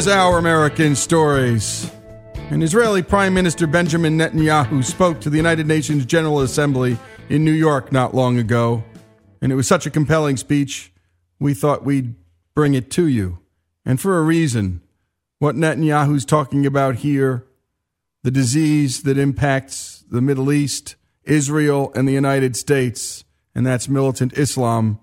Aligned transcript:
Is 0.00 0.08
Our 0.08 0.38
American 0.38 0.96
Stories. 0.96 1.90
And 2.48 2.62
Israeli 2.62 3.02
Prime 3.02 3.34
Minister 3.34 3.66
Benjamin 3.66 4.16
Netanyahu 4.16 4.82
spoke 4.82 5.20
to 5.20 5.28
the 5.28 5.36
United 5.36 5.66
Nations 5.66 6.06
General 6.06 6.40
Assembly 6.40 6.96
in 7.28 7.44
New 7.44 7.52
York 7.52 7.92
not 7.92 8.14
long 8.14 8.38
ago. 8.38 8.82
And 9.42 9.52
it 9.52 9.56
was 9.56 9.68
such 9.68 9.84
a 9.84 9.90
compelling 9.90 10.38
speech, 10.38 10.90
we 11.38 11.52
thought 11.52 11.84
we'd 11.84 12.14
bring 12.54 12.72
it 12.72 12.90
to 12.92 13.08
you. 13.08 13.40
And 13.84 14.00
for 14.00 14.16
a 14.16 14.22
reason. 14.22 14.80
What 15.38 15.54
Netanyahu's 15.54 16.24
talking 16.24 16.64
about 16.64 16.94
here, 16.94 17.44
the 18.22 18.30
disease 18.30 19.02
that 19.02 19.18
impacts 19.18 20.02
the 20.10 20.22
Middle 20.22 20.50
East, 20.50 20.96
Israel, 21.24 21.92
and 21.94 22.08
the 22.08 22.14
United 22.14 22.56
States, 22.56 23.22
and 23.54 23.66
that's 23.66 23.86
militant 23.86 24.32
Islam, 24.38 24.98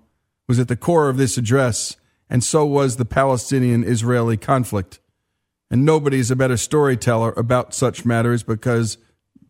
was 0.48 0.58
at 0.58 0.66
the 0.66 0.74
core 0.74 1.08
of 1.08 1.18
this 1.18 1.38
address, 1.38 1.97
and 2.30 2.44
so 2.44 2.64
was 2.64 2.96
the 2.96 3.04
Palestinian 3.04 3.84
Israeli 3.84 4.36
conflict. 4.36 5.00
And 5.70 5.84
nobody's 5.84 6.30
a 6.30 6.36
better 6.36 6.56
storyteller 6.56 7.32
about 7.36 7.74
such 7.74 8.04
matters 8.04 8.42
because 8.42 8.96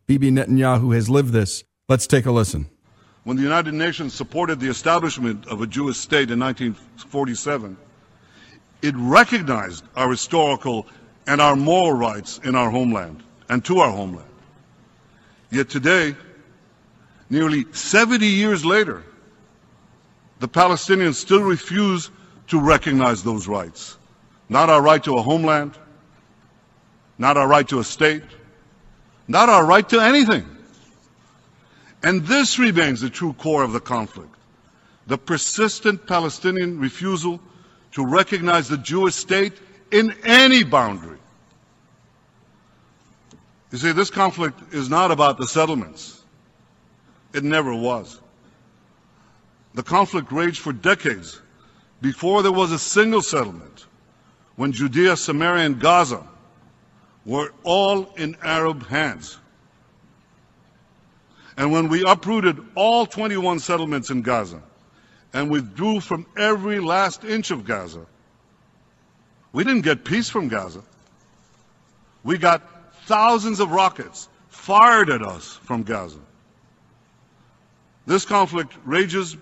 Bibi 0.06 0.30
Netanyahu 0.30 0.95
has 0.95 1.09
lived 1.09 1.32
this. 1.32 1.64
Let's 1.88 2.06
take 2.06 2.27
a 2.27 2.32
listen. 2.32 2.68
When 3.24 3.37
the 3.37 3.42
United 3.42 3.74
Nations 3.74 4.14
supported 4.14 4.59
the 4.59 4.68
establishment 4.68 5.46
of 5.46 5.60
a 5.60 5.66
Jewish 5.66 5.98
state 5.98 6.30
in 6.30 6.41
1947, 6.41 7.77
it 8.82 8.95
recognized 8.96 9.85
our 9.96 10.10
historical 10.10 10.87
and 11.26 11.40
our 11.40 11.57
moral 11.57 11.92
rights 11.92 12.40
in 12.42 12.54
our 12.54 12.70
homeland 12.70 13.23
and 13.48 13.65
to 13.66 13.80
our 13.80 13.90
homeland. 13.90 14.29
Yet 15.51 15.68
today, 15.68 16.16
nearly 17.29 17.66
70 17.73 18.26
years 18.26 18.65
later, 18.65 19.04
the 20.40 20.48
Palestinians 20.48 21.15
still 21.15 21.42
refuse 21.42 22.10
to 22.49 22.60
recognize 22.60 23.23
those 23.23 23.46
rights. 23.46 23.96
Not 24.49 24.71
our 24.71 24.82
right 24.82 25.02
to 25.04 25.16
a 25.16 25.23
homeland, 25.23 25.73
not 27.18 27.37
our 27.37 27.46
right 27.46 27.68
to 27.68 27.79
a 27.79 27.85
state, 27.85 28.23
not 29.27 29.49
our 29.49 29.65
right 29.65 29.87
to 29.91 30.01
anything. 30.01 30.46
And 32.02 32.26
this 32.26 32.59
remains 32.59 33.01
the 33.01 33.10
true 33.10 33.32
core 33.32 33.63
of 33.63 33.73
the 33.73 33.80
conflict. 33.80 34.35
The 35.07 35.19
persistent 35.19 36.07
Palestinian 36.07 36.79
refusal 36.79 37.41
to 37.93 38.07
recognize 38.07 38.69
the 38.69 38.79
Jewish 38.79 39.15
state 39.15 39.54
in 39.91 40.15
any 40.24 40.65
boundary. 40.65 41.19
You 43.73 43.79
see, 43.79 43.93
this 43.93 44.10
conflict 44.10 44.73
is 44.73 44.88
not 44.88 45.10
about 45.10 45.38
the 45.38 45.46
settlements. 45.46 46.19
It 47.35 47.45
never 47.45 47.74
was. 47.74 48.19
The 49.74 49.82
conflict 49.82 50.32
raged 50.32 50.60
for 50.60 50.73
decades 50.73 51.38
before 52.01 52.43
there 52.43 52.52
was 52.52 52.73
a 52.73 52.79
single 52.79 53.23
settlement, 53.23 53.87
when 54.57 54.73
Judea, 54.73 55.16
Samaria, 55.16 55.66
and 55.66 55.80
Gaza 55.80 56.27
were 57.24 57.52
all 57.63 58.13
in 58.16 58.37
Arab 58.43 58.87
hands. 58.87 59.38
And 61.57 61.73
when 61.73 61.88
we 61.88 62.04
uprooted 62.04 62.59
all 62.74 63.07
21 63.07 63.59
settlements 63.59 64.10
in 64.10 64.22
Gaza 64.22 64.62
and 65.32 65.50
withdrew 65.50 66.00
from 66.00 66.26
every 66.37 66.81
last 66.81 67.25
inch 67.25 67.50
of 67.50 67.65
Gaza, 67.65 68.06
we 69.53 69.65
didn't 69.65 69.82
get 69.82 70.04
peace 70.04 70.28
from 70.28 70.49
Gaza. 70.49 70.82
We 72.22 72.38
got 72.38 72.62
thousands 73.06 73.60
of 73.60 73.70
rockets 73.72 74.28
fired 74.48 75.10
at 75.10 75.22
us 75.22 75.59
from 75.65 75.82
Gaza. 75.82 76.20
This 78.06 78.25
conflict 78.25 78.72
rages 78.84 79.36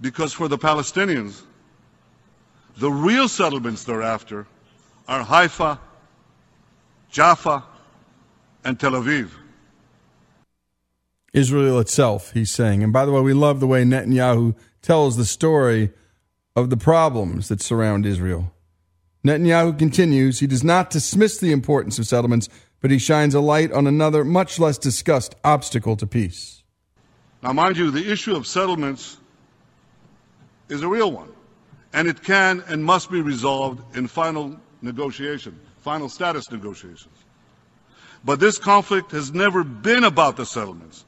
because 0.00 0.32
for 0.32 0.48
the 0.48 0.58
Palestinians, 0.58 1.42
the 2.76 2.90
real 2.90 3.28
settlements 3.28 3.84
they're 3.84 4.02
after 4.02 4.46
are 5.08 5.22
Haifa, 5.22 5.78
Jaffa, 7.10 7.64
and 8.64 8.78
Tel 8.78 8.92
Aviv. 8.92 9.30
Israel 11.32 11.78
itself, 11.78 12.32
he's 12.32 12.50
saying. 12.50 12.82
And 12.82 12.92
by 12.92 13.04
the 13.04 13.12
way, 13.12 13.20
we 13.20 13.34
love 13.34 13.60
the 13.60 13.66
way 13.66 13.84
Netanyahu 13.84 14.54
tells 14.82 15.16
the 15.16 15.24
story 15.24 15.92
of 16.54 16.70
the 16.70 16.76
problems 16.76 17.48
that 17.48 17.60
surround 17.60 18.06
Israel. 18.06 18.52
Netanyahu 19.24 19.78
continues, 19.78 20.40
he 20.40 20.46
does 20.46 20.64
not 20.64 20.90
dismiss 20.90 21.38
the 21.38 21.52
importance 21.52 21.98
of 21.98 22.06
settlements, 22.06 22.48
but 22.80 22.90
he 22.90 22.98
shines 22.98 23.34
a 23.34 23.40
light 23.40 23.72
on 23.72 23.86
another, 23.86 24.24
much 24.24 24.58
less 24.58 24.78
discussed 24.78 25.34
obstacle 25.44 25.96
to 25.96 26.06
peace. 26.06 26.62
Now, 27.42 27.52
mind 27.52 27.76
you, 27.76 27.90
the 27.90 28.10
issue 28.10 28.34
of 28.34 28.46
settlements 28.46 29.18
is 30.68 30.82
a 30.82 30.88
real 30.88 31.12
one, 31.12 31.28
and 31.96 32.06
it 32.08 32.22
can 32.22 32.62
and 32.68 32.84
must 32.84 33.10
be 33.10 33.22
resolved 33.22 33.96
in 33.96 34.06
final 34.06 34.54
negotiation, 34.82 35.58
final 35.80 36.10
status 36.10 36.52
negotiations. 36.52 37.16
But 38.22 38.38
this 38.38 38.58
conflict 38.58 39.12
has 39.12 39.32
never 39.32 39.64
been 39.64 40.04
about 40.04 40.36
the 40.36 40.44
settlements 40.44 41.06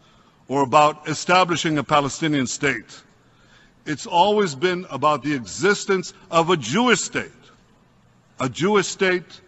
or 0.49 0.63
about 0.63 1.07
establishing 1.07 1.77
a 1.77 1.85
Palestinian 1.85 2.47
state. 2.47 3.03
It's 3.85 4.07
always 4.07 4.55
been 4.55 4.87
about 4.89 5.23
the 5.23 5.35
existence 5.35 6.15
of 6.31 6.49
a 6.49 6.57
Jewish 6.57 7.01
state, 7.03 7.31
a 8.41 8.49
Jewish 8.49 8.87
state 8.87 9.43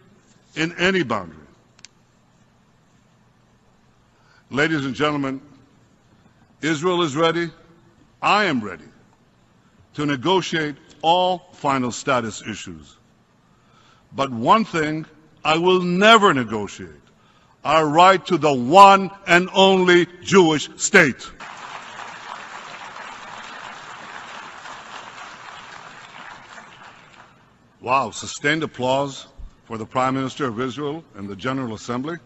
in 0.57 0.77
any 0.77 1.05
boundary. 1.05 1.39
Ladies 4.51 4.85
and 4.85 4.95
gentlemen, 4.95 5.41
Israel 6.61 7.01
is 7.01 7.17
ready. 7.17 7.51
I 8.21 8.45
am 8.45 8.61
ready 8.61 8.85
to 9.95 10.05
negotiate 10.05 10.77
all 11.03 11.51
final 11.55 11.93
status 11.93 12.43
issues. 12.43 12.97
But 14.13 14.31
one 14.31 14.65
thing 14.65 15.07
I 15.45 15.59
will 15.59 15.81
never 15.81 16.35
negotiate 16.35 16.91
our 17.65 17.87
right 17.87 18.25
to 18.27 18.39
the 18.39 18.53
one 18.53 19.11
and 19.27 19.49
only 19.53 20.07
Jewish 20.23 20.69
state. 20.77 21.31
Wow, 27.81 28.11
sustained 28.11 28.63
applause 28.63 29.27
for 29.65 29.79
the 29.79 29.87
Prime 29.87 30.15
Minister 30.15 30.47
of 30.47 30.61
Israel 30.61 31.05
and 31.17 31.29
the 31.29 31.37
General 31.37 31.75
Assembly. 31.75 32.19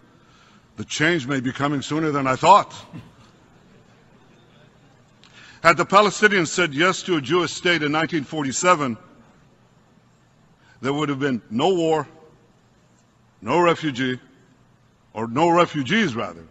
The 0.77 0.85
change 0.85 1.27
may 1.27 1.41
be 1.41 1.53
coming 1.53 1.83
sooner 1.83 2.11
than 2.11 2.27
I 2.27 2.35
thought. 2.35 2.75
Had 5.65 5.79
the 5.79 5.87
Palestinians 5.87 6.49
said 6.49 6.75
yes 6.75 7.05
to 7.05 7.17
a 7.17 7.23
Jewish 7.23 7.51
state 7.51 7.83
in 7.83 7.91
1947, 7.91 8.99
there 10.83 10.93
would 10.93 11.09
have 11.09 11.19
been 11.19 11.41
no 11.49 11.73
war, 11.73 12.07
no 13.41 13.59
refugee, 13.61 14.21
or 15.15 15.27
no 15.27 15.49
refugees 15.49 16.15
rather, 16.15 16.47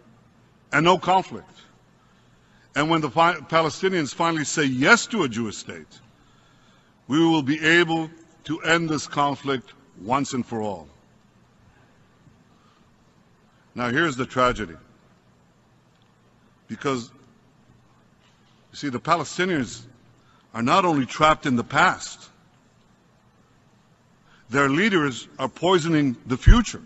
and 0.72 0.84
no 0.84 0.98
conflict. 0.98 1.48
And 2.74 2.90
when 2.90 3.02
the 3.02 3.08
Palestinians 3.08 4.12
finally 4.12 4.42
say 4.42 4.64
yes 4.64 5.06
to 5.06 5.22
a 5.22 5.28
Jewish 5.28 5.58
state, 5.58 6.00
we 7.06 7.24
will 7.24 7.42
be 7.42 7.64
able 7.64 8.10
to 8.46 8.62
end 8.62 8.88
this 8.88 9.06
conflict 9.06 9.72
once 10.02 10.32
and 10.32 10.44
for 10.44 10.60
all. 10.60 10.88
Now, 13.76 13.90
here's 13.90 14.16
the 14.16 14.26
tragedy. 14.26 14.74
Because, 16.66 17.12
you 18.74 18.76
see, 18.76 18.88
the 18.88 18.98
Palestinians 18.98 19.84
are 20.52 20.60
not 20.60 20.84
only 20.84 21.06
trapped 21.06 21.46
in 21.46 21.54
the 21.54 21.62
past, 21.62 22.28
their 24.50 24.68
leaders 24.68 25.28
are 25.38 25.48
poisoning 25.48 26.16
the 26.26 26.36
future. 26.36 26.82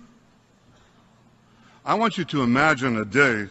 I 1.87 1.95
want 1.95 2.19
you 2.19 2.27
to 2.27 2.43
imagine 2.43 2.99
a 2.99 3.07
day 3.07 3.47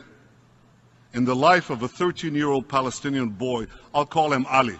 in 1.13 1.25
the 1.25 1.35
life 1.35 1.71
of 1.71 1.81
a 1.81 1.87
13 1.87 2.35
year 2.35 2.47
old 2.47 2.67
Palestinian 2.67 3.29
boy. 3.29 3.65
I'll 3.91 4.05
call 4.05 4.31
him 4.31 4.45
Ali. 4.45 4.77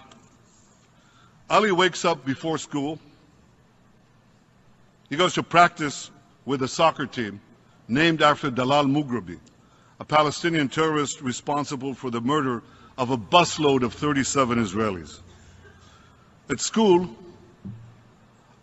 Ali 1.50 1.72
wakes 1.72 2.06
up 2.06 2.24
before 2.24 2.60
school. 2.60 3.00
He 5.10 5.16
goes 5.16 5.34
to 5.34 5.42
practice 5.42 6.12
with 6.46 6.62
a 6.62 6.68
soccer 6.68 7.08
team 7.08 7.42
named 7.88 8.22
after 8.22 8.52
Dalal 8.52 8.86
Mughrabi, 8.86 9.40
a 10.00 10.06
Palestinian 10.06 10.70
terrorist 10.70 11.22
responsible 11.22 11.96
for 11.96 12.12
the 12.12 12.22
murder 12.22 12.62
of 12.98 13.12
a 13.12 13.18
busload 13.18 13.84
of 13.84 13.94
37 13.94 14.58
Israelis. 14.58 15.20
At 16.50 16.60
school, 16.60 17.10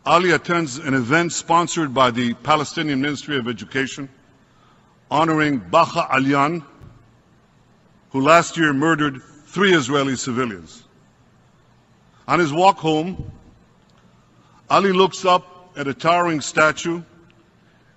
Ali 0.07 0.33
attends 0.33 0.79
an 0.79 0.95
event 0.95 1.33
sponsored 1.33 1.95
by 1.95 2.11
the 2.11 2.35
Palestinian 2.35 3.01
Ministry 3.01 3.39
of 3.39 3.49
Education 3.49 4.09
honoring 5.11 5.59
Baha 5.59 6.09
Alyan, 6.13 6.65
who 8.11 8.21
last 8.21 8.57
year 8.57 8.73
murdered 8.73 9.23
three 9.47 9.73
Israeli 9.73 10.17
civilians. 10.17 10.83
On 12.27 12.39
his 12.39 12.53
walk 12.53 12.79
home, 12.79 13.31
Ali 14.69 14.93
looks 14.93 15.25
up 15.25 15.73
at 15.77 15.87
a 15.87 15.95
towering 15.95 16.41
statue 16.41 17.03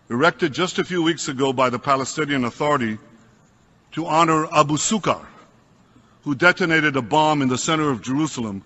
erected 0.10 0.54
just 0.54 0.80
a 0.80 0.84
few 0.84 1.02
weeks 1.04 1.28
ago 1.28 1.54
by 1.54 1.70
the 1.70 1.80
Palestinian 1.80 2.46
Authority 2.46 2.98
to 3.94 4.06
honor 4.06 4.48
Abu 4.54 4.78
Sukar, 4.78 5.26
who 6.28 6.36
detonated 6.36 6.98
a 6.98 7.02
bomb 7.02 7.42
in 7.42 7.48
the 7.48 7.58
center 7.58 7.90
of 7.90 8.02
Jerusalem, 8.02 8.62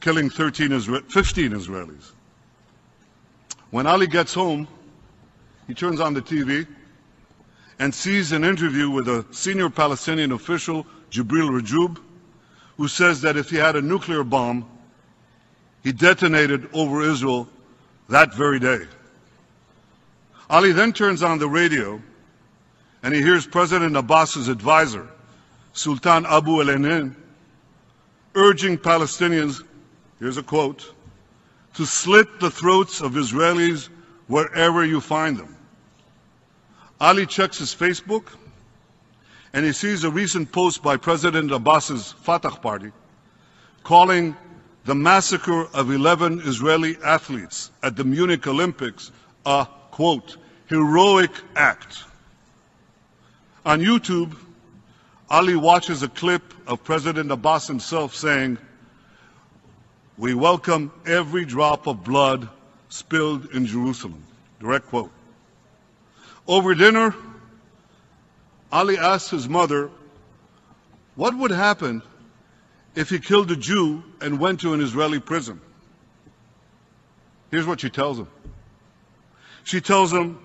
killing 0.00 0.28
13 0.28 0.68
Isra 0.72 1.10
15 1.10 1.52
Israelis. 1.52 2.12
When 3.70 3.86
Ali 3.86 4.06
gets 4.06 4.34
home, 4.34 4.68
he 5.66 5.72
turns 5.72 6.00
on 6.00 6.12
the 6.12 6.20
TV 6.20 6.66
and 7.78 7.94
sees 7.94 8.32
an 8.32 8.44
interview 8.44 8.90
with 8.90 9.08
a 9.08 9.24
senior 9.30 9.70
Palestinian 9.70 10.32
official, 10.32 10.86
Jibril 11.10 11.58
Rajoub, 11.58 11.98
who 12.76 12.88
says 12.88 13.22
that 13.22 13.38
if 13.38 13.48
he 13.48 13.56
had 13.56 13.74
a 13.74 13.80
nuclear 13.80 14.22
bomb, 14.22 14.68
he 15.82 15.92
detonated 15.92 16.68
over 16.74 17.00
Israel 17.00 17.48
that 18.10 18.34
very 18.34 18.58
day. 18.58 18.80
Ali 20.50 20.72
then 20.72 20.92
turns 20.92 21.22
on 21.22 21.38
the 21.38 21.48
radio 21.48 22.02
and 23.02 23.14
he 23.14 23.22
hears 23.22 23.46
President 23.46 23.96
Abbas's 23.96 24.48
advisor, 24.48 25.08
Sultan 25.72 26.26
Abu 26.26 26.60
el-Haynin, 26.60 27.14
urging 28.34 28.78
Palestinians, 28.78 29.62
here's 30.18 30.36
a 30.36 30.42
quote, 30.42 30.92
to 31.74 31.86
slit 31.86 32.40
the 32.40 32.50
throats 32.50 33.00
of 33.00 33.12
Israelis 33.12 33.88
wherever 34.26 34.84
you 34.84 35.00
find 35.00 35.38
them. 35.38 35.56
Ali 37.00 37.26
checks 37.26 37.58
his 37.58 37.74
Facebook 37.74 38.28
and 39.52 39.64
he 39.64 39.72
sees 39.72 40.04
a 40.04 40.10
recent 40.10 40.52
post 40.52 40.82
by 40.82 40.96
President 40.96 41.50
Abbas's 41.50 42.12
Fatah 42.12 42.50
party 42.50 42.92
calling 43.82 44.36
the 44.84 44.94
massacre 44.94 45.66
of 45.74 45.90
11 45.90 46.40
Israeli 46.40 46.96
athletes 47.04 47.70
at 47.82 47.96
the 47.96 48.04
Munich 48.04 48.46
Olympics 48.46 49.10
a, 49.44 49.66
quote, 49.90 50.36
heroic 50.66 51.30
act. 51.54 52.04
On 53.64 53.80
YouTube, 53.80 54.36
Ali 55.32 55.56
watches 55.56 56.02
a 56.02 56.08
clip 56.08 56.42
of 56.66 56.84
President 56.84 57.32
Abbas 57.32 57.66
himself 57.66 58.14
saying, 58.14 58.58
We 60.18 60.34
welcome 60.34 60.92
every 61.06 61.46
drop 61.46 61.86
of 61.86 62.04
blood 62.04 62.50
spilled 62.90 63.46
in 63.46 63.64
Jerusalem. 63.64 64.22
Direct 64.60 64.88
quote. 64.88 65.10
Over 66.46 66.74
dinner, 66.74 67.14
Ali 68.70 68.98
asked 68.98 69.30
his 69.30 69.48
mother, 69.48 69.88
What 71.14 71.34
would 71.34 71.50
happen 71.50 72.02
if 72.94 73.08
he 73.08 73.18
killed 73.18 73.50
a 73.52 73.56
Jew 73.56 74.04
and 74.20 74.38
went 74.38 74.60
to 74.60 74.74
an 74.74 74.82
Israeli 74.82 75.18
prison? 75.18 75.62
Here's 77.50 77.66
what 77.66 77.80
she 77.80 77.88
tells 77.88 78.18
him. 78.18 78.28
She 79.64 79.80
tells 79.80 80.12
him 80.12 80.38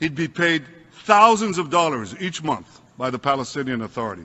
he'd 0.00 0.16
be 0.16 0.26
paid 0.26 0.64
thousands 1.04 1.58
of 1.58 1.70
dollars 1.70 2.16
each 2.20 2.42
month 2.42 2.81
by 3.02 3.10
the 3.10 3.18
Palestinian 3.18 3.80
Authority. 3.80 4.24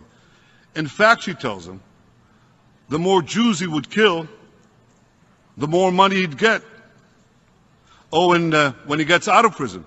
In 0.75 0.85
fact, 0.85 1.23
she 1.23 1.33
tells 1.33 1.67
him, 1.67 1.81
the 2.89 2.99
more 2.99 3.23
Jews 3.23 3.59
he 3.59 3.65
would 3.65 3.89
kill, 3.89 4.27
the 5.57 5.67
more 5.67 5.91
money 5.91 6.17
he'd 6.17 6.37
get. 6.37 6.61
Oh, 8.13 8.33
and 8.33 8.53
uh, 8.53 8.73
when 8.85 8.99
he 8.99 9.05
gets 9.05 9.27
out 9.27 9.45
of 9.45 9.55
prison, 9.55 9.83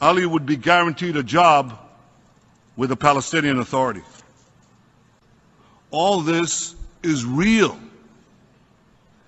Ali 0.00 0.24
would 0.24 0.46
be 0.46 0.54
guaranteed 0.54 1.16
a 1.16 1.24
job 1.24 1.76
with 2.76 2.90
the 2.90 2.96
Palestinian 2.96 3.58
Authority. 3.58 4.02
All 5.90 6.20
this 6.20 6.76
is 7.02 7.24
real. 7.24 7.76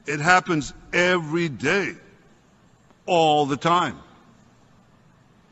It 0.07 0.21
happens 0.21 0.73
every 0.93 1.49
day, 1.49 1.97
all 3.07 3.45
the 3.45 3.57
time. 3.57 3.99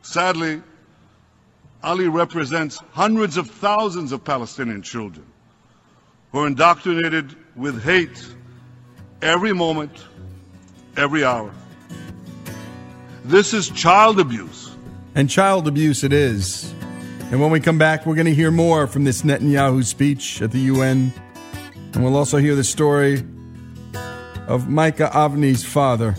Sadly, 0.02 0.62
Ali 1.86 2.08
represents 2.08 2.78
hundreds 2.90 3.36
of 3.36 3.48
thousands 3.48 4.10
of 4.10 4.24
Palestinian 4.24 4.82
children 4.82 5.24
who 6.32 6.40
are 6.40 6.46
indoctrinated 6.48 7.36
with 7.54 7.80
hate 7.80 8.26
every 9.22 9.52
moment, 9.52 9.92
every 10.96 11.24
hour. 11.24 11.52
This 13.24 13.54
is 13.54 13.70
child 13.70 14.18
abuse. 14.18 14.72
And 15.14 15.30
child 15.30 15.68
abuse 15.68 16.02
it 16.02 16.12
is. 16.12 16.74
And 17.30 17.40
when 17.40 17.52
we 17.52 17.60
come 17.60 17.78
back, 17.78 18.04
we're 18.04 18.16
going 18.16 18.26
to 18.26 18.34
hear 18.34 18.50
more 18.50 18.88
from 18.88 19.04
this 19.04 19.22
Netanyahu 19.22 19.84
speech 19.84 20.42
at 20.42 20.50
the 20.50 20.60
UN. 20.60 21.12
And 21.94 22.02
we'll 22.02 22.16
also 22.16 22.38
hear 22.38 22.56
the 22.56 22.64
story 22.64 23.22
of 24.48 24.68
Micah 24.68 25.10
Avni's 25.14 25.64
father, 25.64 26.16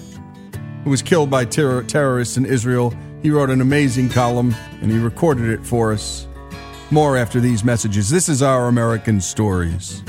who 0.85 0.89
was 0.89 1.01
killed 1.01 1.29
by 1.29 1.43
terror- 1.43 1.83
terrorists 1.83 2.37
in 2.37 2.45
Israel. 2.45 2.93
He 3.21 3.31
wrote 3.31 3.49
an 3.49 3.61
amazing 3.61 4.09
column 4.09 4.55
and 4.81 4.91
he 4.91 4.99
recorded 4.99 5.49
it 5.49 5.65
for 5.65 5.91
us. 5.91 6.27
More 6.91 7.17
after 7.17 7.39
these 7.39 7.63
messages. 7.63 8.09
This 8.09 8.29
is 8.29 8.41
Our 8.41 8.67
American 8.67 9.19
Stories. 9.19 10.03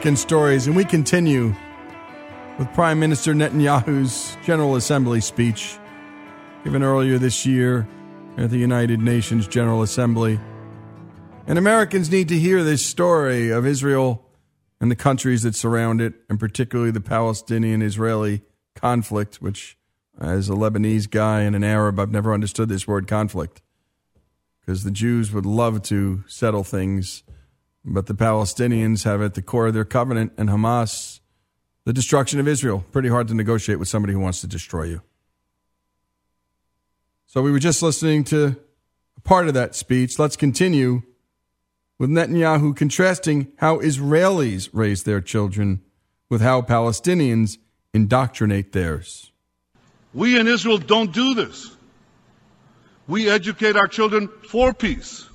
American 0.00 0.16
Stories, 0.16 0.66
and 0.66 0.74
we 0.74 0.82
continue 0.82 1.54
with 2.58 2.72
Prime 2.72 2.98
Minister 2.98 3.34
Netanyahu's 3.34 4.34
General 4.42 4.76
Assembly 4.76 5.20
speech 5.20 5.78
given 6.64 6.82
earlier 6.82 7.18
this 7.18 7.44
year 7.44 7.86
at 8.38 8.48
the 8.48 8.56
United 8.56 8.98
Nations 8.98 9.46
General 9.46 9.82
Assembly. 9.82 10.40
And 11.46 11.58
Americans 11.58 12.10
need 12.10 12.28
to 12.28 12.38
hear 12.38 12.64
this 12.64 12.84
story 12.86 13.50
of 13.50 13.66
Israel 13.66 14.24
and 14.80 14.90
the 14.90 14.96
countries 14.96 15.42
that 15.42 15.54
surround 15.54 16.00
it, 16.00 16.14
and 16.30 16.40
particularly 16.40 16.92
the 16.92 17.02
Palestinian 17.02 17.82
Israeli 17.82 18.40
conflict, 18.74 19.42
which, 19.42 19.76
as 20.18 20.48
a 20.48 20.54
Lebanese 20.54 21.10
guy 21.10 21.42
and 21.42 21.54
an 21.54 21.62
Arab, 21.62 22.00
I've 22.00 22.10
never 22.10 22.32
understood 22.32 22.70
this 22.70 22.88
word 22.88 23.06
conflict 23.06 23.60
because 24.62 24.82
the 24.82 24.90
Jews 24.90 25.30
would 25.30 25.44
love 25.44 25.82
to 25.82 26.24
settle 26.26 26.64
things 26.64 27.22
but 27.84 28.06
the 28.06 28.14
Palestinians 28.14 29.04
have 29.04 29.22
at 29.22 29.34
the 29.34 29.42
core 29.42 29.68
of 29.68 29.74
their 29.74 29.84
covenant 29.84 30.32
and 30.36 30.48
Hamas 30.48 31.20
the 31.84 31.92
destruction 31.92 32.38
of 32.38 32.46
Israel. 32.46 32.84
Pretty 32.92 33.08
hard 33.08 33.28
to 33.28 33.34
negotiate 33.34 33.78
with 33.78 33.88
somebody 33.88 34.12
who 34.12 34.20
wants 34.20 34.40
to 34.42 34.46
destroy 34.46 34.84
you. 34.84 35.02
So 37.26 37.42
we 37.42 37.52
were 37.52 37.58
just 37.58 37.82
listening 37.82 38.24
to 38.24 38.56
a 39.16 39.20
part 39.20 39.48
of 39.48 39.54
that 39.54 39.74
speech. 39.74 40.18
Let's 40.18 40.36
continue 40.36 41.02
with 41.98 42.10
Netanyahu 42.10 42.76
contrasting 42.76 43.52
how 43.56 43.78
Israelis 43.78 44.68
raise 44.72 45.04
their 45.04 45.20
children 45.20 45.82
with 46.28 46.40
how 46.40 46.62
Palestinians 46.62 47.58
indoctrinate 47.94 48.72
theirs. 48.72 49.32
We 50.12 50.38
in 50.38 50.48
Israel 50.48 50.78
don't 50.78 51.12
do 51.12 51.34
this. 51.34 51.76
We 53.06 53.30
educate 53.30 53.76
our 53.76 53.88
children 53.88 54.28
for 54.48 54.74
peace. 54.74 55.29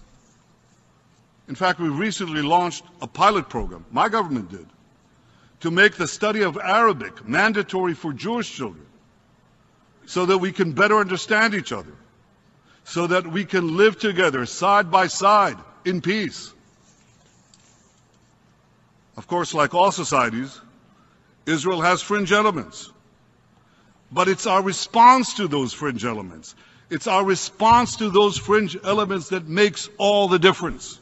In 1.48 1.56
fact, 1.56 1.80
we 1.80 1.90
recently 1.90 2.42
launched 2.42 2.84
a 3.02 3.08
pilot 3.08 3.50
program, 3.50 3.86
my 3.92 4.10
government 4.10 4.50
did, 4.50 4.66
to 5.62 5.72
make 5.72 5.96
the 5.96 6.08
study 6.08 6.42
of 6.42 6.58
Arabic 6.58 7.28
mandatory 7.28 7.94
for 7.94 8.14
Jewish 8.14 8.52
children 8.52 8.86
so 10.06 10.26
that 10.26 10.38
we 10.38 10.52
can 10.52 10.72
better 10.74 10.98
understand 10.98 11.54
each 11.54 11.72
other, 11.72 11.94
so 12.84 13.08
that 13.08 13.28
we 13.28 13.46
can 13.46 13.78
live 13.78 14.00
together 14.00 14.46
side 14.46 14.92
by 14.92 15.08
side 15.08 15.58
in 15.84 16.02
peace. 16.02 16.52
Of 19.18 19.28
course, 19.28 19.54
like 19.54 19.74
all 19.74 19.92
societies, 19.92 20.60
Israel 21.46 21.82
has 21.82 22.02
fringe 22.02 22.32
elements. 22.32 22.92
But 24.12 24.28
it's 24.28 24.46
our 24.46 24.62
response 24.62 25.36
to 25.36 25.48
those 25.48 25.74
fringe 25.74 26.06
elements. 26.06 26.56
It's 26.90 27.08
our 27.08 27.24
response 27.24 27.98
to 27.98 28.10
those 28.10 28.38
fringe 28.38 28.78
elements 28.84 29.30
that 29.30 29.48
makes 29.48 29.90
all 29.98 30.28
the 30.28 30.40
difference. 30.40 31.00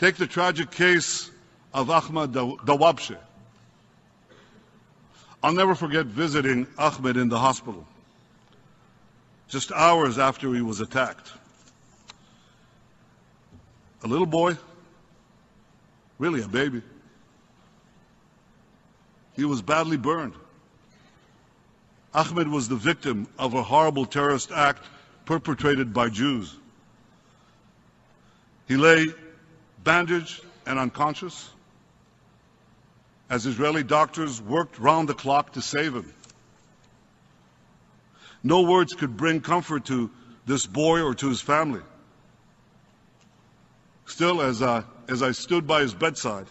Take 0.00 0.16
the 0.16 0.26
tragic 0.26 0.70
case 0.70 1.30
of 1.72 1.90
Ahmad 1.90 2.32
Dawabshe. 2.32 3.16
I'll 5.42 5.52
never 5.52 5.74
forget 5.74 6.06
visiting 6.06 6.66
Ahmed 6.78 7.16
in 7.16 7.28
the 7.28 7.38
hospital 7.38 7.86
just 9.48 9.70
hours 9.70 10.18
after 10.18 10.52
he 10.52 10.62
was 10.62 10.80
attacked. 10.80 11.30
A 14.02 14.08
little 14.08 14.26
boy, 14.26 14.56
really 16.18 16.42
a 16.42 16.48
baby. 16.48 16.82
He 19.36 19.44
was 19.44 19.62
badly 19.62 19.96
burned. 19.96 20.34
Ahmed 22.12 22.48
was 22.48 22.68
the 22.68 22.76
victim 22.76 23.28
of 23.38 23.54
a 23.54 23.62
horrible 23.62 24.06
terrorist 24.06 24.50
act 24.50 24.82
perpetrated 25.24 25.92
by 25.92 26.08
Jews. 26.08 26.54
He 28.66 28.76
lay 28.76 29.06
bandaged 29.84 30.42
and 30.66 30.78
unconscious, 30.78 31.48
as 33.30 33.46
Israeli 33.46 33.82
doctors 33.82 34.40
worked 34.40 34.78
round 34.78 35.08
the 35.08 35.14
clock 35.14 35.52
to 35.52 35.62
save 35.62 35.94
him. 35.94 36.12
No 38.42 38.62
words 38.62 38.94
could 38.94 39.16
bring 39.16 39.40
comfort 39.40 39.86
to 39.86 40.10
this 40.46 40.66
boy 40.66 41.02
or 41.02 41.14
to 41.14 41.28
his 41.28 41.40
family. 41.40 41.80
Still, 44.06 44.42
as, 44.42 44.60
uh, 44.60 44.82
as 45.08 45.22
I 45.22 45.32
stood 45.32 45.66
by 45.66 45.80
his 45.80 45.94
bedside, 45.94 46.46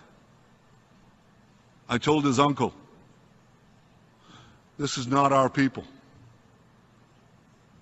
I 1.88 1.98
told 2.00 2.25
his 2.25 2.40
uncle, 2.40 2.74
This 4.78 4.98
is 4.98 5.06
not 5.06 5.32
our 5.32 5.50
people. 5.50 5.86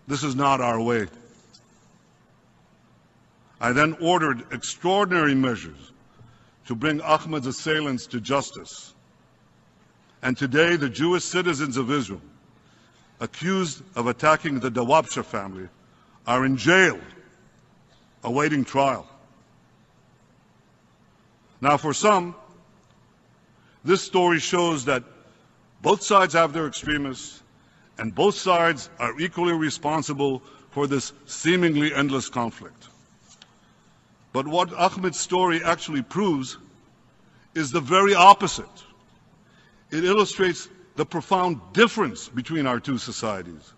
This 0.07 0.23
is 0.23 0.35
not 0.35 0.59
our 0.59 0.81
way. 0.81 1.07
I 3.61 3.73
then 3.73 3.95
ordered 4.01 4.51
extraordinary 4.51 5.35
measures 5.35 5.77
to 6.65 6.73
bring 6.73 6.99
Ahmed's 6.99 7.45
assailants 7.45 8.07
to 8.07 8.19
justice. 8.19 8.91
And 10.23 10.35
today, 10.35 10.77
the 10.77 10.89
Jewish 10.89 11.23
citizens 11.23 11.77
of 11.77 11.91
Israel, 11.91 12.21
accused 13.19 13.83
of 13.95 14.07
attacking 14.07 14.59
the 14.59 14.71
Dawabsha 14.71 15.23
family, 15.23 15.69
are 16.25 16.43
in 16.43 16.57
jail 16.57 16.99
awaiting 18.23 18.65
trial. 18.65 19.07
Now, 21.61 21.77
for 21.77 21.93
some, 21.93 22.33
this 23.83 24.01
story 24.01 24.39
shows 24.39 24.85
that 24.85 25.03
both 25.83 26.01
sides 26.01 26.33
have 26.33 26.51
their 26.51 26.65
extremists, 26.65 27.41
and 27.99 28.13
both 28.13 28.35
sides 28.35 28.89
are 28.97 29.19
equally 29.19 29.53
responsible 29.53 30.41
for 30.71 30.87
this 30.87 31.13
seemingly 31.27 31.93
endless 31.93 32.29
conflict. 32.29 32.87
But 34.33 34.47
what 34.47 34.73
Ahmed's 34.73 35.19
story 35.19 35.63
actually 35.63 36.01
proves 36.01 36.57
is 37.53 37.71
the 37.71 37.81
very 37.81 38.15
opposite. 38.15 38.65
It 39.89 40.05
illustrates 40.05 40.69
the 40.95 41.05
profound 41.05 41.59
difference 41.73 42.29
between 42.29 42.65
our 42.65 42.79
two 42.79 42.97
societies. 42.97 43.73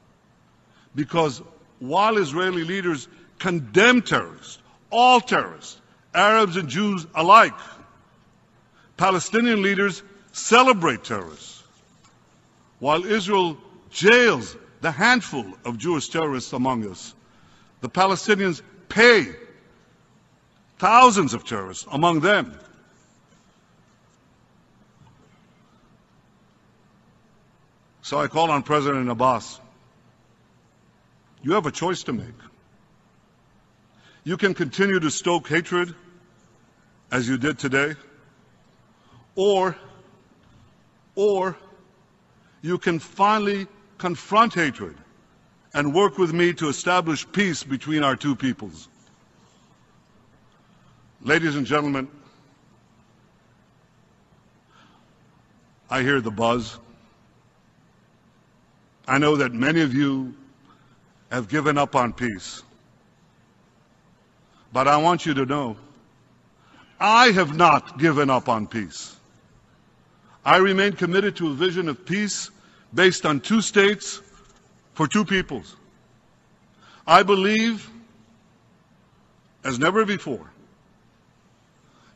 Because 0.95 1.41
while 1.79 2.17
Israeli 2.17 2.63
leaders 2.63 3.07
condemn 3.39 4.01
terrorists, 4.03 4.60
all 4.91 5.19
terrorists, 5.19 5.79
Arabs 6.13 6.55
and 6.55 6.69
Jews 6.69 7.07
alike, 7.15 7.57
Palestinian 8.95 9.63
leaders 9.63 10.03
celebrate 10.33 11.03
terrorists. 11.03 11.63
While 12.79 13.05
Israel 13.05 13.57
jails 13.89 14.55
the 14.81 14.91
handful 14.91 15.45
of 15.65 15.77
Jewish 15.77 16.10
terrorists 16.10 16.53
among 16.53 16.88
us, 16.89 17.15
the 17.81 17.89
Palestinians 17.89 18.62
pay 18.89 19.36
thousands 20.84 21.34
of 21.34 21.46
terrorists 21.46 21.88
among 21.94 22.20
them. 22.20 22.60
So 28.02 28.20
I 28.20 28.28
call 28.28 28.52
on 28.52 28.63
President 28.63 29.10
Abbas. 29.10 29.62
You 31.42 31.54
have 31.54 31.66
a 31.68 31.72
choice 31.72 32.04
to 32.04 32.12
make. 32.12 32.42
You 34.25 34.36
can 34.36 34.54
continue 34.54 35.00
to 35.00 35.10
stoke 35.10 35.48
hatred 35.48 35.96
as 37.13 37.30
you 37.30 37.38
did 37.38 37.60
today, 37.60 37.96
or, 39.36 39.78
or 41.16 41.56
you 42.62 42.78
can 42.78 43.00
finally 43.00 43.68
confront 43.98 44.54
hatred 44.54 44.98
and 45.74 45.94
work 45.94 46.18
with 46.18 46.34
me 46.34 46.52
to 46.56 46.68
establish 46.68 47.25
peace 47.32 47.63
between 47.63 48.04
our 48.04 48.18
two 48.18 48.36
peoples. 48.36 48.90
Ladies 51.25 51.56
and 51.56 51.65
gentlemen, 51.65 52.10
I 55.89 56.01
hear 56.01 56.20
the 56.20 56.32
buzz. 56.32 56.77
I 59.08 59.20
know 59.20 59.38
that 59.38 59.53
many 59.53 59.80
of 59.80 59.94
you 59.94 60.36
have 61.32 61.48
given 61.48 61.77
up 61.77 61.96
on 61.96 62.12
peace. 62.12 62.62
But 64.74 64.89
I 64.89 64.98
want 64.98 65.25
you 65.25 65.34
to 65.36 65.46
know, 65.46 65.77
I 67.00 67.27
have 67.27 67.56
not 67.56 67.98
given 67.98 68.30
up 68.30 68.50
on 68.50 68.68
peace. 68.68 69.15
I 70.44 70.58
remain 70.58 70.92
committed 70.92 71.38
to 71.38 71.51
a 71.51 71.53
vision 71.53 71.88
of 71.88 72.06
peace 72.06 72.51
based 72.94 73.25
on 73.25 73.39
two 73.39 73.62
states 73.62 74.22
for 74.94 75.08
two 75.08 75.24
peoples. 75.24 75.74
I 77.08 77.24
believe, 77.24 77.89
as 79.63 79.80
never 79.80 80.03
before, 80.03 80.50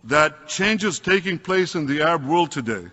that 0.08 0.48
changes 0.48 1.00
taking 1.00 1.38
place 1.38 1.76
in 1.76 1.86
the 1.86 2.02
Arab 2.02 2.26
world 2.26 2.52
today 2.52 2.88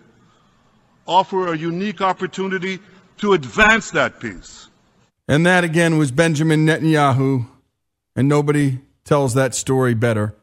offer 1.07 1.53
a 1.53 1.57
unique 1.57 2.01
opportunity 2.01 2.79
to 3.17 3.33
advance 3.33 3.91
that 3.91 4.19
peace. 4.19 4.67
And 5.27 5.45
that 5.45 5.63
again 5.63 5.97
was 5.97 6.11
Benjamin 6.11 6.65
Netanyahu, 6.65 7.47
and 8.15 8.27
nobody 8.27 8.79
tells 9.03 9.33
that 9.33 9.55
story 9.55 9.93
better. 9.93 10.35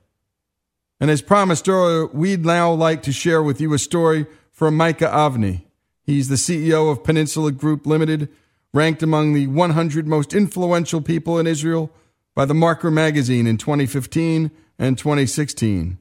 And 1.00 1.11
as 1.11 1.21
promised 1.21 1.69
earlier, 1.69 2.07
we'd 2.07 2.47
now 2.47 2.73
like 2.73 3.02
to 3.02 3.12
share 3.12 3.43
with 3.43 3.61
you 3.61 3.75
a 3.75 3.79
story 3.79 4.26
from 4.52 4.76
Micah 4.76 5.09
Avni. 5.09 5.64
He's 6.05 6.29
the 6.29 6.37
CEO 6.37 6.91
of 6.91 7.05
Peninsula 7.05 7.52
Group 7.52 7.87
Limited, 7.87 8.29
ranked 8.73 9.02
among 9.02 9.35
the 9.35 9.49
100 9.49 10.07
most 10.07 10.33
influential 10.33 11.00
people 11.00 11.38
in 11.38 11.47
Israel 11.47 11.91
by 12.35 12.45
the 12.45 12.55
Marker 12.55 12.91
magazine 12.91 13.47
in 13.47 13.59
2015 13.59 14.50
and 14.79 14.97
2016 14.97 15.99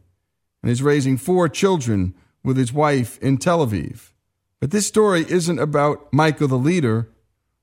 and 0.61 0.71
is 0.71 0.83
raising 0.83 1.17
four 1.17 1.49
children 1.49 2.13
with 2.43 2.57
his 2.57 2.73
wife 2.73 3.17
in 3.19 3.37
Tel 3.37 3.65
Aviv. 3.65 4.11
But 4.59 4.71
this 4.71 4.87
story 4.87 5.25
isn't 5.27 5.59
about 5.59 6.11
Micah 6.13 6.47
the 6.47 6.57
leader 6.57 7.09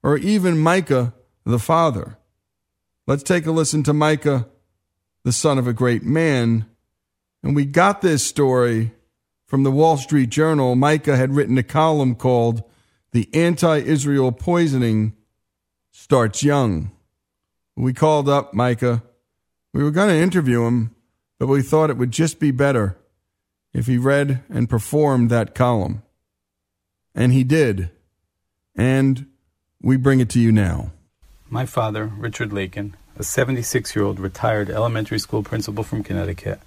or 0.02 0.16
even 0.18 0.58
Micah 0.58 1.14
the 1.44 1.58
father. 1.58 2.18
Let's 3.06 3.22
take 3.22 3.46
a 3.46 3.52
listen 3.52 3.82
to 3.84 3.92
Micah, 3.92 4.48
the 5.24 5.32
son 5.32 5.58
of 5.58 5.66
a 5.66 5.72
great 5.72 6.02
man. 6.02 6.66
And 7.42 7.54
we 7.56 7.64
got 7.64 8.02
this 8.02 8.26
story 8.26 8.92
from 9.46 9.62
the 9.62 9.70
Wall 9.70 9.96
Street 9.96 10.28
Journal. 10.28 10.74
Micah 10.74 11.16
had 11.16 11.34
written 11.34 11.56
a 11.56 11.62
column 11.62 12.14
called 12.14 12.62
The 13.12 13.28
Anti 13.32 13.78
Israel 13.78 14.32
Poisoning 14.32 15.14
Starts 15.90 16.42
Young. 16.42 16.90
We 17.76 17.92
called 17.92 18.28
up 18.28 18.52
Micah. 18.52 19.02
We 19.72 19.82
were 19.84 19.90
going 19.90 20.08
to 20.08 20.16
interview 20.16 20.66
him, 20.66 20.94
but 21.38 21.46
we 21.46 21.62
thought 21.62 21.90
it 21.90 21.96
would 21.96 22.10
just 22.10 22.40
be 22.40 22.50
better 22.50 22.96
if 23.72 23.86
he 23.86 23.96
read 23.98 24.42
and 24.48 24.68
performed 24.68 25.30
that 25.30 25.54
column. 25.54 26.02
And 27.14 27.32
he 27.32 27.44
did. 27.44 27.90
And 28.76 29.26
we 29.80 29.96
bring 29.96 30.20
it 30.20 30.30
to 30.30 30.40
you 30.40 30.52
now. 30.52 30.92
My 31.48 31.66
father, 31.66 32.06
Richard 32.06 32.52
Lakin, 32.52 32.96
a 33.16 33.22
76 33.22 33.94
year 33.96 34.04
old 34.04 34.20
retired 34.20 34.70
elementary 34.70 35.18
school 35.18 35.42
principal 35.42 35.84
from 35.84 36.04
Connecticut, 36.04 36.60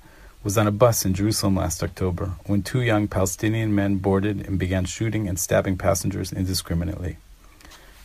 was 0.43 0.57
on 0.57 0.67
a 0.67 0.71
bus 0.71 1.05
in 1.05 1.13
Jerusalem 1.13 1.55
last 1.55 1.83
October 1.83 2.31
when 2.45 2.63
two 2.63 2.81
young 2.81 3.07
Palestinian 3.07 3.75
men 3.75 3.97
boarded 3.97 4.45
and 4.47 4.57
began 4.57 4.85
shooting 4.85 5.27
and 5.27 5.39
stabbing 5.39 5.77
passengers 5.77 6.33
indiscriminately. 6.33 7.17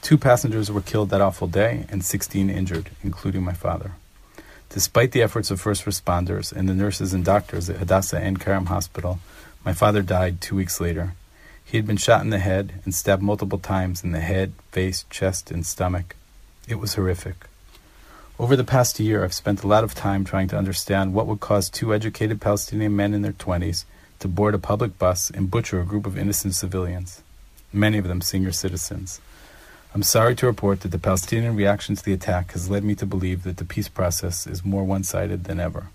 Two 0.02 0.18
passengers 0.18 0.70
were 0.70 0.82
killed 0.82 1.10
that 1.10 1.20
awful 1.20 1.48
day 1.48 1.86
and 1.88 2.04
16 2.04 2.50
injured, 2.50 2.90
including 3.02 3.42
my 3.42 3.54
father. 3.54 3.92
Despite 4.70 5.12
the 5.12 5.22
efforts 5.22 5.50
of 5.50 5.60
first 5.60 5.84
responders 5.84 6.52
and 6.52 6.68
the 6.68 6.74
nurses 6.74 7.14
and 7.14 7.24
doctors 7.24 7.70
at 7.70 7.76
Hadassah 7.76 8.18
Ein 8.18 8.36
Kerem 8.36 8.66
Hospital, 8.66 9.20
my 9.64 9.72
father 9.72 10.02
died 10.02 10.40
two 10.40 10.56
weeks 10.56 10.80
later. 10.80 11.14
He 11.64 11.76
had 11.76 11.86
been 11.86 11.96
shot 11.96 12.22
in 12.22 12.30
the 12.30 12.38
head 12.38 12.74
and 12.84 12.94
stabbed 12.94 13.22
multiple 13.22 13.58
times 13.58 14.04
in 14.04 14.12
the 14.12 14.20
head, 14.20 14.52
face, 14.70 15.04
chest, 15.10 15.50
and 15.50 15.66
stomach. 15.66 16.14
It 16.68 16.76
was 16.76 16.94
horrific. 16.94 17.46
Over 18.38 18.54
the 18.54 18.64
past 18.64 19.00
year, 19.00 19.24
I've 19.24 19.32
spent 19.32 19.62
a 19.62 19.66
lot 19.66 19.82
of 19.82 19.94
time 19.94 20.24
trying 20.24 20.48
to 20.48 20.58
understand 20.58 21.14
what 21.14 21.26
would 21.26 21.40
cause 21.40 21.70
two 21.70 21.94
educated 21.94 22.40
Palestinian 22.40 22.94
men 22.94 23.14
in 23.14 23.22
their 23.22 23.32
20s 23.32 23.84
to 24.18 24.28
board 24.28 24.54
a 24.54 24.58
public 24.58 24.98
bus 24.98 25.30
and 25.30 25.50
butcher 25.50 25.80
a 25.80 25.86
group 25.86 26.06
of 26.06 26.18
innocent 26.18 26.54
civilians, 26.54 27.22
many 27.72 27.98
of 27.98 28.06
them 28.06 28.20
senior 28.20 28.52
citizens. 28.52 29.20
I'm 29.94 30.02
sorry 30.02 30.34
to 30.36 30.46
report 30.46 30.80
that 30.80 30.90
the 30.90 30.98
Palestinian 30.98 31.56
reaction 31.56 31.96
to 31.96 32.04
the 32.04 32.12
attack 32.12 32.52
has 32.52 32.68
led 32.68 32.84
me 32.84 32.94
to 32.96 33.06
believe 33.06 33.44
that 33.44 33.56
the 33.56 33.64
peace 33.64 33.88
process 33.88 34.46
is 34.46 34.64
more 34.64 34.84
one 34.84 35.04
sided 35.04 35.44
than 35.44 35.58
ever. 35.58 35.88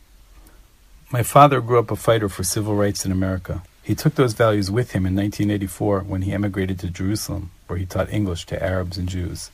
My 1.11 1.23
father 1.23 1.61
grew 1.61 1.77
up 1.77 1.91
a 1.91 1.95
fighter 1.95 2.29
for 2.29 2.43
civil 2.43 2.75
rights 2.75 3.05
in 3.05 3.11
America. 3.11 3.63
He 3.83 3.95
took 3.95 4.15
those 4.15 4.33
values 4.33 4.71
with 4.71 4.91
him 4.91 5.05
in 5.05 5.15
1984 5.15 6.01
when 6.01 6.21
he 6.21 6.31
emigrated 6.31 6.79
to 6.79 6.89
Jerusalem, 6.89 7.51
where 7.67 7.77
he 7.77 7.85
taught 7.85 8.13
English 8.13 8.45
to 8.47 8.63
Arabs 8.63 8.97
and 8.97 9.09
Jews. 9.09 9.51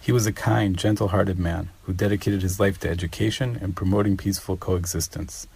He 0.00 0.12
was 0.12 0.26
a 0.26 0.32
kind, 0.32 0.76
gentle 0.76 1.08
hearted 1.08 1.38
man 1.38 1.70
who 1.82 1.92
dedicated 1.92 2.42
his 2.42 2.60
life 2.60 2.78
to 2.80 2.90
education 2.90 3.58
and 3.60 3.74
promoting 3.74 4.16
peaceful 4.16 4.56
coexistence. 4.56 5.46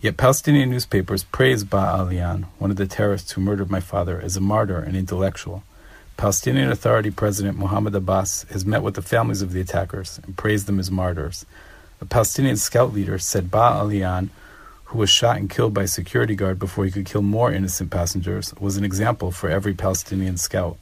Yet 0.00 0.16
Palestinian 0.16 0.70
newspapers 0.70 1.24
praise 1.24 1.62
Baha 1.62 2.04
Alyan, 2.04 2.46
one 2.58 2.70
of 2.70 2.76
the 2.76 2.86
terrorists 2.86 3.32
who 3.32 3.42
murdered 3.42 3.70
my 3.70 3.80
father, 3.80 4.20
as 4.20 4.36
a 4.36 4.40
martyr 4.40 4.78
and 4.78 4.96
intellectual 4.96 5.62
Palestinian 6.20 6.70
Authority 6.70 7.10
President 7.10 7.56
Mahmoud 7.56 7.94
Abbas 7.94 8.44
has 8.50 8.66
met 8.66 8.82
with 8.82 8.92
the 8.92 9.00
families 9.00 9.40
of 9.40 9.54
the 9.54 9.60
attackers 9.62 10.20
and 10.22 10.36
praised 10.36 10.66
them 10.66 10.78
as 10.78 10.90
martyrs. 10.90 11.46
A 12.02 12.04
Palestinian 12.04 12.58
scout 12.58 12.92
leader 12.92 13.18
said 13.18 13.50
Baha 13.50 13.78
Alyan, 13.78 14.28
who 14.84 14.98
was 14.98 15.08
shot 15.08 15.38
and 15.38 15.48
killed 15.48 15.72
by 15.72 15.84
a 15.84 15.88
security 15.88 16.34
guard 16.34 16.58
before 16.58 16.84
he 16.84 16.90
could 16.90 17.06
kill 17.06 17.22
more 17.22 17.50
innocent 17.50 17.90
passengers, 17.90 18.52
was 18.60 18.76
an 18.76 18.84
example 18.84 19.30
for 19.30 19.48
every 19.48 19.72
Palestinian 19.72 20.36
scout. 20.36 20.76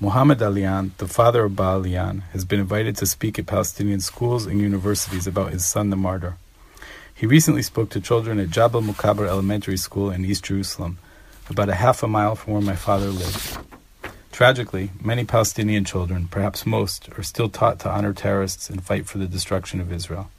Mohammed 0.00 0.40
Alyan, 0.40 0.94
the 0.96 1.06
father 1.06 1.44
of 1.44 1.54
Baha 1.54 1.80
Alyan, 1.80 2.20
has 2.32 2.46
been 2.46 2.60
invited 2.60 2.96
to 2.96 3.04
speak 3.04 3.38
at 3.38 3.44
Palestinian 3.44 4.00
schools 4.00 4.46
and 4.46 4.58
universities 4.58 5.26
about 5.26 5.52
his 5.52 5.66
son, 5.66 5.90
the 5.90 5.96
martyr. 5.96 6.38
He 7.14 7.26
recently 7.26 7.60
spoke 7.60 7.90
to 7.90 8.00
children 8.00 8.40
at 8.40 8.48
Jabal 8.48 8.80
Mukaber 8.80 9.28
Elementary 9.28 9.76
School 9.76 10.10
in 10.10 10.24
East 10.24 10.44
Jerusalem, 10.44 10.96
about 11.50 11.68
a 11.68 11.74
half 11.74 12.02
a 12.02 12.08
mile 12.08 12.36
from 12.36 12.54
where 12.54 12.62
my 12.62 12.74
father 12.76 13.08
lived. 13.08 13.69
Tragically, 14.32 14.90
many 15.02 15.24
Palestinian 15.24 15.84
children, 15.84 16.28
perhaps 16.30 16.64
most, 16.64 17.08
are 17.18 17.22
still 17.22 17.48
taught 17.48 17.78
to 17.80 17.90
honor 17.90 18.12
terrorists 18.12 18.70
and 18.70 18.82
fight 18.82 19.06
for 19.06 19.18
the 19.18 19.26
destruction 19.26 19.80
of 19.80 19.92
Israel. 19.92 20.30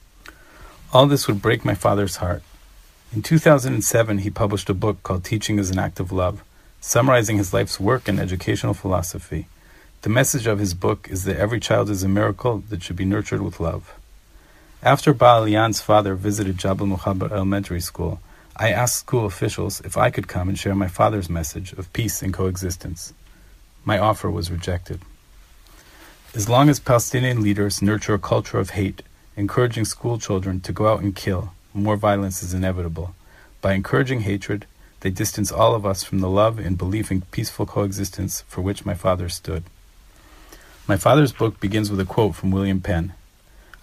All 0.94 1.08
this 1.08 1.28
would 1.28 1.42
break 1.42 1.64
my 1.64 1.76
father's 1.76 2.18
heart. 2.18 2.44
In 3.14 3.22
2007, 3.22 4.20
he 4.20 4.30
published 4.30 4.70
a 4.70 4.74
book 4.74 5.04
called 5.04 5.24
Teaching 5.24 5.60
is 5.60 5.70
an 5.70 5.80
Act 5.80 6.00
of 6.00 6.12
Love, 6.12 6.44
summarizing 6.80 7.38
his 7.38 7.54
life's 7.54 7.80
work 7.80 8.08
and 8.08 8.20
educational 8.20 8.74
philosophy. 8.74 9.48
The 10.02 10.10
message 10.10 10.48
of 10.48 10.60
his 10.60 10.74
book 10.74 11.08
is 11.12 11.26
that 11.26 11.38
every 11.38 11.60
child 11.60 11.90
is 11.90 12.04
a 12.04 12.08
miracle 12.08 12.64
that 12.70 12.82
should 12.82 12.96
be 12.96 13.06
nurtured 13.06 13.42
with 13.42 13.60
love. 13.60 13.94
After 14.82 15.14
Baha 15.14 15.42
Alyan's 15.42 15.80
father 15.82 16.16
visited 16.16 16.58
Jabal 16.58 16.88
Mukaber 16.88 17.32
Elementary 17.32 17.82
School, 17.82 18.20
I 18.56 18.72
asked 18.72 18.98
school 18.98 19.26
officials 19.26 19.80
if 19.82 19.96
I 19.96 20.10
could 20.10 20.28
come 20.28 20.50
and 20.50 20.58
share 20.58 20.74
my 20.74 20.88
father's 20.88 21.30
message 21.30 21.74
of 21.74 21.94
peace 21.94 22.24
and 22.24 22.34
coexistence. 22.34 23.14
My 23.84 23.98
offer 23.98 24.30
was 24.30 24.52
rejected. 24.52 25.02
As 26.36 26.48
long 26.48 26.70
as 26.70 26.80
Palestinian 26.80 27.42
leaders 27.42 27.82
nurture 27.82 28.14
a 28.14 28.20
culture 28.20 28.60
of 28.60 28.72
hate, 28.72 29.02
encouraging 29.36 29.86
school 29.86 30.20
children 30.20 30.60
to 30.62 30.72
go 30.72 30.88
out 30.88 31.02
and 31.02 31.16
kill, 31.16 31.54
more 31.74 31.98
violence 31.98 32.44
is 32.44 32.54
inevitable. 32.54 33.16
By 33.60 33.74
encouraging 33.74 34.22
hatred, 34.22 34.66
they 35.02 35.10
distance 35.10 35.52
all 35.52 35.74
of 35.74 35.86
us 35.86 36.04
from 36.04 36.20
the 36.20 36.30
love 36.30 36.60
and 36.60 36.78
belief 36.78 37.12
in 37.12 37.22
peaceful 37.22 37.66
coexistence 37.66 38.44
for 38.48 38.62
which 38.62 38.86
my 38.86 38.94
father 38.94 39.30
stood. 39.30 39.64
My 40.88 40.96
father's 40.96 41.34
book 41.34 41.60
begins 41.60 41.90
with 41.90 42.00
a 42.00 42.06
quote 42.06 42.36
from 42.36 42.52
William 42.52 42.82
Penn 42.82 43.14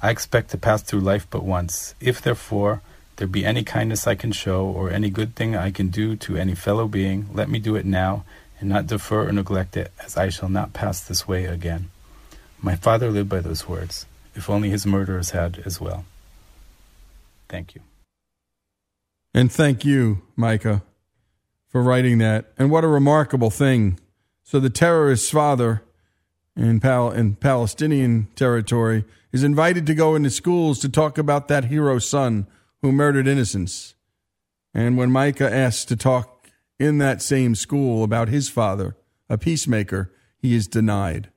I 0.01 0.11
expect 0.11 0.51
to 0.51 0.59
pass 0.59 0.83
through 0.83 1.01
life 1.01 1.27
but 1.29 1.43
once. 1.43 1.97
If, 2.01 2.23
therefore, 2.23 2.83
there 3.17 3.27
be 3.27 3.45
any 3.45 3.65
kindness 3.65 4.07
I 4.07 4.15
can 4.15 4.31
show, 4.31 4.65
or 4.65 4.91
any 4.91 5.11
good 5.11 5.35
thing 5.35 5.57
I 5.57 5.73
can 5.73 5.89
do 5.89 6.15
to 6.17 6.37
any 6.37 6.55
fellow 6.55 6.87
being, 6.87 7.27
let 7.35 7.51
me 7.51 7.59
do 7.59 7.75
it 7.75 7.85
now, 7.85 8.25
and 8.61 8.69
not 8.69 8.87
defer 8.87 9.29
or 9.29 9.33
neglect 9.33 9.77
it, 9.77 9.93
as 10.05 10.17
I 10.17 10.29
shall 10.29 10.49
not 10.49 10.73
pass 10.73 11.01
this 11.01 11.29
way 11.29 11.45
again. 11.45 11.91
My 12.61 12.75
father 12.75 13.11
lived 13.11 13.29
by 13.29 13.41
those 13.41 13.69
words, 13.69 14.07
if 14.35 14.51
only 14.51 14.71
his 14.71 14.87
murderers 14.87 15.31
had 15.31 15.63
as 15.65 15.81
well. 15.81 16.05
Thank 17.49 17.75
you. 17.75 17.81
And 19.33 19.53
thank 19.53 19.85
you, 19.85 20.23
Micah, 20.37 20.83
for 21.69 21.83
writing 21.83 22.19
that. 22.19 22.47
And 22.59 22.71
what 22.71 22.85
a 22.85 22.89
remarkable 22.89 23.51
thing. 23.51 24.01
So 24.43 24.59
the 24.59 24.71
terrorist's 24.71 25.31
father 25.31 25.83
in, 26.57 26.81
Pal- 26.81 27.13
in 27.13 27.37
Palestinian 27.37 28.29
territory 28.35 29.05
is 29.31 29.45
invited 29.45 29.87
to 29.87 29.95
go 29.95 30.15
into 30.15 30.31
schools 30.31 30.79
to 30.81 30.89
talk 30.89 31.19
about 31.19 31.49
that 31.49 31.67
hero 31.67 31.99
son 31.99 32.47
who 32.83 32.91
murdered 32.91 33.29
innocents. 33.29 33.95
And 34.75 34.97
when 34.97 35.11
Micah 35.11 35.53
asks 35.53 35.85
to 35.87 35.97
talk 35.97 36.38
in 36.79 36.99
that 36.99 37.23
same 37.23 37.55
school 37.55 38.05
about 38.05 38.29
his 38.29 38.49
father, 38.49 38.97
a 39.29 39.37
peacemaker, 39.37 40.13
he 40.39 40.55
is 40.55 40.67
denied. 40.67 41.31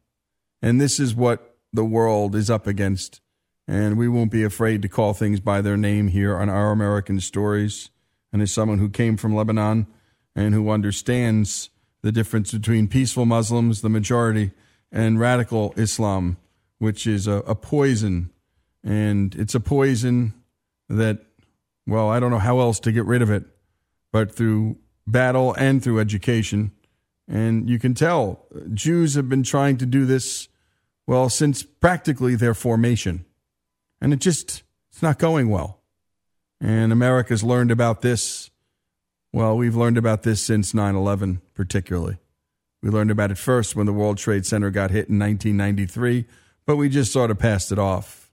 And 0.61 0.79
this 0.79 0.99
is 0.99 1.15
what 1.15 1.57
the 1.73 1.85
world 1.85 2.35
is 2.35 2.49
up 2.49 2.67
against. 2.67 3.21
And 3.67 3.97
we 3.97 4.07
won't 4.07 4.31
be 4.31 4.43
afraid 4.43 4.81
to 4.81 4.89
call 4.89 5.13
things 5.13 5.39
by 5.39 5.61
their 5.61 5.77
name 5.77 6.09
here 6.09 6.37
on 6.37 6.49
Our 6.49 6.71
American 6.71 7.19
Stories. 7.19 7.89
And 8.31 8.41
as 8.41 8.51
someone 8.51 8.79
who 8.79 8.89
came 8.89 9.17
from 9.17 9.35
Lebanon 9.35 9.87
and 10.35 10.53
who 10.53 10.69
understands 10.69 11.69
the 12.01 12.11
difference 12.11 12.51
between 12.51 12.87
peaceful 12.87 13.25
Muslims, 13.25 13.81
the 13.81 13.89
majority, 13.89 14.51
and 14.91 15.19
radical 15.19 15.73
Islam, 15.77 16.37
which 16.79 17.07
is 17.07 17.27
a, 17.27 17.37
a 17.47 17.55
poison. 17.55 18.31
And 18.83 19.35
it's 19.35 19.55
a 19.55 19.59
poison 19.59 20.33
that, 20.89 21.19
well, 21.87 22.09
I 22.09 22.19
don't 22.19 22.31
know 22.31 22.39
how 22.39 22.59
else 22.59 22.79
to 22.81 22.91
get 22.91 23.05
rid 23.05 23.21
of 23.21 23.29
it, 23.29 23.45
but 24.11 24.35
through 24.35 24.77
battle 25.11 25.53
and 25.53 25.83
through 25.83 25.99
education. 25.99 26.71
And 27.27 27.69
you 27.69 27.79
can 27.79 27.93
tell 27.93 28.45
Jews 28.73 29.15
have 29.15 29.29
been 29.29 29.43
trying 29.43 29.77
to 29.77 29.85
do 29.85 30.05
this, 30.05 30.47
well, 31.07 31.29
since 31.29 31.63
practically 31.63 32.35
their 32.35 32.53
formation. 32.53 33.25
And 34.01 34.13
it 34.13 34.19
just, 34.19 34.63
it's 34.91 35.01
not 35.01 35.19
going 35.19 35.49
well. 35.49 35.79
And 36.59 36.91
America's 36.91 37.43
learned 37.43 37.71
about 37.71 38.01
this. 38.01 38.49
Well, 39.33 39.55
we've 39.55 39.75
learned 39.75 39.97
about 39.97 40.23
this 40.23 40.43
since 40.43 40.73
9 40.73 40.95
11, 40.95 41.41
particularly. 41.53 42.17
We 42.83 42.89
learned 42.89 43.11
about 43.11 43.31
it 43.31 43.37
first 43.37 43.75
when 43.75 43.85
the 43.85 43.93
World 43.93 44.17
Trade 44.17 44.45
Center 44.45 44.71
got 44.71 44.91
hit 44.91 45.07
in 45.09 45.19
1993 45.19 46.25
but 46.65 46.77
we 46.77 46.89
just 46.89 47.11
sort 47.11 47.31
of 47.31 47.39
passed 47.39 47.71
it 47.71 47.79
off. 47.79 48.31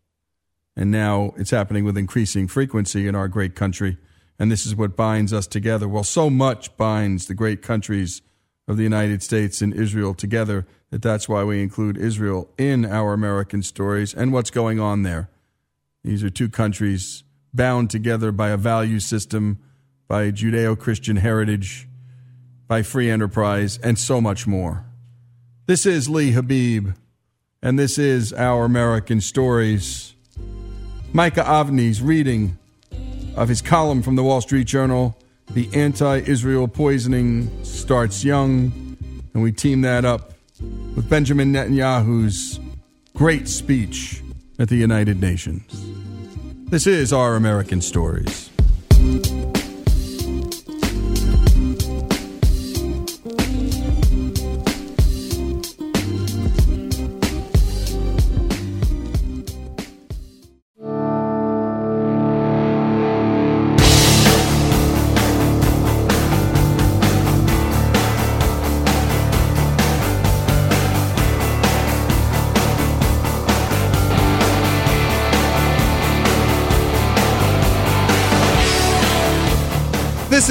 And 0.77 0.91
now 0.91 1.33
it's 1.37 1.51
happening 1.51 1.85
with 1.85 1.99
increasing 1.99 2.47
frequency 2.47 3.09
in 3.09 3.14
our 3.14 3.29
great 3.29 3.55
country. 3.55 3.99
And 4.38 4.51
this 4.51 4.66
is 4.66 4.77
what 4.77 4.96
binds 4.96 5.33
us 5.33 5.46
together. 5.46 5.88
Well, 5.88 6.05
so 6.05 6.31
much 6.31 6.77
binds 6.77 7.27
the 7.27 7.35
great 7.35 7.62
countries 7.62 8.22
of 8.68 8.77
the 8.77 8.83
United 8.83 9.22
States 9.22 9.61
and 9.61 9.74
Israel 9.74 10.14
together 10.14 10.66
that 10.90 11.03
that's 11.03 11.29
why 11.29 11.44
we 11.44 11.62
include 11.62 11.96
Israel 11.96 12.48
in 12.57 12.85
our 12.85 13.12
American 13.12 13.62
stories 13.62 14.14
and 14.14 14.33
what's 14.33 14.51
going 14.51 14.79
on 14.79 15.03
there. 15.03 15.29
These 16.05 16.22
are 16.22 16.31
two 16.31 16.48
countries 16.48 17.24
bound 17.53 17.90
together 17.90 18.31
by 18.31 18.51
a 18.51 18.57
value 18.57 19.01
system, 19.01 19.59
by 20.07 20.31
Judeo 20.31 20.79
Christian 20.79 21.16
heritage, 21.16 21.88
by 22.66 22.83
free 22.83 23.11
enterprise, 23.11 23.79
and 23.79 23.98
so 23.98 24.20
much 24.20 24.46
more. 24.46 24.85
This 25.66 25.85
is 25.85 26.09
Lee 26.09 26.31
Habib 26.31 26.90
and 27.62 27.79
this 27.79 27.98
is 27.98 28.33
Our 28.33 28.64
American 28.64 29.20
Stories. 29.20 30.14
Micah 31.12 31.42
Avni's 31.42 32.01
reading 32.01 32.57
of 33.38 33.48
his 33.48 33.62
column 33.62 34.03
from 34.03 34.16
the 34.16 34.24
Wall 34.24 34.40
Street 34.40 34.66
Journal, 34.66 35.16
The 35.51 35.68
Anti 35.72 36.18
Israel 36.18 36.66
Poisoning 36.66 37.64
Starts 37.64 38.24
Young, 38.24 38.96
and 39.33 39.42
we 39.42 39.53
team 39.53 39.83
that 39.83 40.05
up 40.05 40.33
with 40.96 41.09
Benjamin 41.09 41.53
Netanyahu's 41.53 42.59
great 43.14 43.48
speech 43.48 44.22
at 44.59 44.68
the 44.68 44.77
United 44.77 45.20
Nations. 45.20 45.85
This 46.70 46.87
is 46.87 47.12
Our 47.12 47.37
American 47.37 47.81
Stories. 47.81 48.51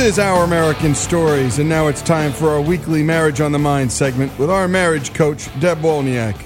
Is 0.07 0.19
Our 0.19 0.45
American 0.45 0.95
Stories, 0.95 1.59
and 1.59 1.67
now 1.67 1.87
it's 1.87 2.01
time 2.01 2.31
for 2.31 2.47
our 2.47 2.61
weekly 2.61 3.03
Marriage 3.03 3.41
on 3.41 3.51
the 3.51 3.59
Mind 3.59 3.91
segment 3.91 4.39
with 4.39 4.49
our 4.49 4.65
marriage 4.65 5.13
coach, 5.13 5.49
Deb 5.59 5.79
Wolniak. 5.79 6.41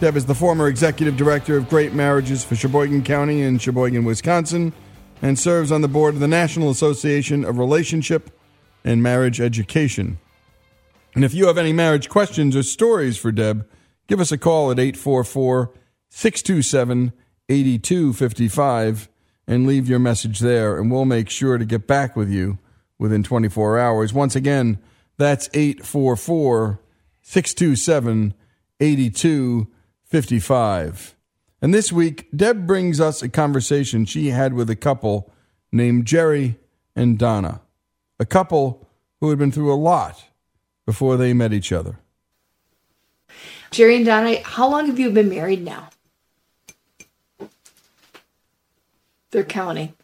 Deb 0.00 0.16
is 0.16 0.24
the 0.24 0.34
former 0.34 0.66
executive 0.66 1.18
director 1.18 1.58
of 1.58 1.68
Great 1.68 1.92
Marriages 1.92 2.42
for 2.42 2.56
Sheboygan 2.56 3.02
County 3.02 3.42
in 3.42 3.58
Sheboygan, 3.58 4.04
Wisconsin, 4.04 4.72
and 5.20 5.38
serves 5.38 5.70
on 5.70 5.82
the 5.82 5.88
board 5.88 6.14
of 6.14 6.20
the 6.20 6.26
National 6.26 6.70
Association 6.70 7.44
of 7.44 7.58
Relationship 7.58 8.30
and 8.82 9.02
Marriage 9.02 9.42
Education. 9.42 10.18
And 11.14 11.22
if 11.22 11.34
you 11.34 11.48
have 11.48 11.58
any 11.58 11.74
marriage 11.74 12.08
questions 12.08 12.56
or 12.56 12.62
stories 12.62 13.18
for 13.18 13.30
Deb, 13.30 13.68
give 14.06 14.20
us 14.20 14.32
a 14.32 14.38
call 14.38 14.70
at 14.70 14.78
844 14.78 15.70
627 16.08 17.12
8255 17.50 19.10
and 19.46 19.66
leave 19.66 19.86
your 19.86 19.98
message 19.98 20.38
there, 20.38 20.78
and 20.78 20.90
we'll 20.90 21.04
make 21.04 21.28
sure 21.28 21.58
to 21.58 21.66
get 21.66 21.86
back 21.86 22.16
with 22.16 22.30
you 22.30 22.56
within 23.02 23.22
24 23.24 23.80
hours. 23.80 24.14
Once 24.14 24.36
again, 24.36 24.78
that's 25.18 25.50
844 25.52 26.78
627 27.20 28.32
8255. 28.78 31.16
And 31.60 31.74
this 31.74 31.92
week, 31.92 32.28
Deb 32.34 32.64
brings 32.64 33.00
us 33.00 33.20
a 33.20 33.28
conversation 33.28 34.04
she 34.04 34.28
had 34.28 34.54
with 34.54 34.70
a 34.70 34.76
couple 34.76 35.32
named 35.72 36.06
Jerry 36.06 36.60
and 36.94 37.18
Donna, 37.18 37.60
a 38.20 38.24
couple 38.24 38.88
who 39.20 39.30
had 39.30 39.38
been 39.38 39.50
through 39.50 39.72
a 39.72 39.74
lot 39.74 40.26
before 40.86 41.16
they 41.16 41.32
met 41.32 41.52
each 41.52 41.72
other. 41.72 41.98
Jerry 43.72 43.96
and 43.96 44.06
Donna, 44.06 44.40
how 44.44 44.68
long 44.68 44.86
have 44.86 45.00
you 45.00 45.10
been 45.10 45.28
married 45.28 45.64
now? 45.64 45.88
They're 49.32 49.42
counting. 49.42 49.94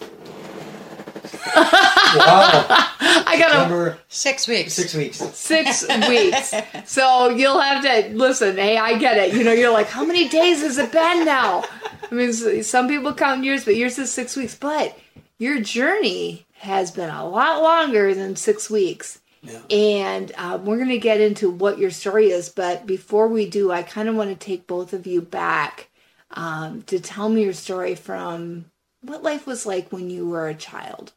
wow. 2.14 2.66
I 3.28 3.36
got 3.38 3.54
a 3.54 3.58
Number 3.58 3.98
Six 4.08 4.46
weeks. 4.46 4.72
six 4.74 4.94
weeks. 4.94 5.16
six 5.18 5.86
weeks. 6.08 6.54
So 6.90 7.30
you'll 7.30 7.60
have 7.60 7.82
to 7.82 8.16
listen. 8.16 8.56
Hey, 8.56 8.78
I 8.78 8.98
get 8.98 9.16
it. 9.16 9.34
You 9.34 9.44
know, 9.44 9.52
you're 9.52 9.72
like, 9.72 9.88
how 9.88 10.04
many 10.04 10.28
days 10.28 10.62
has 10.62 10.78
it 10.78 10.92
been 10.92 11.24
now? 11.24 11.64
I 12.10 12.14
mean, 12.14 12.32
some 12.62 12.88
people 12.88 13.12
count 13.14 13.44
years, 13.44 13.64
but 13.64 13.76
yours 13.76 13.98
is 13.98 14.12
six 14.12 14.36
weeks. 14.36 14.54
But 14.54 14.96
your 15.38 15.60
journey 15.60 16.46
has 16.58 16.90
been 16.90 17.10
a 17.10 17.26
lot 17.28 17.62
longer 17.62 18.14
than 18.14 18.36
six 18.36 18.70
weeks. 18.70 19.20
Yeah. 19.42 19.60
And 19.70 20.32
uh, 20.36 20.58
we're 20.62 20.76
going 20.76 20.88
to 20.88 20.98
get 20.98 21.20
into 21.20 21.50
what 21.50 21.78
your 21.78 21.90
story 21.90 22.30
is. 22.30 22.48
But 22.48 22.86
before 22.86 23.28
we 23.28 23.48
do, 23.48 23.70
I 23.70 23.82
kind 23.82 24.08
of 24.08 24.16
want 24.16 24.30
to 24.30 24.36
take 24.36 24.66
both 24.66 24.92
of 24.92 25.06
you 25.06 25.20
back 25.22 25.88
um, 26.32 26.82
to 26.82 26.98
tell 26.98 27.28
me 27.28 27.44
your 27.44 27.52
story 27.52 27.94
from 27.94 28.66
what 29.02 29.22
life 29.22 29.46
was 29.46 29.66
like 29.66 29.92
when 29.92 30.10
you 30.10 30.26
were 30.28 30.48
a 30.48 30.54
child. 30.54 31.12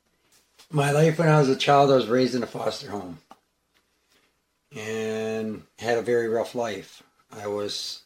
My 0.71 0.91
life 0.91 1.17
when 1.17 1.27
I 1.27 1.39
was 1.39 1.49
a 1.49 1.55
child, 1.55 1.91
I 1.91 1.95
was 1.95 2.07
raised 2.07 2.35
in 2.35 2.43
a 2.43 2.47
foster 2.47 2.91
home 2.91 3.19
and 4.75 5.63
had 5.79 5.97
a 5.97 6.03
very 6.03 6.27
rough 6.27 6.53
life. 6.53 7.01
I 7.31 7.47
was 7.47 8.03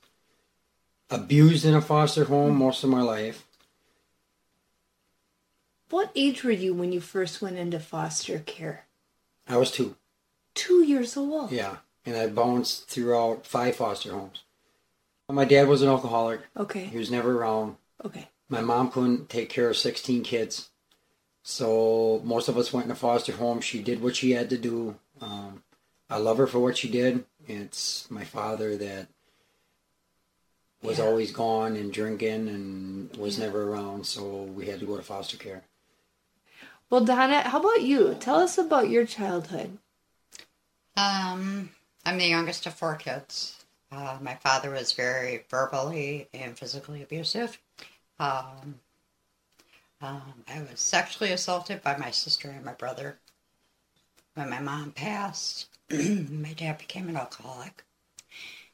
abused 1.09 1.65
in 1.65 1.75
a 1.75 1.81
foster 1.81 2.25
home 2.25 2.55
most 2.55 2.83
of 2.83 2.89
my 2.89 3.01
life. 3.01 3.45
What 5.89 6.11
age 6.15 6.43
were 6.43 6.51
you 6.51 6.73
when 6.73 6.91
you 6.91 7.01
first 7.01 7.41
went 7.41 7.57
into 7.57 7.79
foster 7.79 8.39
care? 8.39 8.85
I 9.47 9.57
was 9.57 9.69
two. 9.69 9.95
Two 10.55 10.83
years 10.83 11.17
old. 11.17 11.51
Yeah. 11.51 11.77
And 12.05 12.15
I 12.15 12.27
bounced 12.27 12.89
throughout 12.89 13.45
five 13.45 13.75
foster 13.75 14.11
homes. 14.11 14.43
My 15.29 15.45
dad 15.45 15.67
was 15.67 15.81
an 15.81 15.89
alcoholic. 15.89 16.41
Okay. 16.55 16.85
He 16.85 16.97
was 16.97 17.11
never 17.11 17.37
around. 17.37 17.77
Okay. 18.05 18.29
My 18.49 18.61
mom 18.61 18.91
couldn't 18.91 19.29
take 19.29 19.49
care 19.49 19.69
of 19.69 19.77
16 19.77 20.23
kids. 20.23 20.69
So 21.43 22.21
most 22.23 22.47
of 22.47 22.57
us 22.57 22.71
went 22.71 22.85
in 22.85 22.91
a 22.91 22.95
foster 22.95 23.33
home. 23.33 23.59
She 23.59 23.81
did 23.83 24.01
what 24.01 24.15
she 24.15 24.31
had 24.31 24.49
to 24.49 24.57
do. 24.57 24.95
Um, 25.21 25.63
I 26.09 26.17
love 26.17 26.37
her 26.37 26.47
for 26.47 26.59
what 26.59 26.77
she 26.77 26.89
did. 26.89 27.25
It's 27.47 28.09
my 28.09 28.23
father 28.23 28.77
that 28.77 29.07
was 30.81 30.99
Yeah. 30.99 31.05
always 31.05 31.31
gone 31.31 31.75
and 31.75 31.91
drinking 31.93 32.47
and 32.47 33.15
was 33.17 33.37
never 33.37 33.69
around. 33.69 34.05
So 34.05 34.43
we 34.43 34.67
had 34.67 34.79
to 34.79 34.85
go 34.85 34.95
to 34.95 35.03
foster 35.03 35.37
care. 35.37 35.63
Well, 36.89 37.03
Donna, 37.03 37.41
how 37.41 37.59
about 37.59 37.81
you? 37.81 38.15
Tell 38.19 38.37
us 38.37 38.57
about 38.57 38.89
your 38.89 39.05
childhood. 39.05 39.79
Um, 40.95 41.71
I'm 42.05 42.17
the 42.17 42.27
youngest 42.27 42.65
of 42.67 42.73
four 42.75 42.95
kids. 42.95 43.65
Uh, 43.91 44.17
my 44.21 44.35
father 44.35 44.69
was 44.69 44.91
very 44.91 45.45
verbally 45.49 46.29
and 46.33 46.57
physically 46.57 47.01
abusive. 47.01 47.59
Um, 48.19 48.79
um, 50.03 50.43
I 50.49 50.59
was 50.59 50.81
sexually 50.81 51.31
assaulted 51.31 51.81
by 51.81 51.95
my 51.95 52.11
sister 52.11 52.49
and 52.49 52.65
my 52.65 52.73
brother. 52.73 53.19
When 54.33 54.49
my 54.49 54.59
mom 54.59 54.91
passed, 54.91 55.67
my 55.89 56.53
dad 56.53 56.77
became 56.77 57.07
an 57.07 57.15
alcoholic. 57.15 57.85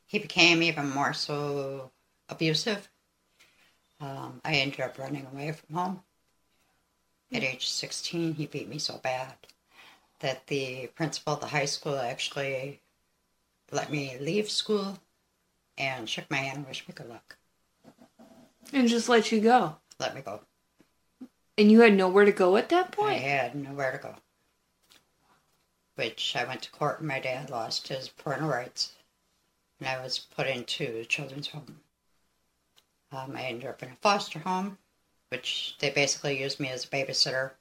He 0.07 0.17
became 0.17 0.63
even 0.63 0.89
more 0.89 1.13
so 1.13 1.91
abusive. 2.29 2.89
Um, 4.01 4.41
I 4.43 4.55
ended 4.55 4.79
up 4.79 4.97
running 4.97 5.27
away 5.31 5.51
from 5.51 5.75
home. 5.75 5.99
At 7.31 7.43
age 7.43 7.69
16, 7.69 8.33
he 8.33 8.47
beat 8.47 8.67
me 8.67 8.79
so 8.79 8.97
bad 8.97 9.33
that 10.21 10.47
the 10.47 10.87
principal 10.95 11.33
of 11.33 11.41
the 11.41 11.47
high 11.47 11.65
school 11.65 11.95
actually 11.95 12.81
let 13.71 13.91
me 13.91 14.17
leave 14.19 14.49
school 14.49 14.97
and 15.77 16.09
shook 16.09 16.29
my 16.31 16.37
hand 16.37 16.57
and 16.57 16.67
wished 16.67 16.87
me 16.87 16.95
good 16.97 17.07
luck. 17.07 17.37
And 18.73 18.87
just 18.87 19.09
let 19.09 19.31
you 19.31 19.41
go. 19.41 19.75
Let 19.99 20.15
me 20.15 20.21
go. 20.21 20.41
And 21.59 21.69
you 21.69 21.81
had 21.81 21.93
nowhere 21.93 22.23
to 22.23 22.31
go 22.31 22.55
at 22.55 22.69
that 22.69 22.93
point? 22.93 23.15
I 23.15 23.17
had 23.17 23.53
nowhere 23.53 23.91
to 23.91 23.97
go. 23.97 24.15
Which 25.95 26.33
I 26.33 26.45
went 26.45 26.61
to 26.61 26.71
court 26.71 26.99
and 26.99 27.07
my 27.09 27.19
dad 27.19 27.49
lost 27.49 27.89
his 27.89 28.07
parental 28.07 28.47
rights. 28.47 28.93
And 29.77 29.89
I 29.89 30.01
was 30.01 30.19
put 30.19 30.47
into 30.47 30.99
a 30.99 31.03
children's 31.03 31.49
home. 31.49 31.81
Um, 33.11 33.35
I 33.35 33.41
ended 33.41 33.67
up 33.67 33.83
in 33.83 33.89
a 33.89 33.95
foster 33.95 34.39
home, 34.39 34.77
which 35.27 35.75
they 35.79 35.89
basically 35.89 36.41
used 36.41 36.61
me 36.61 36.69
as 36.69 36.85
a 36.85 36.87
babysitter. 36.87 37.51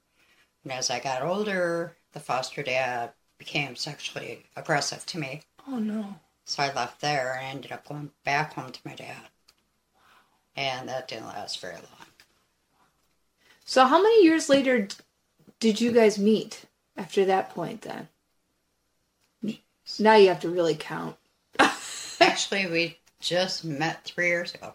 And 0.62 0.72
as 0.72 0.90
I 0.90 1.00
got 1.00 1.22
older, 1.22 1.96
the 2.12 2.20
foster 2.20 2.62
dad 2.62 3.11
became 3.37 3.74
sexually 3.74 4.44
aggressive 4.54 5.06
to 5.06 5.18
me. 5.18 5.42
Oh, 5.66 5.80
no. 5.80 6.20
So 6.44 6.62
I 6.62 6.72
left 6.72 7.00
there 7.00 7.34
and 7.34 7.56
ended 7.56 7.72
up 7.72 7.88
going 7.88 8.12
back 8.22 8.52
home 8.52 8.70
to 8.70 8.80
my 8.84 8.94
dad. 8.94 9.26
And 10.54 10.88
that 10.88 11.08
didn't 11.08 11.26
last 11.26 11.58
very 11.61 11.74
long. 11.74 11.97
So, 13.68 13.85
how 13.85 14.02
many 14.02 14.24
years 14.24 14.48
later 14.48 14.88
did 15.61 15.78
you 15.78 15.92
guys 15.92 16.18
meet 16.18 16.64
after 16.96 17.26
that 17.26 17.50
point 17.50 17.83
then? 17.83 18.09
Now 19.98 20.14
you 20.14 20.28
have 20.28 20.40
to 20.40 20.48
really 20.48 20.74
count. 20.74 21.16
Actually, 22.20 22.66
we 22.66 22.98
just 23.20 23.66
met 23.66 24.04
three 24.04 24.28
years 24.28 24.54
ago. 24.54 24.72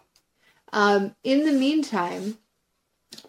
Um, 0.72 1.16
in 1.24 1.44
the 1.44 1.50
meantime, 1.50 2.38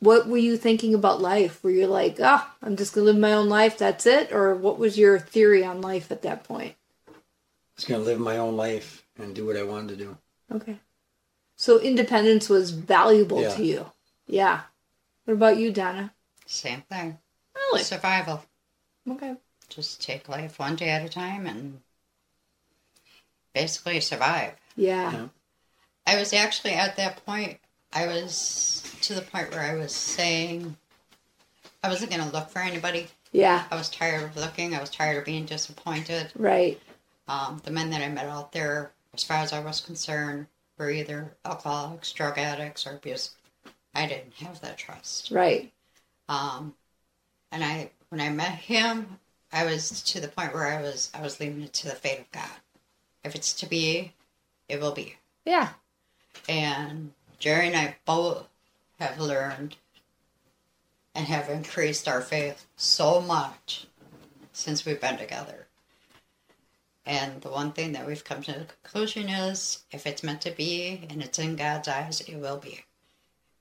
what 0.01 0.27
were 0.27 0.37
you 0.37 0.55
thinking 0.55 0.93
about 0.93 1.19
life? 1.19 1.63
Were 1.63 1.71
you 1.71 1.87
like, 1.87 2.19
ah, 2.21 2.55
I'm 2.61 2.75
just 2.75 2.93
going 2.93 3.07
to 3.07 3.11
live 3.13 3.19
my 3.19 3.33
own 3.33 3.49
life, 3.49 3.75
that's 3.75 4.05
it? 4.05 4.31
Or 4.31 4.53
what 4.53 4.77
was 4.77 4.99
your 4.99 5.17
theory 5.17 5.65
on 5.65 5.81
life 5.81 6.11
at 6.11 6.21
that 6.21 6.43
point? 6.43 6.75
I 7.07 7.11
was 7.75 7.85
going 7.85 8.01
to 8.01 8.05
live 8.05 8.19
my 8.19 8.37
own 8.37 8.55
life 8.55 9.03
and 9.17 9.33
do 9.33 9.47
what 9.47 9.57
I 9.57 9.63
wanted 9.63 9.97
to 9.97 10.05
do. 10.05 10.17
Okay. 10.53 10.77
So, 11.57 11.79
independence 11.79 12.49
was 12.49 12.69
valuable 12.69 13.41
Yeah. 13.41 13.55
to 13.55 13.65
you. 13.65 13.91
Yeah. 14.27 14.61
What 15.25 15.33
about 15.33 15.57
you, 15.57 15.71
Donna? 15.71 16.13
Same 16.45 16.81
thing. 16.81 17.17
Really? 17.55 17.83
Survival. 17.83 18.43
Okay. 19.09 19.35
Just 19.69 20.01
take 20.01 20.29
life 20.29 20.59
one 20.59 20.75
day 20.75 20.89
at 20.89 21.05
a 21.05 21.09
time 21.09 21.47
and 21.47 21.81
basically 23.53 23.99
survive. 23.99 24.53
Yeah. 24.75 25.11
Yeah. 25.11 25.27
I 26.05 26.17
was 26.17 26.33
actually 26.33 26.73
at 26.73 26.97
that 26.97 27.25
point, 27.25 27.57
I 27.91 28.05
was 28.05 28.83
to 29.01 29.15
the 29.15 29.21
point 29.21 29.51
where 29.51 29.61
I 29.61 29.75
was 29.75 29.93
saying 29.93 30.77
I 31.83 31.89
wasn't 31.89 32.11
going 32.11 32.23
to 32.23 32.33
look 32.33 32.49
for 32.49 32.59
anybody. 32.59 33.07
Yeah. 33.31 33.63
I 33.71 33.75
was 33.75 33.89
tired 33.89 34.23
of 34.23 34.37
looking. 34.37 34.75
I 34.75 34.81
was 34.81 34.89
tired 34.89 35.17
of 35.17 35.25
being 35.25 35.45
disappointed. 35.45 36.31
Right. 36.35 36.79
Um, 37.27 37.61
the 37.63 37.71
men 37.71 37.89
that 37.89 38.01
I 38.01 38.09
met 38.09 38.25
out 38.25 38.51
there, 38.51 38.91
as 39.13 39.23
far 39.23 39.37
as 39.37 39.53
I 39.53 39.59
was 39.59 39.81
concerned, 39.81 40.47
were 40.77 40.91
either 40.91 41.35
alcoholics, 41.43 42.11
drug 42.11 42.37
addicts, 42.37 42.85
or 42.85 42.95
abusive. 42.95 43.33
I 43.95 44.05
didn't 44.05 44.33
have 44.35 44.61
that 44.61 44.77
trust. 44.77 45.31
Right. 45.31 45.71
Um, 46.27 46.75
and 47.51 47.63
I, 47.63 47.89
when 48.09 48.21
I 48.21 48.29
met 48.29 48.55
him, 48.55 49.19
I 49.51 49.65
was 49.65 50.01
to 50.03 50.19
the 50.19 50.27
point 50.27 50.53
where 50.53 50.67
I 50.67 50.81
was, 50.81 51.09
I 51.13 51.21
was 51.21 51.39
leaving 51.39 51.61
it 51.61 51.73
to 51.73 51.87
the 51.87 51.95
fate 51.95 52.19
of 52.19 52.31
God. 52.31 52.49
If 53.23 53.35
it's 53.35 53.53
to 53.53 53.65
be, 53.65 54.13
it 54.67 54.81
will 54.81 54.91
be. 54.91 55.15
Yeah. 55.45 55.69
And 56.49 57.13
Jerry 57.39 57.67
and 57.67 57.75
I 57.75 57.95
both 58.05 58.47
have 58.99 59.19
learned 59.19 59.77
and 61.13 61.27
have 61.27 61.49
increased 61.49 62.07
our 62.07 62.21
faith 62.21 62.65
so 62.75 63.21
much 63.21 63.87
since 64.51 64.85
we've 64.85 65.01
been 65.01 65.17
together. 65.17 65.67
And 67.05 67.41
the 67.41 67.49
one 67.49 67.71
thing 67.71 67.91
that 67.93 68.07
we've 68.07 68.23
come 68.23 68.41
to 68.43 68.51
the 68.51 68.65
conclusion 68.65 69.29
is 69.29 69.83
if 69.91 70.07
it's 70.07 70.23
meant 70.23 70.41
to 70.41 70.51
be 70.51 71.05
and 71.09 71.21
it's 71.21 71.39
in 71.39 71.55
God's 71.55 71.87
eyes, 71.87 72.21
it 72.21 72.35
will 72.35 72.57
be. 72.57 72.84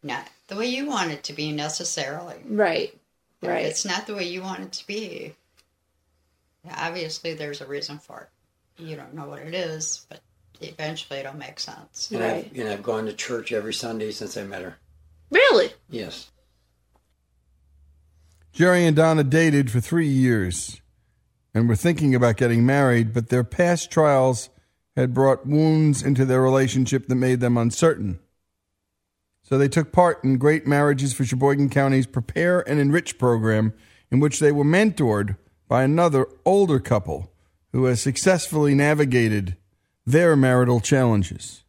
Not 0.04 0.28
the 0.48 0.56
way 0.56 0.66
you 0.66 0.86
want 0.86 1.10
it 1.12 1.24
to 1.24 1.32
be 1.32 1.50
necessarily. 1.50 2.36
Right. 2.44 2.94
If 3.40 3.48
Right. 3.48 3.64
it's 3.64 3.84
not 3.86 4.06
the 4.06 4.14
way 4.14 4.24
you 4.24 4.42
want 4.42 4.60
it 4.60 4.72
to 4.72 4.86
be, 4.86 5.34
obviously 6.70 7.34
there's 7.34 7.60
a 7.62 7.66
reason 7.66 7.98
for 7.98 8.20
it. 8.78 8.82
You 8.82 8.96
don't 8.96 9.14
know 9.14 9.26
what 9.26 9.40
it 9.40 9.54
is, 9.54 10.06
but 10.10 10.20
eventually 10.60 11.20
it'll 11.20 11.36
make 11.36 11.58
sense. 11.58 12.10
And, 12.10 12.20
Right. 12.20 12.50
I've, 12.52 12.58
and 12.58 12.68
I've 12.68 12.82
gone 12.82 13.06
to 13.06 13.12
church 13.14 13.50
every 13.52 13.72
Sunday 13.72 14.12
since 14.12 14.36
I 14.36 14.44
met 14.44 14.62
her. 14.62 14.76
Really? 15.30 15.72
Yes. 15.88 16.30
Jerry 18.52 18.84
and 18.86 18.94
Donna 18.94 19.24
dated 19.24 19.70
for 19.70 19.80
three 19.80 20.06
years 20.06 20.80
and 21.54 21.68
were 21.68 21.76
thinking 21.76 22.14
about 22.14 22.36
getting 22.36 22.64
married, 22.66 23.12
but 23.14 23.28
their 23.30 23.42
past 23.44 23.90
trials 23.90 24.50
had 24.96 25.14
brought 25.14 25.46
wounds 25.46 26.02
into 26.02 26.24
their 26.24 26.42
relationship 26.42 27.08
that 27.08 27.14
made 27.16 27.40
them 27.40 27.56
uncertain. 27.56 28.20
So 29.44 29.58
they 29.58 29.68
took 29.68 29.92
part 29.92 30.24
in 30.24 30.38
Great 30.38 30.66
Marriages 30.66 31.12
for 31.12 31.24
Sheboygan 31.24 31.68
County's 31.68 32.06
Prepare 32.06 32.66
and 32.68 32.80
Enrich 32.80 33.18
program, 33.18 33.74
in 34.10 34.18
which 34.18 34.40
they 34.40 34.50
were 34.50 34.64
mentored 34.64 35.36
by 35.68 35.82
another 35.82 36.26
older 36.46 36.80
couple 36.80 37.30
who 37.70 37.84
has 37.84 38.00
successfully 38.00 38.74
navigated 38.74 39.56
their 40.06 40.34
marital 40.34 40.80
challenges. 40.80 41.62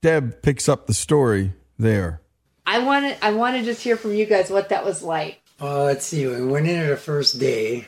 Deb 0.00 0.42
picks 0.42 0.68
up 0.68 0.86
the 0.86 0.94
story 0.94 1.52
there. 1.78 2.20
I 2.66 2.80
want 2.80 3.06
to. 3.06 3.24
I 3.24 3.32
want 3.32 3.56
to 3.56 3.62
just 3.62 3.82
hear 3.82 3.96
from 3.96 4.14
you 4.14 4.26
guys 4.26 4.50
what 4.50 4.70
that 4.70 4.84
was 4.84 5.02
like. 5.02 5.40
Uh, 5.60 5.84
let's 5.84 6.04
see. 6.04 6.26
We 6.26 6.44
went 6.44 6.66
in 6.66 6.88
the 6.88 6.96
first 6.96 7.38
day 7.38 7.86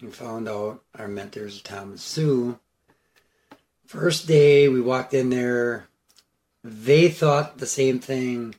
and 0.00 0.14
found 0.14 0.48
out 0.48 0.82
our 0.98 1.08
mentors, 1.08 1.60
Tom 1.60 1.90
and 1.90 2.00
Sue. 2.00 2.58
First 3.86 4.26
day, 4.26 4.68
we 4.68 4.80
walked 4.80 5.12
in 5.12 5.28
there. 5.28 5.86
They 6.64 7.10
thought 7.10 7.58
the 7.58 7.66
same 7.66 8.00
thing 8.00 8.54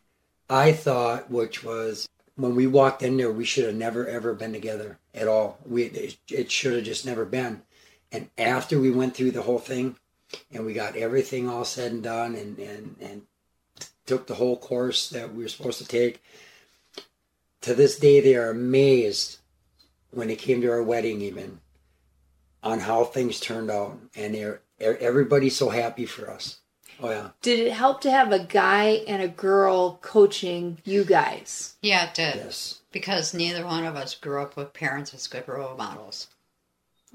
I 0.47 0.73
thought, 0.73 1.31
which 1.31 1.63
was 1.63 2.07
when 2.35 2.55
we 2.55 2.67
walked 2.67 3.01
in 3.01 3.17
there, 3.17 3.31
we 3.31 3.45
should 3.45 3.65
have 3.65 3.75
never 3.75 4.07
ever 4.07 4.35
been 4.35 4.53
together 4.53 4.99
at 5.13 5.27
all. 5.27 5.57
We 5.65 5.85
it, 6.29 6.51
should 6.51 6.75
have 6.75 6.83
just 6.83 7.05
never 7.05 7.25
been. 7.25 7.63
And 8.11 8.29
after 8.37 8.79
we 8.79 8.91
went 8.91 9.15
through 9.15 9.31
the 9.31 9.41
whole 9.41 9.59
thing, 9.59 9.95
and 10.51 10.65
we 10.65 10.73
got 10.73 10.95
everything 10.95 11.49
all 11.49 11.65
said 11.65 11.91
and 11.91 12.03
done, 12.03 12.35
and 12.35 12.59
and 12.59 12.95
and 13.01 13.21
took 14.05 14.27
the 14.27 14.35
whole 14.35 14.57
course 14.57 15.09
that 15.09 15.33
we 15.33 15.43
were 15.43 15.49
supposed 15.49 15.79
to 15.79 15.87
take. 15.87 16.21
To 17.61 17.73
this 17.73 17.97
day, 17.97 18.21
they 18.21 18.35
are 18.35 18.51
amazed 18.51 19.39
when 20.11 20.29
it 20.29 20.37
came 20.37 20.61
to 20.61 20.69
our 20.69 20.83
wedding, 20.83 21.21
even 21.21 21.59
on 22.61 22.81
how 22.81 23.03
things 23.03 23.39
turned 23.39 23.71
out, 23.71 23.97
and 24.15 24.35
they're 24.35 24.61
everybody's 24.79 25.55
so 25.55 25.69
happy 25.69 26.05
for 26.05 26.29
us. 26.29 26.59
Oh 27.01 27.09
yeah. 27.09 27.29
Did 27.41 27.59
it 27.59 27.73
help 27.73 28.01
to 28.01 28.11
have 28.11 28.31
a 28.31 28.39
guy 28.39 29.03
and 29.07 29.21
a 29.21 29.27
girl 29.27 29.99
coaching 30.01 30.77
you 30.83 31.03
guys? 31.03 31.75
Yeah, 31.81 32.07
it 32.07 32.13
did. 32.13 32.35
Yes. 32.35 32.81
Because 32.91 33.33
neither 33.33 33.65
one 33.65 33.85
of 33.85 33.95
us 33.95 34.15
grew 34.15 34.41
up 34.41 34.55
with 34.55 34.73
parents 34.73 35.13
as 35.13 35.27
good 35.27 35.47
role 35.47 35.75
models. 35.75 36.27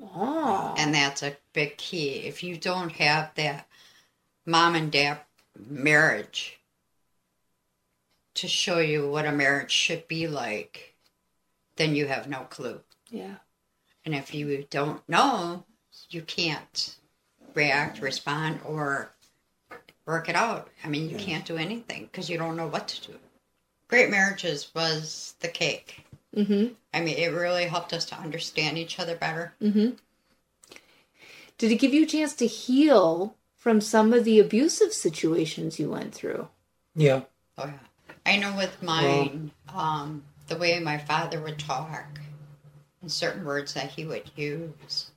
Oh. 0.03 0.75
And 0.77 0.95
that's 0.95 1.23
a 1.23 1.37
big 1.53 1.77
key. 1.77 2.23
If 2.27 2.43
you 2.43 2.57
don't 2.57 2.93
have 2.93 3.35
that 3.35 3.67
mom 4.47 4.75
and 4.75 4.91
dad 4.93 5.21
marriage 5.69 6.59
to 8.35 8.49
show 8.49 8.79
you 8.79 9.09
what 9.09 9.27
a 9.27 9.33
marriage 9.33 9.73
should 9.73 10.07
be 10.09 10.27
like, 10.27 10.95
then 11.77 11.95
you 11.95 12.07
have 12.07 12.29
no 12.29 12.41
clue. 12.51 12.81
Yeah. 13.11 13.37
And 14.05 14.15
if 14.15 14.35
you 14.35 14.67
don't 14.71 15.07
know, 15.09 15.65
you 16.09 16.23
can't 16.23 16.97
react, 17.55 18.01
respond, 18.01 18.61
or 18.65 19.11
work 20.07 20.29
it 20.29 20.37
out. 20.37 20.69
I 20.85 20.89
mean, 20.89 21.05
you 21.09 21.17
yeah. 21.17 21.25
can't 21.25 21.45
do 21.45 21.57
anything 21.57 22.09
because 22.11 22.29
you 22.29 22.39
don't 22.39 22.57
know 22.57 22.67
what 22.67 22.89
to 22.89 23.13
do. 23.13 23.19
Great 23.89 24.11
Marriages 24.11 24.71
was 24.75 25.35
the 25.41 25.49
cake. 25.49 26.05
Mm-hmm. 26.37 26.75
I 26.95 27.01
mean, 27.01 27.17
it 27.17 27.33
really 27.33 27.65
helped 27.65 27.93
us 27.93 28.05
to 28.07 28.17
understand 28.17 28.79
each 28.79 28.99
other 28.99 29.17
better. 29.17 29.55
Mm-hmm. 29.61 29.91
Did 31.59 31.73
it 31.73 31.77
give 31.77 31.93
you 31.93 32.05
a 32.05 32.07
chance 32.07 32.35
to 32.37 32.47
heal 32.47 33.35
from 33.57 33.81
some 33.81 34.13
of 34.13 34.25
the 34.25 34.41
abusive 34.41 34.93
situations 34.93 35.79
you 35.79 35.91
went 35.91 36.15
through? 36.15 36.49
Yeah. 36.95 37.23
Oh, 37.59 37.67
yeah. 37.67 37.73
I 38.25 38.37
know 38.37 38.57
with 38.57 38.83
mine, 38.83 39.51
well, 39.69 39.79
um, 39.79 40.25
the 40.47 40.57
way 40.57 40.79
my 40.81 40.99
father 40.99 41.41
would 41.41 41.59
talk 41.59 42.21
and 43.03 43.11
certain 43.11 43.45
words 43.45 43.75
that 43.75 43.91
he 43.91 44.05
would 44.05 44.31
use, 44.37 45.11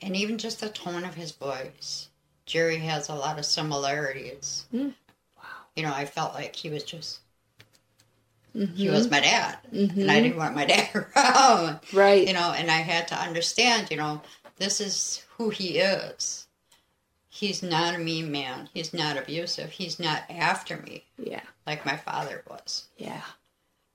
and 0.00 0.16
even 0.16 0.38
just 0.38 0.60
the 0.60 0.68
tone 0.68 1.04
of 1.04 1.14
his 1.14 1.32
voice 1.32 2.08
Jerry 2.46 2.78
has 2.78 3.08
a 3.08 3.14
lot 3.14 3.38
of 3.38 3.46
similarities. 3.46 4.66
Mm. 4.72 4.94
Wow. 5.36 5.44
You 5.76 5.82
know, 5.84 5.92
I 5.92 6.04
felt 6.04 6.34
like 6.34 6.54
he 6.54 6.70
was 6.70 6.84
just 6.84 7.20
mm-hmm. 8.54 8.74
he 8.74 8.88
was 8.88 9.10
my 9.10 9.20
dad, 9.20 9.58
mm-hmm. 9.72 10.00
and 10.00 10.10
I 10.10 10.20
didn't 10.20 10.38
want 10.38 10.54
my 10.54 10.64
dad 10.64 10.90
around. 11.16 11.80
Right. 11.92 12.26
You 12.26 12.34
know, 12.34 12.52
and 12.56 12.70
I 12.70 12.78
had 12.78 13.08
to 13.08 13.14
understand. 13.14 13.90
You 13.90 13.96
know, 13.96 14.22
this 14.56 14.80
is 14.80 15.24
who 15.36 15.50
he 15.50 15.78
is. 15.78 16.46
He's 17.28 17.62
not 17.62 17.94
a 17.94 17.98
mean 17.98 18.30
man. 18.30 18.68
He's 18.74 18.92
not 18.92 19.16
abusive. 19.16 19.70
He's 19.70 19.98
not 19.98 20.22
after 20.28 20.76
me. 20.76 21.04
Yeah. 21.16 21.40
Like 21.66 21.86
my 21.86 21.96
father 21.96 22.44
was. 22.48 22.88
Yeah. 22.98 23.22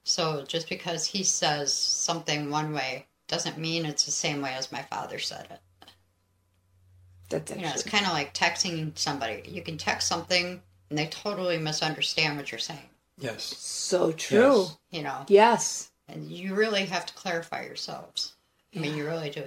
So 0.03 0.43
just 0.47 0.69
because 0.69 1.05
he 1.05 1.23
says 1.23 1.73
something 1.73 2.49
one 2.49 2.73
way 2.73 3.05
doesn't 3.27 3.57
mean 3.57 3.85
it's 3.85 4.05
the 4.05 4.11
same 4.11 4.41
way 4.41 4.53
as 4.53 4.71
my 4.71 4.81
father 4.81 5.19
said 5.19 5.47
it. 5.51 5.59
That's 7.29 7.51
actually... 7.51 7.63
you 7.63 7.67
know, 7.67 7.73
it's 7.73 7.83
kind 7.83 8.05
of 8.05 8.13
like 8.13 8.33
texting 8.33 8.97
somebody. 8.97 9.43
You 9.47 9.61
can 9.61 9.77
text 9.77 10.07
something 10.07 10.61
and 10.89 10.97
they 10.97 11.07
totally 11.07 11.57
misunderstand 11.57 12.37
what 12.37 12.51
you're 12.51 12.59
saying. 12.59 12.89
Yes. 13.19 13.43
So 13.43 14.11
true. 14.11 14.61
Yes. 14.61 14.77
You 14.91 15.03
know. 15.03 15.25
Yes. 15.27 15.91
And 16.07 16.29
you 16.31 16.55
really 16.55 16.85
have 16.85 17.05
to 17.05 17.13
clarify 17.13 17.65
yourselves. 17.65 18.33
I 18.75 18.79
mean, 18.79 18.95
you 18.95 19.05
really 19.05 19.29
do. 19.29 19.43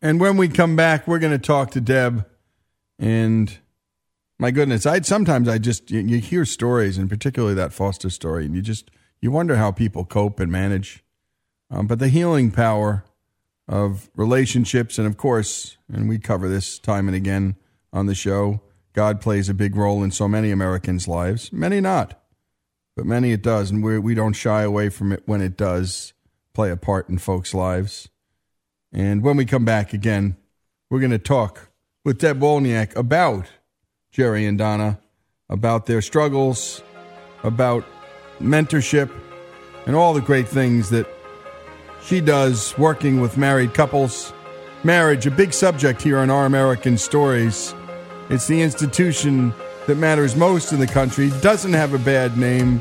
And 0.00 0.18
when 0.18 0.36
we 0.36 0.48
come 0.48 0.74
back, 0.74 1.06
we're 1.06 1.20
going 1.20 1.32
to 1.32 1.38
talk 1.38 1.70
to 1.72 1.80
Deb. 1.80 2.26
And 2.98 3.58
my 4.38 4.50
goodness, 4.50 4.86
I 4.86 5.00
sometimes 5.02 5.48
I 5.48 5.58
just 5.58 5.90
you, 5.90 6.00
you 6.00 6.18
hear 6.18 6.44
stories, 6.44 6.98
and 6.98 7.08
particularly 7.08 7.54
that 7.54 7.72
Foster 7.72 8.10
story, 8.10 8.44
and 8.44 8.56
you 8.56 8.62
just 8.62 8.90
you 9.20 9.30
wonder 9.30 9.56
how 9.56 9.70
people 9.70 10.04
cope 10.04 10.40
and 10.40 10.50
manage. 10.50 11.04
Um, 11.70 11.86
but 11.86 12.00
the 12.00 12.08
healing 12.08 12.50
power 12.50 13.04
of 13.68 14.10
relationships. 14.16 14.98
And 14.98 15.06
of 15.06 15.16
course, 15.16 15.76
and 15.92 16.08
we 16.08 16.18
cover 16.18 16.48
this 16.48 16.78
time 16.78 17.08
and 17.08 17.16
again 17.16 17.56
on 17.92 18.06
the 18.06 18.14
show, 18.14 18.60
God 18.92 19.20
plays 19.20 19.48
a 19.48 19.54
big 19.54 19.76
role 19.76 20.02
in 20.02 20.10
so 20.10 20.28
many 20.28 20.50
Americans' 20.50 21.08
lives. 21.08 21.52
Many 21.52 21.80
not, 21.80 22.20
but 22.96 23.06
many 23.06 23.32
it 23.32 23.42
does. 23.42 23.70
And 23.70 23.82
we 23.82 23.98
we 23.98 24.14
don't 24.14 24.34
shy 24.34 24.62
away 24.62 24.88
from 24.88 25.12
it 25.12 25.22
when 25.26 25.40
it 25.40 25.56
does 25.56 26.12
play 26.52 26.70
a 26.70 26.76
part 26.76 27.08
in 27.08 27.18
folks' 27.18 27.54
lives. 27.54 28.08
And 28.92 29.22
when 29.22 29.36
we 29.36 29.46
come 29.46 29.64
back 29.64 29.92
again, 29.94 30.36
we're 30.90 31.00
going 31.00 31.10
to 31.12 31.18
talk 31.18 31.70
with 32.04 32.18
Deb 32.18 32.40
Wolniak 32.40 32.94
about 32.94 33.46
Jerry 34.10 34.44
and 34.44 34.58
Donna, 34.58 35.00
about 35.48 35.86
their 35.86 36.02
struggles, 36.02 36.82
about 37.42 37.84
mentorship, 38.38 39.10
and 39.86 39.96
all 39.96 40.12
the 40.12 40.20
great 40.20 40.46
things 40.46 40.90
that 40.90 41.08
she 42.04 42.20
does 42.20 42.76
working 42.76 43.20
with 43.20 43.36
married 43.36 43.74
couples. 43.74 44.32
Marriage, 44.84 45.26
a 45.26 45.30
big 45.30 45.52
subject 45.52 46.02
here 46.02 46.18
on 46.18 46.30
Our 46.30 46.46
American 46.46 46.98
Stories. 46.98 47.74
It's 48.30 48.46
the 48.46 48.60
institution 48.60 49.54
that 49.86 49.96
matters 49.96 50.36
most 50.36 50.72
in 50.72 50.80
the 50.80 50.86
country. 50.86 51.30
Doesn't 51.40 51.72
have 51.72 51.94
a 51.94 51.98
bad 51.98 52.36
name 52.36 52.80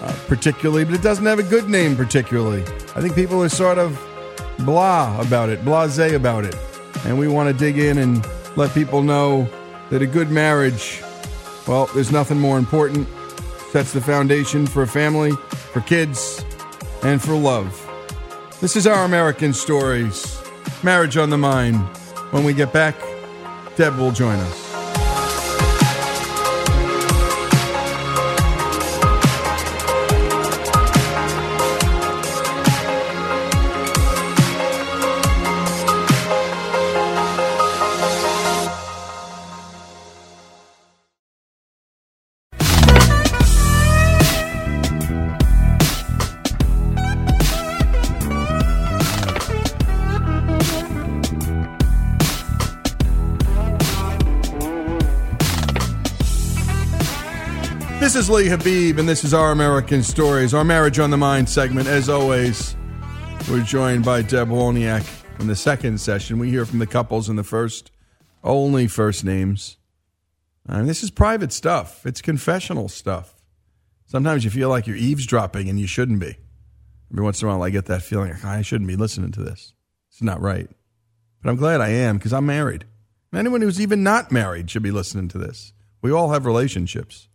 uh, 0.00 0.14
particularly, 0.26 0.84
but 0.84 0.94
it 0.94 1.02
doesn't 1.02 1.26
have 1.26 1.38
a 1.38 1.44
good 1.44 1.68
name 1.68 1.96
particularly. 1.96 2.62
I 2.94 3.00
think 3.00 3.14
people 3.14 3.42
are 3.42 3.48
sort 3.48 3.78
of 3.78 4.00
blah 4.60 5.20
about 5.20 5.48
it, 5.48 5.64
blase 5.64 5.98
about 5.98 6.44
it. 6.44 6.56
And 7.04 7.18
we 7.18 7.28
want 7.28 7.48
to 7.48 7.52
dig 7.52 7.78
in 7.78 7.98
and 7.98 8.26
let 8.56 8.72
people 8.74 9.02
know 9.02 9.48
that 9.90 10.02
a 10.02 10.06
good 10.06 10.30
marriage, 10.30 11.02
well, 11.68 11.86
there's 11.94 12.10
nothing 12.10 12.40
more 12.40 12.58
important. 12.58 13.06
Sets 13.70 13.92
the 13.92 14.00
foundation 14.00 14.66
for 14.66 14.82
a 14.82 14.88
family, 14.88 15.32
for 15.72 15.80
kids, 15.82 16.44
and 17.02 17.22
for 17.22 17.34
love. 17.34 17.85
This 18.58 18.74
is 18.74 18.86
Our 18.86 19.04
American 19.04 19.52
Stories, 19.52 20.42
Marriage 20.82 21.18
on 21.18 21.28
the 21.28 21.36
Mind. 21.36 21.76
When 22.30 22.42
we 22.42 22.54
get 22.54 22.72
back, 22.72 22.96
Deb 23.76 23.98
will 23.98 24.12
join 24.12 24.38
us. 24.38 24.65
Is 58.26 58.30
Lee 58.30 58.48
Habib, 58.48 58.98
and 58.98 59.08
this 59.08 59.22
is 59.22 59.32
Our 59.32 59.52
American 59.52 60.02
Stories, 60.02 60.52
our 60.52 60.64
Marriage 60.64 60.98
on 60.98 61.10
the 61.10 61.16
Mind 61.16 61.48
segment. 61.48 61.86
As 61.86 62.08
always, 62.08 62.74
we're 63.48 63.62
joined 63.62 64.04
by 64.04 64.22
Deb 64.22 64.48
Wolniak 64.48 65.06
in 65.38 65.46
the 65.46 65.54
second 65.54 66.00
session. 66.00 66.40
We 66.40 66.50
hear 66.50 66.66
from 66.66 66.80
the 66.80 66.88
couples 66.88 67.28
in 67.28 67.36
the 67.36 67.44
first, 67.44 67.92
only 68.42 68.88
first 68.88 69.24
names. 69.24 69.76
And 70.66 70.88
this 70.88 71.04
is 71.04 71.10
private 71.12 71.52
stuff, 71.52 72.04
it's 72.04 72.20
confessional 72.20 72.88
stuff. 72.88 73.34
Sometimes 74.06 74.44
you 74.44 74.50
feel 74.50 74.70
like 74.70 74.88
you're 74.88 74.96
eavesdropping 74.96 75.68
and 75.68 75.78
you 75.78 75.86
shouldn't 75.86 76.18
be. 76.18 76.36
Every 77.12 77.22
once 77.22 77.40
in 77.40 77.46
a 77.46 77.52
while, 77.52 77.62
I 77.62 77.70
get 77.70 77.86
that 77.86 78.02
feeling 78.02 78.32
I 78.42 78.62
shouldn't 78.62 78.88
be 78.88 78.96
listening 78.96 79.30
to 79.32 79.42
this. 79.44 79.72
It's 80.10 80.22
not 80.22 80.40
right. 80.40 80.68
But 81.42 81.50
I'm 81.50 81.56
glad 81.56 81.80
I 81.80 81.90
am 81.90 82.16
because 82.16 82.32
I'm 82.32 82.46
married. 82.46 82.86
Anyone 83.32 83.60
who's 83.60 83.80
even 83.80 84.02
not 84.02 84.32
married 84.32 84.68
should 84.68 84.82
be 84.82 84.90
listening 84.90 85.28
to 85.28 85.38
this. 85.38 85.72
We 86.02 86.10
all 86.10 86.32
have 86.32 86.44
relationships. 86.44 87.28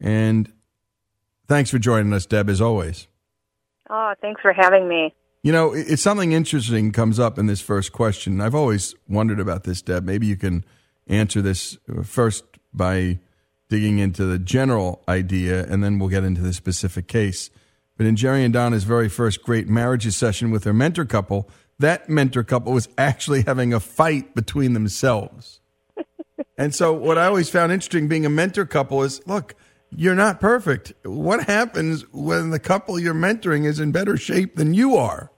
And 0.00 0.52
thanks 1.46 1.70
for 1.70 1.78
joining 1.78 2.12
us, 2.12 2.26
Deb, 2.26 2.48
as 2.48 2.60
always. 2.60 3.06
Oh, 3.88 4.14
thanks 4.20 4.40
for 4.40 4.52
having 4.52 4.88
me. 4.88 5.14
You 5.42 5.52
know, 5.52 5.72
it's 5.72 6.02
something 6.02 6.32
interesting 6.32 6.92
comes 6.92 7.18
up 7.18 7.38
in 7.38 7.46
this 7.46 7.60
first 7.60 7.92
question. 7.92 8.40
I've 8.40 8.54
always 8.54 8.94
wondered 9.08 9.40
about 9.40 9.64
this, 9.64 9.80
Deb. 9.80 10.04
Maybe 10.04 10.26
you 10.26 10.36
can 10.36 10.64
answer 11.06 11.40
this 11.40 11.78
uh, 11.88 12.02
first 12.02 12.44
by 12.72 13.18
digging 13.68 13.98
into 13.98 14.24
the 14.24 14.38
general 14.38 15.02
idea, 15.08 15.64
and 15.66 15.82
then 15.82 15.98
we'll 15.98 16.08
get 16.08 16.24
into 16.24 16.42
the 16.42 16.52
specific 16.52 17.08
case. 17.08 17.50
But 17.96 18.06
in 18.06 18.16
Jerry 18.16 18.44
and 18.44 18.52
Donna's 18.52 18.84
very 18.84 19.08
first 19.08 19.42
great 19.42 19.68
marriages 19.68 20.16
session 20.16 20.50
with 20.50 20.64
their 20.64 20.72
mentor 20.72 21.04
couple, 21.04 21.48
that 21.78 22.08
mentor 22.08 22.44
couple 22.44 22.72
was 22.72 22.88
actually 22.98 23.42
having 23.42 23.72
a 23.72 23.80
fight 23.80 24.34
between 24.34 24.74
themselves. 24.74 25.60
and 26.58 26.74
so, 26.74 26.92
what 26.92 27.16
I 27.16 27.26
always 27.26 27.48
found 27.48 27.72
interesting 27.72 28.08
being 28.08 28.26
a 28.26 28.30
mentor 28.30 28.66
couple 28.66 29.02
is 29.02 29.26
look, 29.26 29.54
you're 29.90 30.14
not 30.14 30.40
perfect. 30.40 30.92
What 31.04 31.44
happens 31.44 32.02
when 32.12 32.50
the 32.50 32.58
couple 32.58 32.98
you're 32.98 33.14
mentoring 33.14 33.64
is 33.64 33.80
in 33.80 33.92
better 33.92 34.16
shape 34.16 34.56
than 34.56 34.74
you 34.74 34.96
are? 34.96 35.30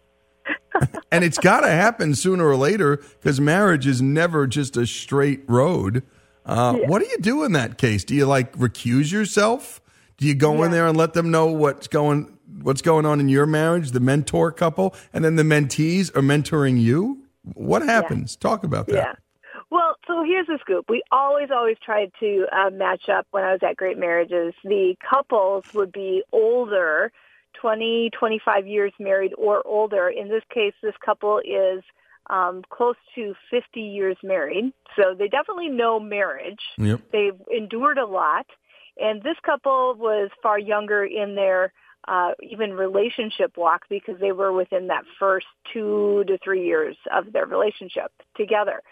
and 1.12 1.25
it's 1.25 1.38
got 1.38 1.61
to 1.61 1.71
happen 1.71 2.15
sooner 2.15 2.47
or 2.47 2.57
later 2.57 2.97
because 2.97 3.41
marriage 3.41 3.87
is 3.87 4.01
never 4.03 4.47
just 4.47 4.77
a 4.77 4.87
straight 4.87 5.43
road. 5.49 6.03
Uh, 6.45 6.75
What 6.87 7.01
do 7.01 7.09
you 7.09 7.19
do 7.19 7.45
in 7.45 7.53
that 7.53 7.79
case? 7.79 8.05
Do 8.05 8.15
you 8.15 8.27
like 8.27 8.53
recuse 8.57 9.12
yourself? 9.12 9.81
Do 10.17 10.27
you 10.27 10.35
go 10.35 10.62
in 10.62 10.71
there 10.71 10.87
and 10.87 10.97
let 10.97 11.15
them 11.15 11.31
know 11.31 11.47
what's 11.47 11.88
going 11.88 12.38
what's 12.61 12.83
going 12.83 13.07
on 13.07 13.19
in 13.19 13.29
your 13.29 13.47
marriage, 13.47 13.91
the 13.91 14.01
mentor 14.01 14.53
couple, 14.53 14.95
and 15.12 15.25
then 15.25 15.37
the 15.37 15.43
mentees 15.43 16.15
are 16.17 16.21
mentoring 16.23 16.81
you? 16.81 17.25
What 17.55 17.83
happens? 17.83 18.37
Talk 18.37 18.62
about 18.62 18.87
that. 18.88 19.19
So 20.12 20.25
here's 20.25 20.46
the 20.46 20.59
scoop. 20.61 20.90
We 20.90 21.03
always, 21.11 21.48
always 21.51 21.79
tried 21.83 22.12
to 22.20 22.44
uh, 22.53 22.68
match 22.68 23.09
up 23.09 23.27
when 23.31 23.44
I 23.44 23.53
was 23.53 23.61
at 23.66 23.77
Great 23.77 23.96
Marriages. 23.96 24.53
The 24.62 24.94
couples 25.09 25.64
would 25.72 25.90
be 25.90 26.22
older, 26.33 27.11
20, 27.59 28.11
25 28.18 28.66
years 28.66 28.92
married 29.01 29.33
or 29.38 29.66
older. 29.66 30.11
In 30.11 30.29
this 30.29 30.42
case, 30.53 30.75
this 30.83 30.92
couple 31.03 31.38
is 31.38 31.83
um, 32.29 32.62
close 32.68 32.96
to 33.14 33.35
50 33.51 33.81
years 33.81 34.18
married. 34.22 34.75
So 34.96 35.14
they 35.18 35.29
definitely 35.29 35.70
know 35.70 35.98
marriage. 35.98 36.61
Yep. 36.77 37.01
They've 37.11 37.40
endured 37.51 37.96
a 37.96 38.07
lot. 38.07 38.44
And 39.01 39.22
this 39.22 39.37
couple 39.42 39.94
was 39.94 40.29
far 40.42 40.59
younger 40.59 41.07
in 41.07 41.37
their 41.37 41.72
uh, 42.07 42.33
even 42.42 42.75
relationship 42.75 43.57
walk 43.57 43.85
because 43.88 44.16
they 44.20 44.33
were 44.33 44.53
within 44.53 44.88
that 44.88 45.05
first 45.18 45.46
two 45.72 46.25
to 46.27 46.37
three 46.44 46.66
years 46.66 46.96
of 47.11 47.33
their 47.33 47.46
relationship 47.46 48.12
together. 48.37 48.83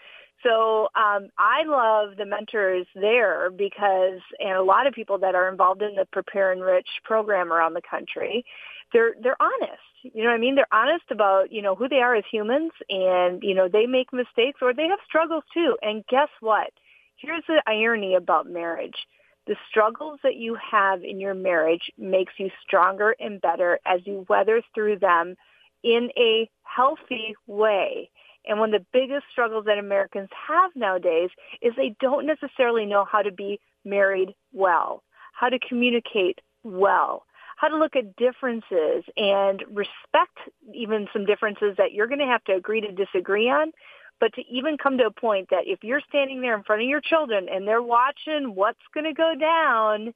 So 0.43 0.89
um, 0.95 1.29
I 1.37 1.63
love 1.65 2.17
the 2.17 2.25
mentors 2.25 2.87
there 2.95 3.51
because, 3.51 4.21
and 4.39 4.57
a 4.57 4.63
lot 4.63 4.87
of 4.87 4.93
people 4.93 5.19
that 5.19 5.35
are 5.35 5.49
involved 5.49 5.81
in 5.81 5.95
the 5.95 6.05
Prepare 6.11 6.51
Enrich 6.51 6.87
program 7.03 7.53
around 7.53 7.73
the 7.73 7.81
country, 7.81 8.45
they're 8.93 9.13
they're 9.21 9.41
honest. 9.41 9.81
You 10.03 10.23
know 10.23 10.29
what 10.29 10.35
I 10.35 10.39
mean? 10.39 10.55
They're 10.55 10.73
honest 10.73 11.05
about 11.11 11.51
you 11.51 11.61
know 11.61 11.75
who 11.75 11.87
they 11.87 12.01
are 12.01 12.15
as 12.15 12.23
humans, 12.31 12.71
and 12.89 13.43
you 13.43 13.53
know 13.53 13.67
they 13.67 13.85
make 13.85 14.11
mistakes 14.11 14.59
or 14.61 14.73
they 14.73 14.87
have 14.87 14.99
struggles 15.05 15.43
too. 15.53 15.77
And 15.81 16.05
guess 16.07 16.29
what? 16.39 16.71
Here's 17.17 17.43
the 17.47 17.61
irony 17.67 18.15
about 18.15 18.49
marriage. 18.49 19.07
The 19.47 19.55
struggles 19.69 20.19
that 20.23 20.35
you 20.35 20.57
have 20.71 21.03
in 21.03 21.19
your 21.19 21.33
marriage 21.33 21.91
makes 21.97 22.33
you 22.37 22.49
stronger 22.65 23.15
and 23.19 23.41
better 23.41 23.79
as 23.85 24.01
you 24.05 24.25
weather 24.29 24.61
through 24.73 24.99
them 24.99 25.35
in 25.83 26.09
a 26.17 26.49
healthy 26.63 27.35
way. 27.47 28.09
And 28.45 28.59
one 28.59 28.73
of 28.73 28.81
the 28.81 28.87
biggest 28.91 29.25
struggles 29.31 29.65
that 29.65 29.77
Americans 29.77 30.29
have 30.47 30.71
nowadays 30.75 31.29
is 31.61 31.73
they 31.75 31.95
don't 31.99 32.25
necessarily 32.25 32.85
know 32.85 33.05
how 33.05 33.21
to 33.21 33.31
be 33.31 33.59
married 33.85 34.33
well, 34.51 35.03
how 35.33 35.49
to 35.49 35.59
communicate 35.59 36.39
well, 36.63 37.25
how 37.57 37.67
to 37.67 37.77
look 37.77 37.95
at 37.95 38.15
differences 38.15 39.03
and 39.17 39.63
respect 39.69 40.37
even 40.73 41.07
some 41.13 41.25
differences 41.25 41.75
that 41.77 41.93
you're 41.93 42.07
going 42.07 42.19
to 42.19 42.25
have 42.25 42.43
to 42.45 42.53
agree 42.53 42.81
to 42.81 42.91
disagree 42.91 43.49
on. 43.49 43.71
But 44.19 44.33
to 44.35 44.41
even 44.51 44.77
come 44.77 44.97
to 44.99 45.05
a 45.05 45.11
point 45.11 45.49
that 45.49 45.65
if 45.65 45.83
you're 45.83 46.01
standing 46.07 46.41
there 46.41 46.55
in 46.55 46.63
front 46.63 46.83
of 46.83 46.87
your 46.87 47.01
children 47.01 47.47
and 47.51 47.67
they're 47.67 47.81
watching 47.81 48.53
what's 48.53 48.79
going 48.93 49.05
to 49.05 49.13
go 49.13 49.33
down 49.39 50.13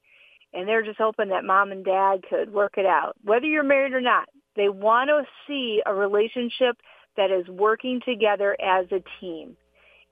and 0.52 0.68
they're 0.68 0.84
just 0.84 0.98
hoping 0.98 1.28
that 1.30 1.44
mom 1.44 1.72
and 1.72 1.84
dad 1.84 2.24
could 2.28 2.52
work 2.52 2.74
it 2.78 2.86
out, 2.86 3.16
whether 3.24 3.46
you're 3.46 3.64
married 3.64 3.92
or 3.92 4.00
not, 4.00 4.28
they 4.54 4.68
want 4.68 5.08
to 5.08 5.24
see 5.46 5.82
a 5.84 5.92
relationship 5.92 6.76
that 7.16 7.30
is 7.30 7.46
working 7.48 8.00
together 8.04 8.56
as 8.60 8.86
a 8.92 9.02
team. 9.20 9.56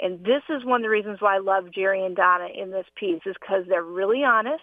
And 0.00 0.24
this 0.24 0.42
is 0.48 0.64
one 0.64 0.80
of 0.80 0.82
the 0.82 0.90
reasons 0.90 1.20
why 1.20 1.36
I 1.36 1.38
love 1.38 1.70
Jerry 1.70 2.04
and 2.04 2.16
Donna 2.16 2.48
in 2.54 2.70
this 2.70 2.86
piece 2.96 3.22
is 3.26 3.36
because 3.40 3.64
they're 3.68 3.82
really 3.82 4.24
honest, 4.24 4.62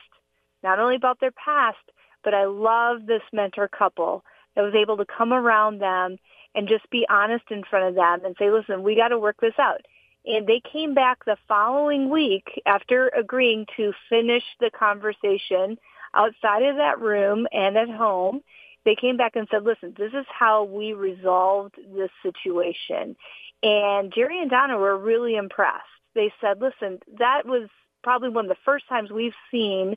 not 0.64 0.80
only 0.80 0.96
about 0.96 1.20
their 1.20 1.32
past, 1.32 1.78
but 2.24 2.34
I 2.34 2.46
love 2.46 3.06
this 3.06 3.24
mentor 3.32 3.68
couple 3.68 4.24
that 4.56 4.62
was 4.62 4.76
able 4.76 4.98
to 4.98 5.06
come 5.06 5.32
around 5.32 5.80
them 5.80 6.18
and 6.54 6.68
just 6.68 6.90
be 6.90 7.06
honest 7.10 7.46
in 7.50 7.64
front 7.64 7.88
of 7.88 7.96
them 7.96 8.26
and 8.26 8.36
say, 8.38 8.52
listen, 8.52 8.84
we 8.84 8.96
got 8.96 9.10
to 9.10 9.20
work 9.20 9.38
this 9.42 9.58
out. 9.58 9.82
And 10.26 10.46
they 10.46 10.62
came 10.72 10.94
back 10.94 11.26
the 11.26 11.38
following 11.48 12.10
week 12.10 12.62
after 12.66 13.08
agreeing 13.10 13.66
to 13.78 13.94
finish 14.10 14.44
the 14.60 14.70
conversation 14.70 15.78
outside 16.14 16.64
of 16.64 16.76
that 16.76 17.00
room 17.00 17.48
and 17.52 17.78
at 17.78 17.90
home 17.90 18.42
they 18.86 18.96
came 18.96 19.17
back 19.17 19.36
and 19.36 19.48
said, 19.52 19.63
listen, 19.63 19.94
this 19.98 20.13
is 20.13 20.26
how 20.28 20.63
we 20.63 20.94
resolved 20.94 21.76
this 21.96 22.10
situation. 22.24 23.15
And 23.63 24.12
Jerry 24.13 24.41
and 24.41 24.50
Donna 24.50 24.78
were 24.78 24.98
really 24.98 25.36
impressed. 25.36 25.86
They 26.15 26.34
said, 26.41 26.60
listen, 26.60 27.00
that 27.20 27.46
was 27.46 27.70
probably 28.04 28.30
one 28.30 28.46
of 28.46 28.50
the 28.50 28.58
first 28.65 28.88
times 28.89 29.12
we've 29.12 29.34
seen 29.52 29.96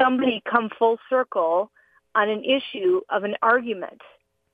somebody 0.00 0.42
come 0.50 0.70
full 0.78 0.98
circle 1.10 1.70
on 2.14 2.28
an 2.28 2.42
issue 2.44 3.00
of 3.10 3.24
an 3.24 3.34
argument 3.42 4.00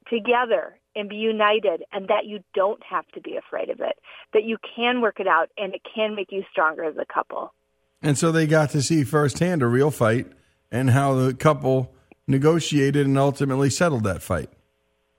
together 0.09 0.77
and 0.97 1.09
be 1.09 1.17
united 1.17 1.85
and 1.93 2.09
that 2.09 2.27
you 2.27 2.41
don't 2.55 2.83
have 2.83 3.07
to 3.13 3.21
be 3.21 3.37
afraid 3.37 3.71
of 3.71 3.81
it, 3.81 3.97
that 4.33 4.45
you 4.45 4.57
can 4.75 5.01
work 5.01 5.21
it 5.21 5.29
out 5.29 5.49
and 5.57 5.75
it 5.75 5.83
can 5.95 6.17
make 6.17 6.33
you 6.33 6.43
stronger 6.51 6.83
as 6.83 6.97
a 6.97 7.05
couple. 7.05 7.55
And 8.03 8.19
so 8.19 8.33
they 8.33 8.47
got 8.47 8.71
to 8.71 8.83
see 8.83 9.05
firsthand 9.05 9.63
a 9.63 9.67
real 9.67 9.91
fight 9.91 10.27
and 10.73 10.91
how 10.91 11.15
the 11.15 11.35
couple 11.35 11.95
negotiated 12.31 13.07
and 13.07 13.19
ultimately 13.19 13.69
settled 13.69 14.05
that 14.05 14.23
fight. 14.23 14.49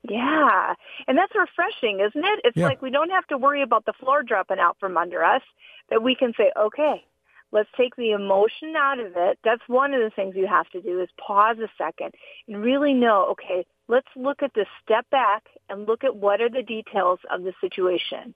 Yeah. 0.08 0.74
And 1.06 1.16
that's 1.16 1.32
refreshing, 1.34 2.00
isn't 2.00 2.24
it? 2.24 2.40
It's 2.44 2.56
Yeah. 2.56 2.66
like 2.66 2.82
we 2.82 2.90
don't 2.90 3.10
have 3.10 3.26
to 3.28 3.38
worry 3.38 3.62
about 3.62 3.84
the 3.84 3.92
floor 3.92 4.22
dropping 4.22 4.58
out 4.58 4.76
from 4.80 4.96
under 4.96 5.22
us, 5.22 5.42
that 5.90 6.02
we 6.02 6.14
can 6.14 6.34
say, 6.34 6.50
okay, 6.56 7.04
let's 7.52 7.68
take 7.76 7.94
the 7.96 8.10
emotion 8.12 8.74
out 8.76 8.98
of 8.98 9.16
it. 9.16 9.38
That's 9.44 9.62
one 9.68 9.94
of 9.94 10.00
the 10.00 10.10
things 10.10 10.34
you 10.34 10.46
have 10.46 10.68
to 10.70 10.80
do 10.80 11.00
is 11.00 11.08
pause 11.24 11.58
a 11.58 11.68
second 11.78 12.14
and 12.48 12.62
really 12.64 12.94
know, 12.94 13.26
okay, 13.32 13.64
let's 13.88 14.08
look 14.16 14.42
at 14.42 14.54
this 14.54 14.68
step 14.82 15.08
back 15.10 15.44
and 15.68 15.86
look 15.86 16.02
at 16.02 16.16
what 16.16 16.40
are 16.40 16.48
the 16.48 16.62
details 16.62 17.20
of 17.30 17.42
the 17.42 17.52
situation. 17.60 18.34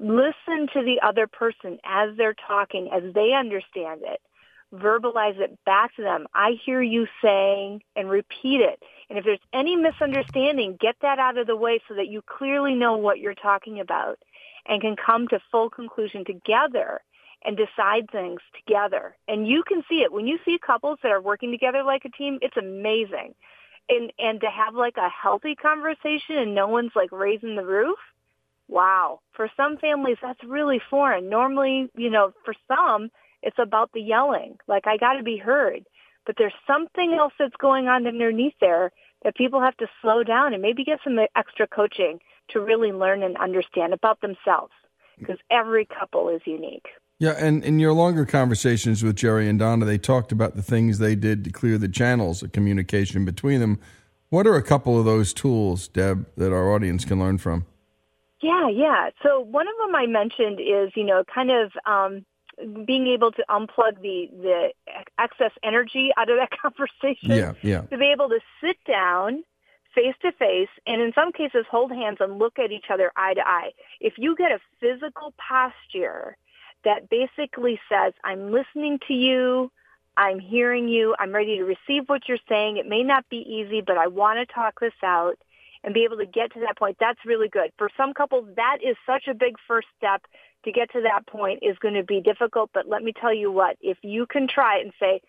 Listen 0.00 0.68
to 0.74 0.82
the 0.82 1.00
other 1.02 1.26
person 1.26 1.78
as 1.84 2.16
they're 2.16 2.34
talking, 2.34 2.90
as 2.92 3.14
they 3.14 3.32
understand 3.32 4.02
it 4.04 4.20
verbalize 4.74 5.38
it 5.38 5.58
back 5.64 5.94
to 5.96 6.02
them. 6.02 6.26
I 6.34 6.52
hear 6.64 6.82
you 6.82 7.06
saying 7.22 7.82
and 7.96 8.10
repeat 8.10 8.60
it. 8.60 8.82
And 9.08 9.18
if 9.18 9.24
there's 9.24 9.38
any 9.52 9.76
misunderstanding, 9.76 10.76
get 10.80 10.96
that 11.02 11.18
out 11.18 11.38
of 11.38 11.46
the 11.46 11.56
way 11.56 11.80
so 11.88 11.94
that 11.94 12.08
you 12.08 12.22
clearly 12.22 12.74
know 12.74 12.96
what 12.96 13.18
you're 13.18 13.34
talking 13.34 13.80
about 13.80 14.18
and 14.66 14.82
can 14.82 14.96
come 14.96 15.28
to 15.28 15.40
full 15.50 15.70
conclusion 15.70 16.24
together 16.24 17.00
and 17.44 17.56
decide 17.56 18.10
things 18.10 18.40
together. 18.54 19.16
And 19.26 19.46
you 19.46 19.62
can 19.62 19.82
see 19.88 20.02
it 20.02 20.12
when 20.12 20.26
you 20.26 20.38
see 20.44 20.58
couples 20.58 20.98
that 21.02 21.12
are 21.12 21.20
working 21.20 21.50
together 21.50 21.82
like 21.82 22.04
a 22.04 22.10
team, 22.10 22.38
it's 22.42 22.56
amazing. 22.56 23.34
And 23.88 24.12
and 24.18 24.40
to 24.42 24.48
have 24.48 24.74
like 24.74 24.96
a 24.98 25.08
healthy 25.08 25.54
conversation 25.54 26.36
and 26.36 26.54
no 26.54 26.68
one's 26.68 26.92
like 26.94 27.10
raising 27.10 27.56
the 27.56 27.64
roof, 27.64 27.98
wow. 28.68 29.20
For 29.32 29.48
some 29.56 29.78
families 29.78 30.18
that's 30.20 30.42
really 30.44 30.80
foreign. 30.90 31.30
Normally, 31.30 31.88
you 31.96 32.10
know, 32.10 32.34
for 32.44 32.54
some 32.66 33.10
it's 33.42 33.58
about 33.58 33.92
the 33.92 34.00
yelling. 34.00 34.58
Like 34.66 34.86
I 34.86 34.96
got 34.96 35.14
to 35.14 35.22
be 35.22 35.36
heard. 35.36 35.84
But 36.26 36.36
there's 36.36 36.54
something 36.66 37.16
else 37.18 37.32
that's 37.38 37.56
going 37.58 37.88
on 37.88 38.06
underneath 38.06 38.54
there 38.60 38.92
that 39.24 39.36
people 39.36 39.60
have 39.60 39.76
to 39.78 39.86
slow 40.02 40.22
down 40.22 40.52
and 40.52 40.62
maybe 40.62 40.84
get 40.84 41.00
some 41.02 41.18
extra 41.34 41.66
coaching 41.66 42.20
to 42.50 42.60
really 42.60 42.92
learn 42.92 43.22
and 43.22 43.36
understand 43.38 43.92
about 43.92 44.20
themselves 44.20 44.72
because 45.18 45.38
every 45.50 45.86
couple 45.86 46.28
is 46.28 46.40
unique. 46.44 46.86
Yeah, 47.18 47.34
and 47.36 47.64
in 47.64 47.80
your 47.80 47.92
longer 47.92 48.24
conversations 48.24 49.02
with 49.02 49.16
Jerry 49.16 49.48
and 49.48 49.58
Donna, 49.58 49.84
they 49.84 49.98
talked 49.98 50.30
about 50.30 50.54
the 50.54 50.62
things 50.62 50.98
they 50.98 51.16
did 51.16 51.42
to 51.44 51.50
clear 51.50 51.76
the 51.76 51.88
channels 51.88 52.42
of 52.42 52.52
communication 52.52 53.24
between 53.24 53.58
them. 53.58 53.80
What 54.28 54.46
are 54.46 54.54
a 54.54 54.62
couple 54.62 54.98
of 54.98 55.04
those 55.04 55.32
tools, 55.32 55.88
Deb, 55.88 56.26
that 56.36 56.52
our 56.52 56.72
audience 56.72 57.04
can 57.04 57.18
learn 57.18 57.38
from? 57.38 57.66
Yeah, 58.40 58.68
yeah. 58.68 59.10
So 59.22 59.40
one 59.40 59.66
of 59.66 59.74
them 59.84 59.96
I 59.96 60.06
mentioned 60.06 60.60
is, 60.60 60.92
you 60.94 61.04
know, 61.04 61.24
kind 61.34 61.50
of 61.50 61.72
um, 61.86 62.24
being 62.86 63.06
able 63.06 63.32
to 63.32 63.44
unplug 63.48 64.00
the 64.02 64.28
the 64.32 64.68
excess 65.18 65.52
energy 65.62 66.10
out 66.16 66.30
of 66.30 66.38
that 66.38 66.50
conversation. 66.62 67.30
Yeah, 67.30 67.52
yeah. 67.62 67.82
To 67.82 67.98
be 67.98 68.10
able 68.12 68.28
to 68.28 68.40
sit 68.62 68.76
down 68.86 69.44
face 69.94 70.14
to 70.22 70.32
face 70.32 70.68
and 70.86 71.00
in 71.00 71.12
some 71.12 71.32
cases 71.32 71.64
hold 71.70 71.90
hands 71.90 72.18
and 72.20 72.38
look 72.38 72.58
at 72.58 72.70
each 72.70 72.86
other 72.90 73.10
eye 73.16 73.34
to 73.34 73.46
eye. 73.46 73.70
If 74.00 74.14
you 74.16 74.36
get 74.36 74.52
a 74.52 74.60
physical 74.80 75.34
posture 75.36 76.36
that 76.84 77.08
basically 77.10 77.80
says, 77.88 78.12
I'm 78.22 78.52
listening 78.52 78.98
to 79.08 79.14
you, 79.14 79.72
I'm 80.16 80.38
hearing 80.38 80.88
you, 80.88 81.14
I'm 81.18 81.32
ready 81.32 81.56
to 81.56 81.64
receive 81.64 82.08
what 82.08 82.28
you're 82.28 82.38
saying. 82.48 82.76
It 82.76 82.86
may 82.86 83.02
not 83.02 83.28
be 83.28 83.38
easy, 83.38 83.80
but 83.80 83.96
I 83.96 84.08
want 84.08 84.38
to 84.38 84.52
talk 84.52 84.80
this 84.80 84.92
out 85.02 85.38
and 85.84 85.94
be 85.94 86.04
able 86.04 86.18
to 86.18 86.26
get 86.26 86.52
to 86.54 86.60
that 86.60 86.76
point. 86.76 86.96
That's 86.98 87.24
really 87.24 87.48
good. 87.48 87.72
For 87.78 87.88
some 87.96 88.12
couples, 88.14 88.48
that 88.56 88.78
is 88.82 88.96
such 89.06 89.28
a 89.28 89.34
big 89.34 89.56
first 89.66 89.86
step 89.96 90.22
to 90.72 90.78
get 90.78 90.92
to 90.92 91.02
that 91.02 91.26
point 91.26 91.60
is 91.62 91.78
going 91.78 91.94
to 91.94 92.02
be 92.02 92.20
difficult. 92.20 92.70
But 92.72 92.88
let 92.88 93.02
me 93.02 93.12
tell 93.18 93.34
you 93.34 93.50
what, 93.50 93.76
if 93.80 93.98
you 94.02 94.26
can 94.26 94.46
try 94.48 94.78
it 94.78 94.84
and 94.84 94.92
say, 95.00 95.20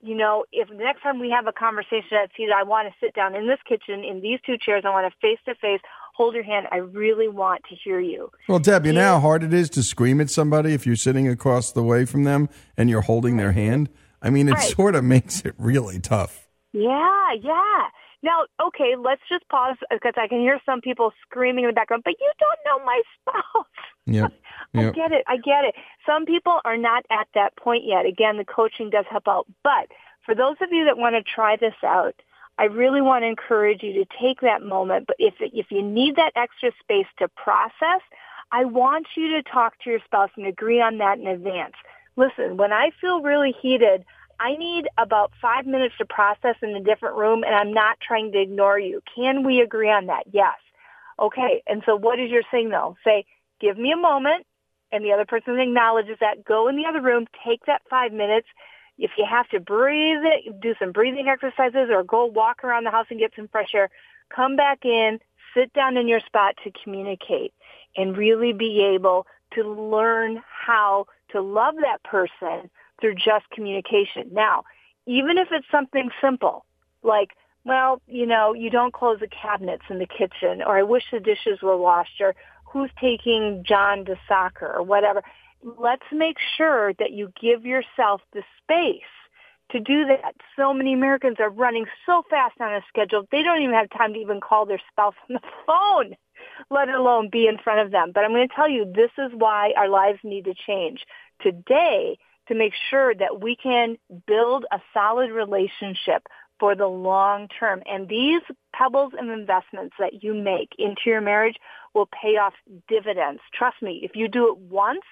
you 0.00 0.14
know, 0.14 0.44
if 0.52 0.68
the 0.68 0.74
next 0.76 1.02
time 1.02 1.18
we 1.18 1.30
have 1.30 1.46
a 1.46 1.52
conversation 1.52 2.16
at 2.22 2.30
Cedar, 2.36 2.52
I 2.54 2.62
want 2.62 2.88
to 2.88 2.94
sit 3.04 3.14
down 3.14 3.34
in 3.34 3.48
this 3.48 3.58
kitchen 3.68 4.04
in 4.04 4.20
these 4.20 4.38
two 4.46 4.56
chairs. 4.56 4.84
I 4.86 4.90
want 4.90 5.12
to 5.12 5.18
face 5.20 5.38
to 5.46 5.54
face 5.56 5.80
hold 6.14 6.34
your 6.34 6.42
hand. 6.42 6.66
I 6.72 6.78
really 6.78 7.28
want 7.28 7.62
to 7.70 7.76
hear 7.76 8.00
you. 8.00 8.30
Well, 8.48 8.58
Deb, 8.58 8.84
you 8.86 8.92
know 8.92 9.14
how 9.14 9.20
hard 9.20 9.44
it 9.44 9.54
is 9.54 9.70
to 9.70 9.82
scream 9.84 10.20
at 10.20 10.30
somebody 10.30 10.74
if 10.74 10.84
you're 10.84 10.96
sitting 10.96 11.28
across 11.28 11.70
the 11.70 11.82
way 11.82 12.04
from 12.04 12.24
them 12.24 12.48
and 12.76 12.90
you're 12.90 13.02
holding 13.02 13.36
their 13.36 13.52
hand? 13.52 13.88
I 14.20 14.30
mean, 14.30 14.48
it 14.48 14.54
Right. 14.54 14.62
sort 14.76 14.96
of 14.96 15.04
makes 15.04 15.44
it 15.44 15.54
really 15.58 16.00
tough. 16.00 16.48
Yeah, 16.72 17.32
yeah. 17.40 17.86
Now, 18.22 18.46
okay, 18.60 18.96
let's 18.98 19.22
just 19.28 19.48
pause 19.48 19.76
because 19.90 20.14
I 20.16 20.26
can 20.26 20.40
hear 20.40 20.60
some 20.66 20.80
people 20.80 21.12
screaming 21.22 21.64
in 21.64 21.70
the 21.70 21.74
background, 21.74 22.02
but 22.04 22.14
you 22.18 22.30
don't 22.38 22.58
know 22.66 22.84
my 22.84 23.02
spouse. 23.20 23.66
Yep. 24.06 24.32
I 24.74 24.90
get 24.90 25.12
it. 25.12 25.24
I 25.26 25.36
get 25.36 25.64
it. 25.64 25.74
Some 26.04 26.24
people 26.26 26.60
are 26.64 26.76
not 26.76 27.04
at 27.10 27.28
that 27.34 27.56
point 27.56 27.84
yet. 27.84 28.06
Again, 28.06 28.36
the 28.36 28.44
coaching 28.44 28.90
does 28.90 29.04
help 29.08 29.28
out. 29.28 29.46
But 29.62 29.88
for 30.24 30.34
those 30.34 30.56
of 30.60 30.68
you 30.72 30.84
that 30.86 30.98
want 30.98 31.14
to 31.14 31.22
try 31.22 31.56
this 31.56 31.74
out, 31.84 32.14
I 32.58 32.64
really 32.64 33.00
want 33.00 33.22
to 33.22 33.28
encourage 33.28 33.82
you 33.82 33.92
to 33.92 34.06
take 34.20 34.40
that 34.40 34.62
moment. 34.62 35.06
But 35.06 35.16
if 35.18 35.34
if 35.38 35.70
you 35.70 35.82
need 35.82 36.16
that 36.16 36.32
extra 36.34 36.72
space 36.80 37.06
to 37.18 37.28
process, 37.28 38.02
I 38.50 38.64
want 38.64 39.06
you 39.16 39.36
to 39.36 39.42
talk 39.42 39.78
to 39.84 39.90
your 39.90 40.00
spouse 40.04 40.30
and 40.36 40.46
agree 40.46 40.80
on 40.80 40.98
that 40.98 41.18
in 41.18 41.26
advance. 41.26 41.74
Listen, 42.16 42.56
when 42.56 42.72
I 42.72 42.90
feel 43.00 43.22
really 43.22 43.54
heated, 43.62 44.04
I 44.40 44.56
need 44.56 44.88
about 44.96 45.32
five 45.40 45.66
minutes 45.66 45.94
to 45.98 46.06
process 46.06 46.56
in 46.62 46.70
a 46.70 46.80
different 46.80 47.16
room, 47.16 47.42
and 47.44 47.54
I'm 47.54 47.72
not 47.72 47.98
trying 48.00 48.32
to 48.32 48.40
ignore 48.40 48.78
you. 48.78 49.02
Can 49.14 49.44
we 49.44 49.60
agree 49.60 49.90
on 49.90 50.06
that? 50.06 50.24
Yes. 50.32 50.56
Okay. 51.18 51.62
And 51.66 51.82
so 51.84 51.96
what 51.96 52.20
is 52.20 52.30
your 52.30 52.42
signal? 52.52 52.96
Say, 53.04 53.26
give 53.60 53.76
me 53.76 53.92
a 53.92 53.96
moment, 53.96 54.46
and 54.92 55.04
the 55.04 55.12
other 55.12 55.24
person 55.24 55.58
acknowledges 55.58 56.18
that. 56.20 56.44
Go 56.44 56.68
in 56.68 56.76
the 56.76 56.86
other 56.86 57.02
room, 57.02 57.26
take 57.46 57.66
that 57.66 57.82
five 57.90 58.12
minutes. 58.12 58.46
If 58.96 59.12
you 59.18 59.26
have 59.28 59.48
to 59.50 59.60
breathe 59.60 60.22
it, 60.22 60.60
do 60.60 60.74
some 60.78 60.92
breathing 60.92 61.28
exercises 61.28 61.88
or 61.90 62.02
go 62.02 62.26
walk 62.26 62.64
around 62.64 62.84
the 62.84 62.90
house 62.90 63.06
and 63.10 63.18
get 63.18 63.32
some 63.36 63.48
fresh 63.48 63.74
air, 63.74 63.90
come 64.34 64.56
back 64.56 64.84
in, 64.84 65.20
sit 65.54 65.72
down 65.72 65.96
in 65.96 66.08
your 66.08 66.20
spot 66.20 66.54
to 66.64 66.72
communicate 66.82 67.52
and 67.96 68.16
really 68.16 68.52
be 68.52 68.82
able 68.94 69.26
to 69.54 69.62
learn 69.62 70.42
how 70.66 71.06
to 71.30 71.40
love 71.40 71.74
that 71.80 72.02
person 72.02 72.70
through 73.00 73.14
just 73.14 73.48
communication. 73.50 74.30
Now, 74.32 74.64
even 75.06 75.38
if 75.38 75.48
it's 75.50 75.66
something 75.70 76.10
simple, 76.20 76.64
like, 77.02 77.30
well, 77.64 78.00
you 78.06 78.26
know, 78.26 78.54
you 78.54 78.70
don't 78.70 78.92
close 78.92 79.20
the 79.20 79.28
cabinets 79.28 79.84
in 79.90 79.98
the 79.98 80.06
kitchen, 80.06 80.62
or 80.62 80.78
I 80.78 80.82
wish 80.82 81.04
the 81.12 81.20
dishes 81.20 81.60
were 81.62 81.76
washed, 81.76 82.20
or 82.20 82.34
who's 82.64 82.90
taking 83.00 83.64
John 83.66 84.04
to 84.06 84.16
soccer, 84.28 84.66
or 84.66 84.82
whatever. 84.82 85.22
Let's 85.62 86.04
make 86.12 86.36
sure 86.56 86.92
that 86.94 87.12
you 87.12 87.32
give 87.40 87.66
yourself 87.66 88.20
the 88.32 88.42
space 88.62 89.02
to 89.70 89.80
do 89.80 90.06
that. 90.06 90.34
So 90.56 90.72
many 90.72 90.94
Americans 90.94 91.36
are 91.40 91.50
running 91.50 91.86
so 92.06 92.22
fast 92.30 92.60
on 92.60 92.74
a 92.74 92.80
schedule, 92.88 93.26
they 93.30 93.42
don't 93.42 93.62
even 93.62 93.74
have 93.74 93.90
time 93.90 94.14
to 94.14 94.18
even 94.18 94.40
call 94.40 94.66
their 94.66 94.80
spouse 94.90 95.14
on 95.28 95.34
the 95.34 95.48
phone, 95.66 96.16
let 96.70 96.88
alone 96.88 97.28
be 97.30 97.46
in 97.46 97.58
front 97.58 97.80
of 97.80 97.90
them. 97.90 98.12
But 98.14 98.24
I'm 98.24 98.32
going 98.32 98.48
to 98.48 98.54
tell 98.54 98.68
you, 98.68 98.84
this 98.84 99.10
is 99.18 99.32
why 99.34 99.72
our 99.76 99.88
lives 99.88 100.20
need 100.22 100.44
to 100.44 100.54
change 100.54 101.04
today 101.40 102.18
to 102.48 102.54
make 102.54 102.72
sure 102.90 103.14
that 103.14 103.40
we 103.40 103.56
can 103.56 103.96
build 104.26 104.64
a 104.72 104.78
solid 104.92 105.30
relationship 105.30 106.26
for 106.58 106.74
the 106.74 106.86
long 106.86 107.48
term. 107.48 107.82
And 107.86 108.08
these 108.08 108.42
pebbles 108.72 109.12
and 109.18 109.30
investments 109.30 109.94
that 109.98 110.22
you 110.22 110.34
make 110.34 110.70
into 110.78 111.02
your 111.06 111.20
marriage 111.20 111.56
will 111.94 112.06
pay 112.06 112.36
off 112.36 112.54
dividends. 112.88 113.40
Trust 113.52 113.80
me, 113.82 114.00
if 114.02 114.12
you 114.14 114.28
do 114.28 114.52
it 114.52 114.58
once 114.58 115.04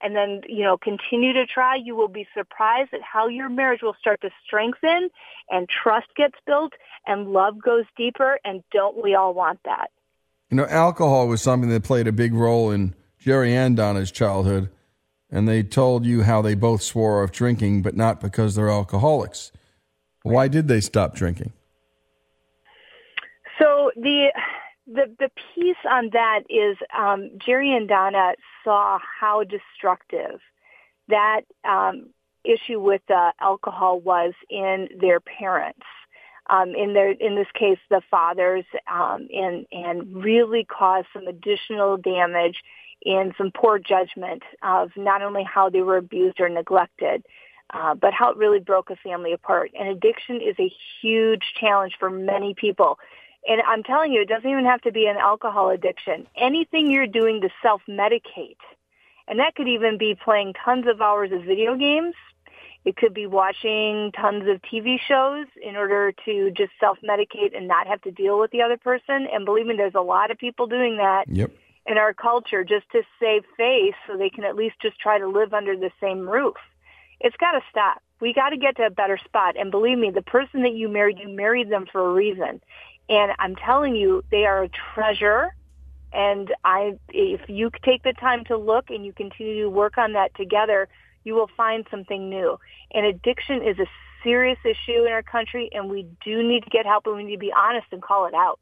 and 0.00 0.14
then, 0.14 0.42
you 0.48 0.64
know, 0.64 0.76
continue 0.76 1.32
to 1.32 1.46
try, 1.46 1.76
you 1.76 1.96
will 1.96 2.08
be 2.08 2.26
surprised 2.36 2.92
at 2.92 3.00
how 3.02 3.28
your 3.28 3.48
marriage 3.48 3.80
will 3.82 3.96
start 3.98 4.20
to 4.20 4.30
strengthen 4.46 5.08
and 5.50 5.68
trust 5.68 6.08
gets 6.16 6.34
built 6.46 6.72
and 7.06 7.32
love 7.32 7.60
goes 7.62 7.84
deeper. 7.96 8.38
And 8.44 8.62
don't 8.72 9.02
we 9.02 9.14
all 9.14 9.34
want 9.34 9.60
that? 9.64 9.90
You 10.50 10.56
know, 10.56 10.66
alcohol 10.66 11.26
was 11.26 11.42
something 11.42 11.70
that 11.70 11.84
played 11.84 12.06
a 12.06 12.12
big 12.12 12.34
role 12.34 12.70
in 12.70 12.94
Jerry 13.18 13.56
and 13.56 13.76
Donna's 13.76 14.10
childhood, 14.10 14.68
and 15.30 15.48
they 15.48 15.62
told 15.62 16.04
you 16.04 16.22
how 16.22 16.42
they 16.42 16.54
both 16.54 16.82
swore 16.82 17.22
off 17.22 17.32
drinking, 17.32 17.82
but 17.82 17.96
not 17.96 18.20
because 18.20 18.54
they're 18.54 18.70
alcoholics. 18.70 19.50
Why 20.22 20.48
did 20.48 20.68
they 20.68 20.80
stop 20.80 21.14
drinking? 21.14 21.52
So 23.58 23.90
the 23.96 24.32
the 24.86 25.14
the 25.18 25.30
piece 25.54 25.76
on 25.88 26.10
that 26.12 26.40
is 26.48 26.76
um, 26.96 27.30
Jerry 27.44 27.74
and 27.74 27.88
Donna 27.88 28.34
saw 28.62 28.98
how 29.20 29.44
destructive 29.44 30.40
that 31.08 31.42
um, 31.64 32.10
issue 32.44 32.80
with 32.80 33.02
uh, 33.10 33.32
alcohol 33.40 34.00
was 34.00 34.32
in 34.50 34.88
their 35.00 35.20
parents. 35.20 35.86
Um, 36.50 36.74
in 36.74 36.92
their 36.92 37.12
in 37.12 37.36
this 37.36 37.46
case, 37.58 37.78
the 37.88 38.02
fathers, 38.10 38.64
um, 38.92 39.28
and 39.32 39.66
and 39.72 40.22
really 40.22 40.64
caused 40.64 41.06
some 41.14 41.26
additional 41.26 41.96
damage 41.96 42.56
and 43.04 43.34
some 43.36 43.50
poor 43.54 43.78
judgment 43.78 44.42
of 44.62 44.90
not 44.96 45.22
only 45.22 45.42
how 45.42 45.68
they 45.68 45.82
were 45.82 45.96
abused 45.96 46.40
or 46.40 46.48
neglected, 46.48 47.24
uh, 47.72 47.94
but 47.94 48.12
how 48.12 48.30
it 48.30 48.36
really 48.36 48.60
broke 48.60 48.90
a 48.90 48.96
family 48.96 49.32
apart. 49.32 49.70
And 49.78 49.88
addiction 49.88 50.40
is 50.40 50.56
a 50.58 50.72
huge 51.00 51.42
challenge 51.58 51.94
for 51.98 52.10
many 52.10 52.54
people. 52.54 52.98
And 53.46 53.60
I'm 53.66 53.82
telling 53.82 54.12
you, 54.12 54.22
it 54.22 54.28
doesn't 54.28 54.48
even 54.48 54.64
have 54.64 54.80
to 54.82 54.92
be 54.92 55.06
an 55.06 55.16
alcohol 55.16 55.70
addiction. 55.70 56.26
Anything 56.36 56.90
you're 56.90 57.06
doing 57.06 57.42
to 57.42 57.50
self-medicate, 57.62 58.56
and 59.28 59.38
that 59.38 59.54
could 59.54 59.68
even 59.68 59.98
be 59.98 60.14
playing 60.22 60.54
tons 60.64 60.86
of 60.86 61.00
hours 61.00 61.30
of 61.32 61.42
video 61.42 61.76
games. 61.76 62.14
It 62.84 62.96
could 62.96 63.14
be 63.14 63.26
watching 63.26 64.12
tons 64.12 64.46
of 64.46 64.60
TV 64.62 64.98
shows 65.00 65.46
in 65.62 65.74
order 65.74 66.12
to 66.26 66.50
just 66.50 66.72
self-medicate 66.78 67.56
and 67.56 67.66
not 67.66 67.86
have 67.86 68.02
to 68.02 68.10
deal 68.10 68.38
with 68.38 68.50
the 68.50 68.60
other 68.60 68.76
person. 68.76 69.26
And 69.32 69.46
believe 69.46 69.66
me, 69.66 69.74
there's 69.76 69.94
a 69.94 70.02
lot 70.02 70.30
of 70.30 70.36
people 70.38 70.66
doing 70.66 70.98
that 70.98 71.24
Yep. 71.28 71.50
In 71.86 71.98
our 71.98 72.14
culture 72.14 72.64
just 72.64 72.90
to 72.92 73.02
save 73.20 73.44
face 73.56 73.94
so 74.06 74.16
they 74.16 74.30
can 74.30 74.44
at 74.44 74.56
least 74.56 74.76
just 74.80 74.98
try 74.98 75.18
to 75.18 75.28
live 75.28 75.52
under 75.52 75.76
the 75.76 75.90
same 76.00 76.28
roof. 76.28 76.56
It's 77.20 77.36
got 77.36 77.52
to 77.52 77.60
stop. 77.70 78.02
We 78.20 78.32
got 78.32 78.50
to 78.50 78.56
get 78.56 78.76
to 78.76 78.86
a 78.86 78.90
better 78.90 79.18
spot. 79.24 79.56
And 79.58 79.70
believe 79.70 79.98
me, 79.98 80.10
the 80.10 80.22
person 80.22 80.62
that 80.62 80.74
you 80.74 80.88
married, 80.88 81.18
you 81.18 81.28
married 81.28 81.70
them 81.70 81.86
for 81.90 82.08
a 82.08 82.12
reason. 82.12 82.60
And 83.08 83.32
I'm 83.38 83.54
telling 83.56 83.94
you, 83.94 84.24
they 84.30 84.46
are 84.46 84.64
a 84.64 84.70
treasure. 84.94 85.54
And 86.12 86.54
I, 86.64 86.98
if 87.10 87.48
you 87.48 87.70
take 87.84 88.02
the 88.02 88.12
time 88.14 88.44
to 88.46 88.56
look 88.56 88.88
and 88.88 89.04
you 89.04 89.12
continue 89.12 89.64
to 89.64 89.70
work 89.70 89.98
on 89.98 90.12
that 90.12 90.34
together, 90.36 90.88
you 91.24 91.34
will 91.34 91.50
find 91.56 91.86
something 91.90 92.30
new. 92.30 92.58
And 92.92 93.04
addiction 93.04 93.62
is 93.62 93.78
a 93.78 93.86
serious 94.22 94.58
issue 94.64 95.04
in 95.04 95.12
our 95.12 95.22
country, 95.22 95.68
and 95.72 95.90
we 95.90 96.06
do 96.24 96.42
need 96.42 96.64
to 96.64 96.70
get 96.70 96.86
help, 96.86 97.06
and 97.06 97.16
we 97.16 97.24
need 97.24 97.34
to 97.34 97.38
be 97.38 97.52
honest 97.52 97.86
and 97.92 98.00
call 98.00 98.26
it 98.26 98.34
out. 98.34 98.58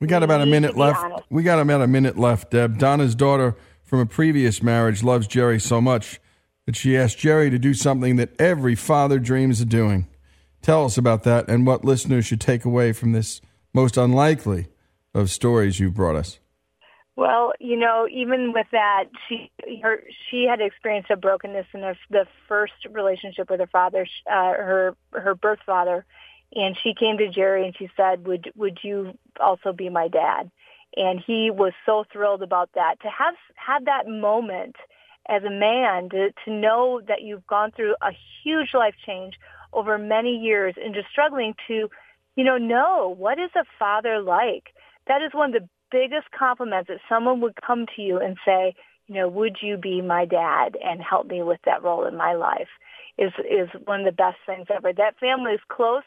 We 0.00 0.06
got 0.06 0.22
about 0.22 0.42
a 0.42 0.46
minute 0.46 0.76
left. 0.76 1.04
We 1.30 1.42
got 1.42 1.58
about 1.58 1.80
a 1.80 1.86
minute 1.86 2.18
left, 2.18 2.50
Deb. 2.50 2.78
Donna's 2.78 3.14
daughter 3.14 3.56
from 3.82 4.00
a 4.00 4.06
previous 4.06 4.62
marriage 4.62 5.02
loves 5.02 5.26
Jerry 5.26 5.58
so 5.58 5.80
much 5.80 6.20
that 6.66 6.76
she 6.76 6.96
asked 6.96 7.18
Jerry 7.18 7.48
to 7.48 7.58
do 7.58 7.72
something 7.72 8.16
that 8.16 8.38
every 8.40 8.74
father 8.74 9.18
dreams 9.18 9.60
of 9.60 9.68
doing. 9.68 10.06
Tell 10.60 10.84
us 10.84 10.98
about 10.98 11.22
that 11.22 11.48
and 11.48 11.66
what 11.66 11.84
listeners 11.84 12.26
should 12.26 12.40
take 12.40 12.64
away 12.64 12.92
from 12.92 13.12
this 13.12 13.40
most 13.72 13.96
unlikely 13.96 14.66
of 15.14 15.30
stories 15.30 15.80
you've 15.80 15.94
brought 15.94 16.16
us. 16.16 16.40
Well, 17.14 17.52
you 17.58 17.78
know, 17.78 18.06
even 18.12 18.52
with 18.52 18.66
that, 18.72 19.04
she 19.26 19.50
her 19.82 20.02
she 20.30 20.44
had 20.44 20.60
experienced 20.60 21.10
a 21.10 21.16
brokenness 21.16 21.66
in 21.72 21.80
her, 21.80 21.96
the 22.10 22.26
first 22.46 22.74
relationship 22.90 23.48
with 23.48 23.60
her 23.60 23.66
father, 23.66 24.06
uh, 24.30 24.52
her 24.52 24.96
her 25.12 25.34
birth 25.34 25.60
father, 25.64 26.04
and 26.54 26.76
she 26.82 26.94
came 26.94 27.18
to 27.18 27.28
Jerry 27.28 27.64
and 27.64 27.76
she 27.76 27.90
said, 27.96 28.26
"Would 28.26 28.52
would 28.56 28.78
you 28.82 29.16
also 29.40 29.72
be 29.72 29.88
my 29.88 30.08
dad?" 30.08 30.50
And 30.96 31.20
he 31.20 31.50
was 31.50 31.72
so 31.84 32.04
thrilled 32.12 32.42
about 32.42 32.70
that 32.74 33.00
to 33.00 33.08
have 33.08 33.34
had 33.54 33.84
that 33.86 34.06
moment 34.06 34.76
as 35.28 35.42
a 35.44 35.50
man 35.50 36.08
to 36.10 36.32
to 36.44 36.50
know 36.50 37.00
that 37.08 37.22
you've 37.22 37.46
gone 37.46 37.72
through 37.72 37.96
a 38.00 38.12
huge 38.42 38.74
life 38.74 38.94
change 39.04 39.34
over 39.72 39.98
many 39.98 40.36
years 40.36 40.74
and 40.82 40.94
just 40.94 41.08
struggling 41.10 41.54
to, 41.68 41.90
you 42.36 42.44
know, 42.44 42.56
know 42.56 43.14
what 43.16 43.38
is 43.38 43.50
a 43.56 43.64
father 43.78 44.20
like. 44.20 44.72
That 45.06 45.22
is 45.22 45.34
one 45.34 45.54
of 45.54 45.62
the 45.62 45.68
biggest 45.90 46.30
compliments 46.36 46.88
that 46.88 47.00
someone 47.08 47.40
would 47.40 47.56
come 47.66 47.86
to 47.94 48.02
you 48.02 48.18
and 48.18 48.36
say, 48.44 48.74
you 49.06 49.14
know, 49.16 49.28
would 49.28 49.58
you 49.62 49.76
be 49.76 50.00
my 50.00 50.24
dad 50.24 50.76
and 50.82 51.00
help 51.00 51.26
me 51.26 51.42
with 51.42 51.60
that 51.64 51.82
role 51.82 52.06
in 52.06 52.16
my 52.16 52.34
life 52.34 52.68
is 53.18 53.32
is 53.50 53.68
one 53.84 54.00
of 54.00 54.06
the 54.06 54.12
best 54.12 54.38
things 54.46 54.66
ever. 54.74 54.92
That 54.92 55.18
family 55.18 55.52
is 55.52 55.60
close. 55.68 56.02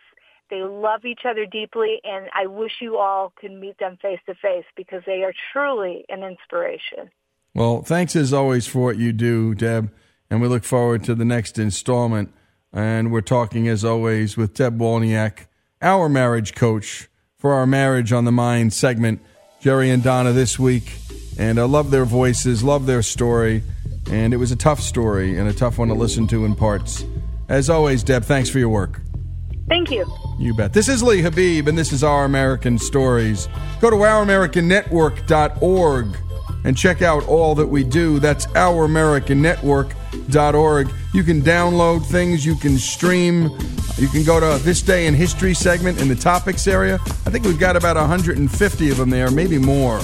They 0.50 0.64
love 0.64 1.06
each 1.06 1.22
other 1.26 1.46
deeply 1.46 2.00
and 2.04 2.30
I 2.34 2.48
wish 2.48 2.74
you 2.82 2.98
all 2.98 3.34
could 3.40 3.52
meet 3.52 3.78
them 3.78 3.98
face 4.02 4.20
to 4.26 4.36
face 4.36 4.66
because 4.76 5.04
they 5.06 5.24
are 5.24 5.34
truly 5.54 6.06
an 6.10 6.24
inspiration. 6.24 7.12
Well, 7.54 7.82
thanks 7.82 8.16
as 8.16 8.34
always 8.34 8.68
for 8.68 8.80
what 8.80 8.98
you 8.98 9.12
do, 9.12 9.56
Deb, 9.56 9.92
and 10.30 10.42
we 10.42 10.48
look 10.48 10.64
forward 10.64 11.04
to 11.06 11.16
the 11.16 11.26
next 11.26 11.58
installment. 11.58 12.34
And 12.72 13.12
we're 13.12 13.22
talking, 13.22 13.68
as 13.68 13.84
always, 13.84 14.38
with 14.38 14.54
Deb 14.54 14.78
Walniak, 14.78 15.48
our 15.82 16.08
marriage 16.08 16.54
coach 16.54 17.10
for 17.40 17.54
our 17.54 17.66
Marriage 17.66 18.14
on 18.14 18.26
the 18.26 18.32
Mind 18.32 18.74
segment. 18.74 19.22
Jerry 19.60 19.90
and 19.90 20.02
Donna 20.02 20.32
this 20.32 20.58
week. 20.58 20.98
And 21.38 21.60
I 21.60 21.64
love 21.64 21.92
their 21.92 22.06
voices, 22.06 22.64
love 22.64 22.86
their 22.86 23.02
story. 23.02 23.64
And 24.10 24.34
it 24.34 24.38
was 24.38 24.52
a 24.52 24.56
tough 24.56 24.80
story 24.80 25.38
and 25.38 25.50
a 25.50 25.54
tough 25.54 25.78
one 25.78 25.90
to 25.90 25.94
listen 25.94 26.28
to 26.28 26.46
in 26.46 26.56
parts. 26.56 27.06
As 27.48 27.70
always, 27.70 28.04
Deb, 28.04 28.24
thanks 28.24 28.50
for 28.50 28.60
your 28.60 28.70
work. 28.70 29.02
Thank 29.70 29.92
you. 29.92 30.12
You 30.40 30.56
bet. 30.56 30.74
This 30.74 30.90
is 30.90 31.04
Lee 31.04 31.22
Habib, 31.22 31.68
and 31.68 31.78
this 31.78 31.94
is 31.94 32.04
Our 32.04 32.26
American 32.26 32.80
Stories. 32.80 33.48
Go 33.80 33.92
to 33.92 33.96
ouramericannetwork.org 33.96 36.18
and 36.64 36.78
check 36.78 37.02
out 37.02 37.28
all 37.28 37.56
that 37.56 37.68
we 37.68 37.84
do. 37.84 38.20
That's 38.20 38.46
ouramericannetwork.org. 38.48 40.92
You 41.14 41.24
can 41.24 41.42
download 41.42 42.06
things, 42.06 42.46
you 42.46 42.56
can 42.56 42.78
stream, 42.78 43.50
you 43.98 44.08
can 44.08 44.24
go 44.24 44.40
to 44.40 44.64
this 44.64 44.82
day 44.82 45.08
in 45.08 45.14
history 45.14 45.54
segment 45.54 46.02
in 46.02 46.08
the 46.08 46.16
topics 46.16 46.68
area. 46.68 47.00
I 47.26 47.30
think 47.30 47.46
we've 47.46 47.60
got 47.60 47.76
about 47.76 47.96
150 47.96 48.90
of 48.90 48.98
them 48.98 49.10
there, 49.10 49.32
maybe 49.32 49.58
more. 49.58 50.02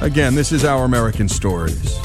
Again, 0.00 0.34
this 0.34 0.50
is 0.52 0.64
Our 0.64 0.84
American 0.84 1.28
Stories. 1.28 1.98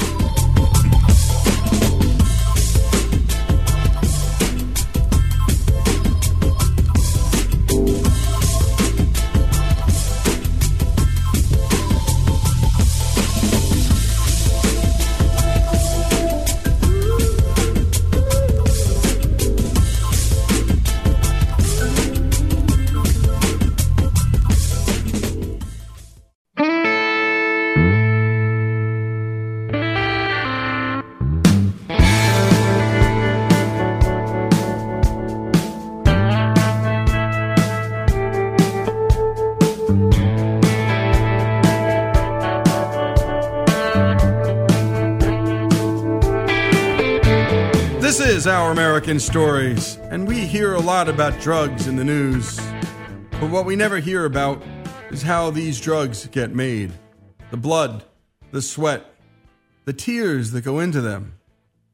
Is 48.40 48.46
Our 48.46 48.72
American 48.72 49.20
Stories, 49.20 49.96
and 50.04 50.26
we 50.26 50.46
hear 50.46 50.72
a 50.72 50.80
lot 50.80 51.10
about 51.10 51.38
drugs 51.42 51.86
in 51.86 51.96
the 51.96 52.04
news. 52.04 52.58
But 53.32 53.50
what 53.50 53.66
we 53.66 53.76
never 53.76 53.98
hear 53.98 54.24
about 54.24 54.62
is 55.10 55.20
how 55.20 55.50
these 55.50 55.78
drugs 55.78 56.26
get 56.28 56.54
made 56.54 56.90
the 57.50 57.58
blood, 57.58 58.02
the 58.50 58.62
sweat, 58.62 59.04
the 59.84 59.92
tears 59.92 60.52
that 60.52 60.64
go 60.64 60.80
into 60.80 61.02
them, 61.02 61.34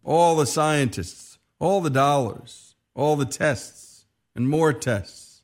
all 0.04 0.36
the 0.36 0.46
scientists, 0.46 1.36
all 1.58 1.80
the 1.80 1.90
dollars, 1.90 2.76
all 2.94 3.16
the 3.16 3.26
tests, 3.26 4.04
and 4.36 4.48
more 4.48 4.72
tests, 4.72 5.42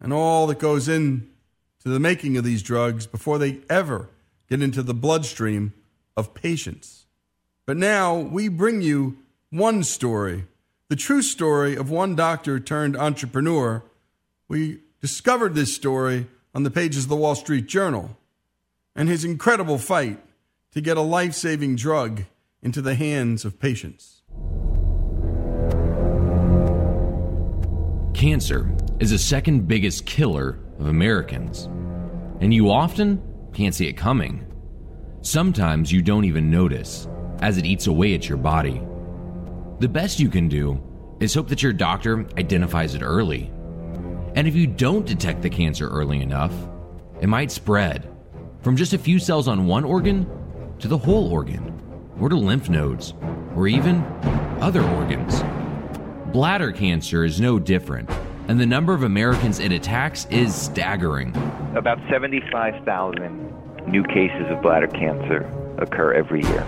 and 0.00 0.14
all 0.14 0.46
that 0.46 0.58
goes 0.58 0.88
into 0.88 1.28
the 1.84 2.00
making 2.00 2.38
of 2.38 2.44
these 2.44 2.62
drugs 2.62 3.06
before 3.06 3.36
they 3.36 3.58
ever 3.68 4.08
get 4.48 4.62
into 4.62 4.82
the 4.82 4.94
bloodstream 4.94 5.74
of 6.16 6.32
patients. 6.32 7.04
But 7.66 7.76
now 7.76 8.16
we 8.16 8.48
bring 8.48 8.80
you 8.80 9.18
one 9.50 9.82
story, 9.82 10.44
the 10.88 10.96
true 10.96 11.22
story 11.22 11.76
of 11.76 11.90
one 11.90 12.14
doctor 12.14 12.60
turned 12.60 12.96
entrepreneur. 12.96 13.82
We 14.48 14.78
discovered 15.00 15.54
this 15.54 15.74
story 15.74 16.26
on 16.54 16.62
the 16.62 16.70
pages 16.70 17.04
of 17.04 17.08
the 17.08 17.16
Wall 17.16 17.34
Street 17.34 17.66
Journal 17.66 18.16
and 18.94 19.08
his 19.08 19.24
incredible 19.24 19.78
fight 19.78 20.20
to 20.72 20.80
get 20.80 20.96
a 20.96 21.02
life 21.02 21.34
saving 21.34 21.76
drug 21.76 22.22
into 22.62 22.80
the 22.80 22.94
hands 22.94 23.44
of 23.44 23.58
patients. 23.58 24.22
Cancer 28.14 28.70
is 29.00 29.10
the 29.10 29.18
second 29.18 29.66
biggest 29.66 30.06
killer 30.06 30.58
of 30.78 30.86
Americans, 30.86 31.64
and 32.40 32.54
you 32.54 32.70
often 32.70 33.20
can't 33.52 33.74
see 33.74 33.88
it 33.88 33.94
coming. 33.94 34.46
Sometimes 35.22 35.90
you 35.90 36.02
don't 36.02 36.24
even 36.24 36.50
notice 36.50 37.08
as 37.40 37.58
it 37.58 37.64
eats 37.64 37.88
away 37.88 38.14
at 38.14 38.28
your 38.28 38.38
body. 38.38 38.80
The 39.80 39.88
best 39.88 40.20
you 40.20 40.28
can 40.28 40.46
do 40.46 40.78
is 41.20 41.32
hope 41.32 41.48
that 41.48 41.62
your 41.62 41.72
doctor 41.72 42.26
identifies 42.36 42.94
it 42.94 43.00
early. 43.00 43.50
And 44.34 44.46
if 44.46 44.54
you 44.54 44.66
don't 44.66 45.06
detect 45.06 45.40
the 45.40 45.48
cancer 45.48 45.88
early 45.88 46.20
enough, 46.20 46.52
it 47.22 47.30
might 47.30 47.50
spread 47.50 48.06
from 48.60 48.76
just 48.76 48.92
a 48.92 48.98
few 48.98 49.18
cells 49.18 49.48
on 49.48 49.66
one 49.66 49.84
organ 49.84 50.28
to 50.80 50.86
the 50.86 50.98
whole 50.98 51.32
organ, 51.32 51.80
or 52.20 52.28
to 52.28 52.36
lymph 52.36 52.68
nodes, 52.68 53.14
or 53.56 53.68
even 53.68 54.02
other 54.60 54.82
organs. 54.82 55.42
Bladder 56.30 56.72
cancer 56.72 57.24
is 57.24 57.40
no 57.40 57.58
different, 57.58 58.10
and 58.48 58.60
the 58.60 58.66
number 58.66 58.92
of 58.92 59.02
Americans 59.02 59.60
it 59.60 59.72
attacks 59.72 60.26
is 60.26 60.54
staggering. 60.54 61.34
About 61.74 61.98
75,000 62.10 63.90
new 63.90 64.02
cases 64.04 64.46
of 64.50 64.60
bladder 64.60 64.88
cancer 64.88 65.50
occur 65.78 66.12
every 66.12 66.42
year. 66.42 66.66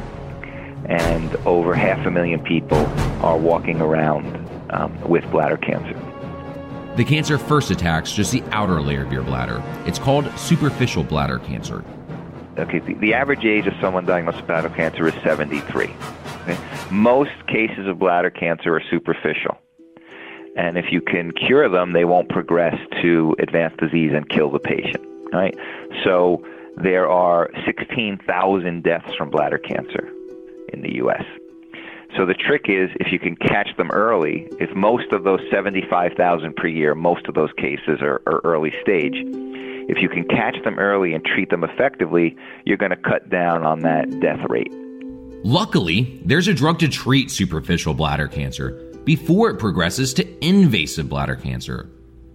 And 0.86 1.34
over 1.46 1.74
half 1.74 2.04
a 2.06 2.10
million 2.10 2.40
people 2.40 2.86
are 3.24 3.38
walking 3.38 3.80
around 3.80 4.48
um, 4.70 5.00
with 5.08 5.28
bladder 5.30 5.56
cancer. 5.56 5.98
The 6.96 7.04
cancer 7.04 7.38
first 7.38 7.70
attacks 7.70 8.12
just 8.12 8.32
the 8.32 8.42
outer 8.50 8.80
layer 8.80 9.02
of 9.02 9.12
your 9.12 9.22
bladder. 9.22 9.62
It's 9.86 9.98
called 9.98 10.30
superficial 10.38 11.02
bladder 11.02 11.38
cancer. 11.38 11.84
Okay, 12.58 12.80
the, 12.80 12.94
the 12.94 13.14
average 13.14 13.46
age 13.46 13.66
of 13.66 13.72
someone 13.80 14.04
diagnosed 14.04 14.36
with 14.38 14.46
bladder 14.46 14.68
cancer 14.68 15.08
is 15.08 15.14
73. 15.22 15.94
Okay? 16.42 16.58
Most 16.90 17.30
cases 17.46 17.88
of 17.88 17.98
bladder 17.98 18.28
cancer 18.28 18.76
are 18.76 18.82
superficial. 18.90 19.56
And 20.54 20.76
if 20.76 20.92
you 20.92 21.00
can 21.00 21.32
cure 21.32 21.66
them, 21.70 21.94
they 21.94 22.04
won't 22.04 22.28
progress 22.28 22.76
to 23.00 23.34
advanced 23.38 23.78
disease 23.78 24.12
and 24.14 24.28
kill 24.28 24.50
the 24.50 24.58
patient. 24.58 25.02
Right? 25.32 25.56
So 26.04 26.46
there 26.76 27.08
are 27.08 27.48
16,000 27.64 28.82
deaths 28.82 29.14
from 29.14 29.30
bladder 29.30 29.56
cancer 29.56 30.10
in 30.72 30.82
the 30.82 30.94
U.S. 30.96 31.24
So 32.16 32.26
the 32.26 32.34
trick 32.34 32.66
is 32.68 32.90
if 33.00 33.10
you 33.10 33.18
can 33.18 33.36
catch 33.36 33.74
them 33.76 33.90
early, 33.90 34.46
if 34.60 34.74
most 34.76 35.12
of 35.12 35.24
those 35.24 35.40
75,000 35.50 36.54
per 36.54 36.66
year, 36.66 36.94
most 36.94 37.26
of 37.26 37.34
those 37.34 37.50
cases 37.56 38.00
are, 38.02 38.20
are 38.26 38.40
early 38.44 38.72
stage, 38.82 39.14
if 39.88 39.98
you 40.02 40.08
can 40.08 40.24
catch 40.24 40.62
them 40.62 40.78
early 40.78 41.14
and 41.14 41.24
treat 41.24 41.50
them 41.50 41.64
effectively, 41.64 42.36
you're 42.64 42.76
going 42.76 42.90
to 42.90 42.96
cut 42.96 43.30
down 43.30 43.64
on 43.64 43.80
that 43.80 44.20
death 44.20 44.40
rate. 44.48 44.72
Luckily, 45.44 46.20
there's 46.24 46.48
a 46.48 46.54
drug 46.54 46.78
to 46.80 46.88
treat 46.88 47.30
superficial 47.30 47.94
bladder 47.94 48.28
cancer 48.28 48.72
before 49.04 49.50
it 49.50 49.58
progresses 49.58 50.14
to 50.14 50.46
invasive 50.46 51.08
bladder 51.08 51.34
cancer. 51.34 51.90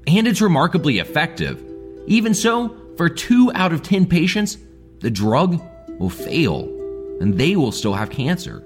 And 0.07 0.27
it's 0.27 0.41
remarkably 0.41 0.99
effective. 0.99 1.63
Even 2.07 2.33
so, 2.33 2.75
for 2.97 3.09
two 3.09 3.51
out 3.53 3.73
of 3.73 3.83
10 3.83 4.07
patients, 4.07 4.57
the 4.99 5.11
drug 5.11 5.61
will 5.99 6.09
fail 6.09 6.76
and 7.20 7.38
they 7.38 7.55
will 7.55 7.72
still 7.72 7.93
have 7.93 8.09
cancer. 8.09 8.63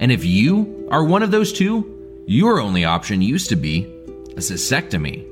And 0.00 0.12
if 0.12 0.24
you 0.24 0.88
are 0.90 1.04
one 1.04 1.22
of 1.22 1.30
those 1.30 1.52
two, 1.52 2.24
your 2.26 2.60
only 2.60 2.84
option 2.84 3.22
used 3.22 3.48
to 3.50 3.56
be 3.56 3.84
a 4.32 4.40
cystectomy. 4.40 5.26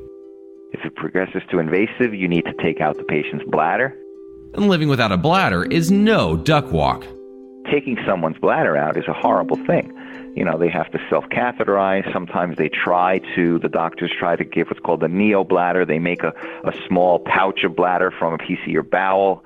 If 0.73 0.85
it 0.85 0.95
progresses 0.97 1.43
to 1.51 1.59
invasive, 1.59 2.15
you 2.15 2.29
need 2.29 2.45
to 2.47 2.55
take 2.55 2.81
out 2.81 2.97
the 2.97 3.05
patient's 3.05 3.45
bladder. 3.47 3.97
And 4.55 4.69
living 4.69 4.89
without 4.89 5.13
a 5.13 5.17
bladder 5.17 5.65
is 5.65 5.91
no 5.91 6.37
duck 6.37 6.71
walk. 6.73 7.05
Taking 7.71 7.99
someone's 8.07 8.39
bladder 8.39 8.77
out 8.77 8.97
is 8.97 9.09
a 9.09 9.13
horrible 9.13 9.57
thing. 9.67 9.93
You 10.37 10.45
know, 10.45 10.59
they 10.59 10.69
have 10.69 10.91
to 10.93 10.99
self 11.09 11.25
catheterize. 11.27 12.11
Sometimes 12.13 12.57
they 12.57 12.69
try 12.69 13.21
to, 13.35 13.59
the 13.61 13.69
doctors 13.69 14.13
try 14.19 14.37
to 14.37 14.45
give 14.45 14.69
what's 14.69 14.81
called 14.81 15.03
a 15.03 15.09
neo 15.09 15.45
bladder. 15.45 15.85
They 15.85 15.99
make 15.99 16.23
a, 16.23 16.33
a 16.65 16.73
small 16.87 17.21
pouch 17.21 17.65
of 17.65 17.77
bladder 17.77 18.13
from 18.17 18.35
a 18.35 18.39
piece 18.39 18.61
of 18.61 18.69
your 18.69 18.83
bowel 18.83 19.45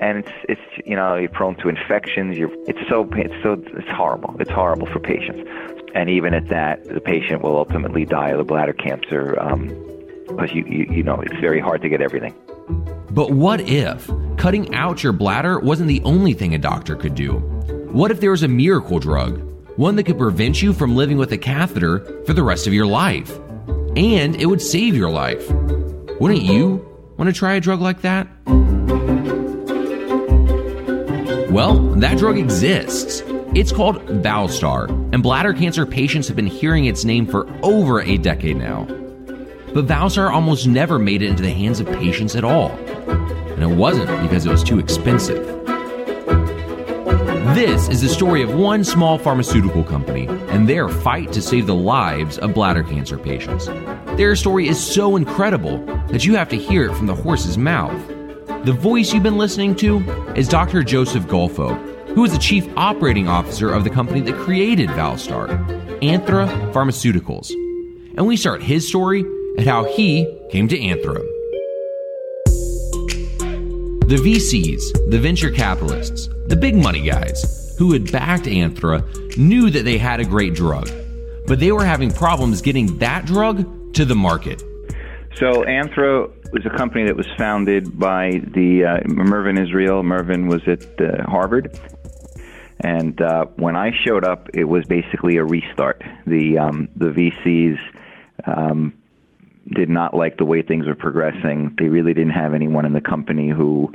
and 0.00 0.18
it's 0.18 0.32
it's 0.48 0.86
you 0.86 0.96
know 0.96 1.16
you're 1.16 1.28
prone 1.28 1.56
to 1.56 1.68
infections. 1.68 2.36
You're 2.36 2.52
it's 2.66 2.78
so 2.88 3.08
it's 3.12 3.34
so 3.42 3.52
it's 3.76 3.88
horrible. 3.88 4.36
It's 4.40 4.50
horrible 4.50 4.86
for 4.86 5.00
patients, 5.00 5.48
and 5.94 6.10
even 6.10 6.34
at 6.34 6.48
that, 6.48 6.84
the 6.84 7.00
patient 7.00 7.42
will 7.42 7.56
ultimately 7.56 8.04
die 8.04 8.30
of 8.30 8.46
bladder 8.46 8.72
cancer 8.72 9.38
um, 9.40 9.68
because 10.28 10.52
you, 10.52 10.64
you 10.66 10.86
you 10.90 11.02
know 11.02 11.20
it's 11.20 11.38
very 11.40 11.60
hard 11.60 11.82
to 11.82 11.88
get 11.88 12.00
everything. 12.00 12.34
But 13.10 13.30
what 13.30 13.60
if 13.60 14.10
cutting 14.36 14.74
out 14.74 15.02
your 15.02 15.12
bladder 15.12 15.58
wasn't 15.58 15.88
the 15.88 16.02
only 16.02 16.34
thing 16.34 16.54
a 16.54 16.58
doctor 16.58 16.96
could 16.96 17.14
do? 17.14 17.34
What 17.90 18.10
if 18.10 18.20
there 18.20 18.30
was 18.30 18.42
a 18.42 18.48
miracle 18.48 18.98
drug, 18.98 19.40
one 19.78 19.96
that 19.96 20.04
could 20.04 20.18
prevent 20.18 20.60
you 20.60 20.74
from 20.74 20.96
living 20.96 21.16
with 21.16 21.32
a 21.32 21.38
catheter 21.38 22.00
for 22.26 22.34
the 22.34 22.42
rest 22.42 22.66
of 22.66 22.74
your 22.74 22.86
life, 22.86 23.38
and 23.96 24.36
it 24.36 24.46
would 24.46 24.60
save 24.60 24.94
your 24.94 25.10
life? 25.10 25.50
Wouldn't 26.20 26.42
you 26.42 26.84
want 27.16 27.28
to 27.28 27.32
try 27.32 27.54
a 27.54 27.60
drug 27.60 27.80
like 27.80 28.02
that? 28.02 28.28
Well, 31.56 31.78
that 31.94 32.18
drug 32.18 32.36
exists. 32.36 33.22
It's 33.54 33.72
called 33.72 34.04
Valstar, 34.22 34.90
and 35.14 35.22
bladder 35.22 35.54
cancer 35.54 35.86
patients 35.86 36.28
have 36.28 36.36
been 36.36 36.46
hearing 36.46 36.84
its 36.84 37.02
name 37.02 37.26
for 37.26 37.48
over 37.64 38.02
a 38.02 38.18
decade 38.18 38.58
now. 38.58 38.84
But 39.72 39.86
Valstar 39.86 40.30
almost 40.30 40.66
never 40.66 40.98
made 40.98 41.22
it 41.22 41.30
into 41.30 41.42
the 41.42 41.50
hands 41.50 41.80
of 41.80 41.86
patients 41.86 42.36
at 42.36 42.44
all. 42.44 42.72
And 42.72 43.62
it 43.62 43.74
wasn't 43.74 44.08
because 44.20 44.44
it 44.44 44.50
was 44.50 44.62
too 44.62 44.78
expensive. 44.78 45.46
This 47.54 47.88
is 47.88 48.02
the 48.02 48.10
story 48.10 48.42
of 48.42 48.52
one 48.52 48.84
small 48.84 49.16
pharmaceutical 49.16 49.82
company 49.82 50.26
and 50.26 50.68
their 50.68 50.90
fight 50.90 51.32
to 51.32 51.40
save 51.40 51.66
the 51.66 51.74
lives 51.74 52.36
of 52.36 52.52
bladder 52.52 52.82
cancer 52.82 53.16
patients. 53.16 53.64
Their 54.18 54.36
story 54.36 54.68
is 54.68 54.78
so 54.78 55.16
incredible 55.16 55.78
that 56.08 56.26
you 56.26 56.34
have 56.34 56.50
to 56.50 56.56
hear 56.56 56.84
it 56.84 56.94
from 56.94 57.06
the 57.06 57.14
horse's 57.14 57.56
mouth. 57.56 58.15
The 58.66 58.72
voice 58.72 59.14
you've 59.14 59.22
been 59.22 59.38
listening 59.38 59.76
to 59.76 60.00
is 60.34 60.48
Dr. 60.48 60.82
Joseph 60.82 61.22
Golfo, 61.26 61.78
who 62.16 62.24
is 62.24 62.32
the 62.32 62.38
chief 62.38 62.66
operating 62.76 63.28
officer 63.28 63.72
of 63.72 63.84
the 63.84 63.90
company 63.90 64.20
that 64.22 64.34
created 64.34 64.88
Valstar, 64.88 65.46
Anthra 66.00 66.48
Pharmaceuticals. 66.72 67.52
And 68.16 68.26
we 68.26 68.36
start 68.36 68.64
his 68.64 68.88
story 68.88 69.20
and 69.20 69.60
how 69.60 69.84
he 69.84 70.26
came 70.50 70.66
to 70.66 70.76
Anthra. 70.76 71.20
The 74.08 74.16
VCs, 74.16 75.10
the 75.12 75.18
venture 75.20 75.52
capitalists, 75.52 76.28
the 76.48 76.56
big 76.56 76.74
money 76.74 77.02
guys 77.02 77.76
who 77.78 77.92
had 77.92 78.10
backed 78.10 78.46
Anthra 78.46 79.06
knew 79.36 79.70
that 79.70 79.84
they 79.84 79.96
had 79.96 80.18
a 80.18 80.24
great 80.24 80.54
drug, 80.54 80.90
but 81.46 81.60
they 81.60 81.70
were 81.70 81.84
having 81.84 82.10
problems 82.10 82.62
getting 82.62 82.98
that 82.98 83.26
drug 83.26 83.94
to 83.94 84.04
the 84.04 84.16
market. 84.16 84.60
So 85.36 85.62
Anthra 85.62 86.32
was 86.52 86.64
a 86.66 86.76
company 86.76 87.04
that 87.04 87.16
was 87.16 87.26
founded 87.36 87.98
by 87.98 88.40
the 88.54 88.84
uh, 88.84 89.62
Israel. 89.62 90.02
Mervyn 90.02 90.48
was 90.48 90.62
at 90.66 90.84
uh, 91.00 91.22
Harvard, 91.28 91.78
and 92.80 93.20
uh, 93.20 93.46
when 93.56 93.76
I 93.76 93.90
showed 94.04 94.24
up, 94.24 94.48
it 94.54 94.64
was 94.64 94.84
basically 94.84 95.36
a 95.36 95.44
restart. 95.44 96.02
The 96.26 96.58
um, 96.58 96.88
the 96.96 97.06
VCs 97.06 97.78
um, 98.46 98.94
did 99.74 99.88
not 99.88 100.14
like 100.14 100.36
the 100.36 100.44
way 100.44 100.62
things 100.62 100.86
were 100.86 100.94
progressing. 100.94 101.74
They 101.78 101.88
really 101.88 102.14
didn't 102.14 102.32
have 102.32 102.54
anyone 102.54 102.84
in 102.84 102.92
the 102.92 103.00
company 103.00 103.50
who 103.50 103.92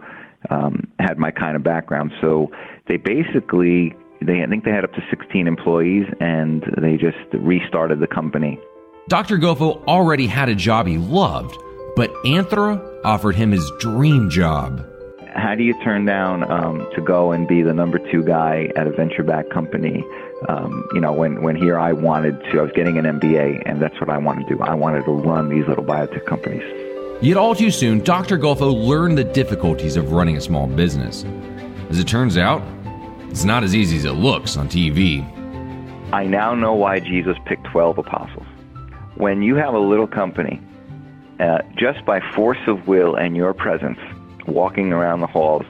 um, 0.50 0.92
had 1.00 1.18
my 1.18 1.32
kind 1.32 1.56
of 1.56 1.64
background. 1.64 2.12
So 2.20 2.52
they 2.88 2.98
basically, 2.98 3.96
they 4.22 4.44
I 4.44 4.48
think 4.48 4.66
they 4.66 4.72
had 4.72 4.84
up 4.84 4.94
to 4.94 5.04
16 5.10 5.48
employees, 5.48 6.06
and 6.20 6.64
they 6.82 6.98
just 6.98 7.18
restarted 7.34 8.00
the 8.00 8.08
company. 8.08 8.60
Dr. 9.08 9.38
Golfo 9.38 9.84
already 9.88 10.28
had 10.28 10.50
a 10.50 10.56
job 10.56 10.88
he 10.88 10.98
loved, 10.98 11.58
but 11.96 12.12
Anthra 12.24 12.82
offered 13.04 13.36
him 13.36 13.52
his 13.52 13.72
dream 13.80 14.30
job. 14.30 14.86
How 15.34 15.56
do 15.56 15.64
you 15.64 15.74
turn 15.84 16.06
down 16.06 16.50
um, 16.52 16.88
to 16.94 17.02
go 17.02 17.32
and 17.32 17.48
be 17.48 17.62
the 17.62 17.74
number 17.74 18.00
two 18.12 18.24
guy 18.24 18.70
at 18.76 18.86
a 18.86 18.92
venture-backed 18.92 19.50
company? 19.50 20.04
Um, 20.50 20.88
you 20.94 21.00
know, 21.00 21.14
when, 21.14 21.42
when 21.42 21.56
here 21.56 21.80
I 21.80 21.94
wanted 21.94 22.44
to, 22.52 22.60
I 22.60 22.64
was 22.64 22.72
getting 22.74 22.98
an 22.98 23.06
MBA, 23.06 23.64
and 23.66 23.82
that's 23.82 23.98
what 24.02 24.10
I 24.10 24.18
wanted 24.18 24.48
to 24.50 24.56
do. 24.56 24.62
I 24.62 24.74
wanted 24.74 25.06
to 25.06 25.12
run 25.12 25.50
these 25.50 25.66
little 25.68 25.86
biotech 25.86 26.26
companies. 26.26 26.64
Yet 27.22 27.38
all 27.38 27.56
too 27.56 27.72
soon, 27.72 28.04
Dr. 28.04 28.38
Golfo 28.38 28.74
learned 28.74 29.18
the 29.18 29.24
difficulties 29.24 29.96
of 29.96 30.12
running 30.12 30.38
a 30.38 30.42
small 30.42 30.68
business. 30.68 31.24
As 31.90 32.00
it 32.00 32.08
turns 32.08 32.38
out, 32.38 32.62
it's 33.30 33.46
not 33.46 33.64
as 33.64 33.76
easy 33.76 33.96
as 33.96 34.06
it 34.06 34.14
looks 34.14 34.58
on 34.58 34.68
TV. 34.68 35.24
I 36.12 36.26
now 36.26 36.56
know 36.56 36.74
why 36.74 37.00
Jesus 37.00 37.38
picked 37.46 37.66
12 37.72 38.00
apostles. 38.00 38.48
When 39.16 39.44
you 39.44 39.56
have 39.56 39.74
a 39.74 39.80
little 39.80 40.08
company, 40.08 40.60
uh, 41.42 41.64
just 41.76 42.06
by 42.06 42.20
force 42.34 42.60
of 42.68 42.88
will 42.88 43.16
and 43.16 43.36
your 43.36 43.54
presence, 43.54 43.98
walking 44.46 44.94
around 44.94 45.22
the 45.22 45.28
halls, 45.28 45.66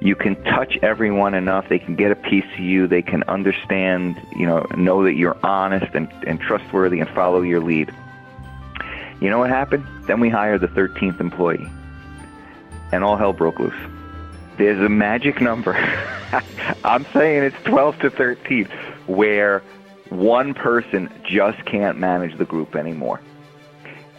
you 0.00 0.14
can 0.14 0.42
touch 0.44 0.78
everyone 0.80 1.34
enough. 1.34 1.68
They 1.68 1.78
can 1.78 1.96
get 1.96 2.12
a 2.12 2.16
piece 2.16 2.44
of 2.54 2.60
you. 2.60 2.86
They 2.86 3.02
can 3.02 3.22
understand, 3.24 4.20
you 4.36 4.46
know, 4.46 4.66
know 4.76 5.04
that 5.04 5.14
you're 5.14 5.38
honest 5.44 5.94
and, 5.94 6.10
and 6.26 6.40
trustworthy 6.40 7.00
and 7.00 7.08
follow 7.10 7.42
your 7.42 7.60
lead. 7.60 7.92
You 9.20 9.30
know 9.30 9.38
what 9.38 9.50
happened? 9.50 9.86
Then 10.06 10.20
we 10.20 10.28
hired 10.28 10.60
the 10.60 10.68
13th 10.68 11.20
employee, 11.20 11.66
and 12.92 13.04
all 13.04 13.16
hell 13.16 13.32
broke 13.32 13.58
loose. 13.58 13.74
There's 14.56 14.80
a 14.80 14.88
magic 14.88 15.40
number. 15.40 15.74
I'm 16.84 17.06
saying 17.12 17.42
it's 17.44 17.62
12 17.64 18.00
to 18.00 18.10
13, 18.10 18.64
where 19.06 19.62
one 20.10 20.54
person 20.54 21.12
just 21.24 21.64
can't 21.64 21.98
manage 21.98 22.36
the 22.38 22.44
group 22.44 22.76
anymore. 22.76 23.20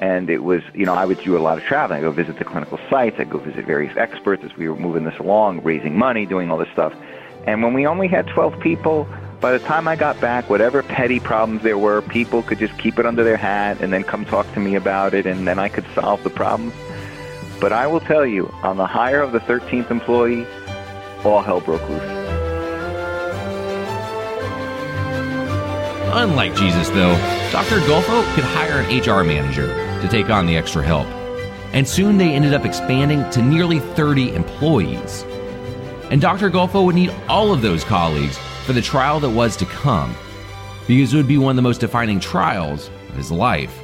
And 0.04 0.30
it 0.30 0.44
was, 0.44 0.62
you 0.74 0.86
know, 0.86 0.94
I 0.94 1.06
would 1.06 1.22
do 1.24 1.38
a 1.38 1.40
lot 1.40 1.58
of 1.58 1.64
traveling. 1.64 2.00
I 2.00 2.02
go 2.02 2.12
visit 2.12 2.38
the 2.38 2.44
clinical 2.44 2.78
sites. 2.90 3.16
I 3.20 3.24
go 3.24 3.38
visit 3.38 3.66
various 3.66 3.96
experts 3.96 4.44
as 4.44 4.54
we 4.58 4.68
were 4.68 4.76
moving 4.76 5.06
this 5.06 5.18
along, 5.18 5.64
raising 5.64 5.98
money, 5.98 6.26
doing 6.26 6.52
all 6.52 6.58
this 6.58 6.68
stuff. 6.74 6.94
And 7.48 7.64
when 7.64 7.74
we 7.74 7.88
only 7.88 8.10
had 8.10 8.28
12 8.28 8.60
people, 8.60 9.08
by 9.40 9.54
the 9.54 9.60
time 9.60 9.88
I 9.88 9.96
got 9.96 10.20
back, 10.20 10.50
whatever 10.50 10.84
petty 10.84 11.22
problems 11.22 11.64
there 11.64 11.78
were, 11.78 12.02
people 12.02 12.44
could 12.44 12.60
just 12.60 12.78
keep 12.78 13.00
it 13.00 13.06
under 13.06 13.24
their 13.24 13.38
hat 13.38 13.80
and 13.80 13.94
then 13.94 14.04
come 14.04 14.26
talk 14.26 14.46
to 14.56 14.60
me 14.60 14.76
about 14.76 15.14
it, 15.14 15.26
and 15.26 15.48
then 15.48 15.58
I 15.58 15.70
could 15.70 15.86
solve 15.96 16.22
the 16.24 16.30
problems. 16.30 16.74
But 17.62 17.72
I 17.72 17.88
will 17.88 18.02
tell 18.02 18.26
you, 18.26 18.54
on 18.62 18.76
the 18.76 18.86
hire 18.86 19.22
of 19.22 19.32
the 19.32 19.40
13th 19.40 19.90
employee, 19.90 20.46
all 21.24 21.42
hell 21.42 21.62
broke 21.62 21.88
loose. 21.88 22.04
Unlike 26.16 26.56
Jesus, 26.56 26.90
though, 26.90 27.16
Dr. 27.54 27.80
Golfo 27.88 28.36
could 28.36 28.44
hire 28.44 28.82
an 28.82 29.00
HR 29.00 29.24
manager 29.24 29.93
to 30.04 30.10
take 30.10 30.30
on 30.30 30.46
the 30.46 30.58
extra 30.58 30.84
help. 30.84 31.08
And 31.72 31.88
soon 31.88 32.18
they 32.18 32.34
ended 32.34 32.54
up 32.54 32.66
expanding 32.66 33.28
to 33.32 33.42
nearly 33.42 33.80
30 33.80 34.36
employees. 34.36 35.24
And 36.12 36.22
Dr. 36.22 36.52
Golfo 36.52 36.86
would 36.86 36.96
need 36.96 37.14
all 37.28 37.54
of 37.54 37.62
those 37.62 37.86
colleagues 37.86 38.38
for 38.66 38.74
the 38.74 38.82
trial 38.82 39.22
that 39.22 39.30
was 39.30 39.56
to 39.58 39.66
come, 39.66 40.14
because 40.88 41.14
it 41.14 41.18
would 41.18 41.28
be 41.28 41.38
one 41.38 41.52
of 41.52 41.56
the 41.56 41.62
most 41.62 41.80
defining 41.80 42.20
trials 42.20 42.90
of 43.10 43.16
his 43.16 43.32
life. 43.32 43.80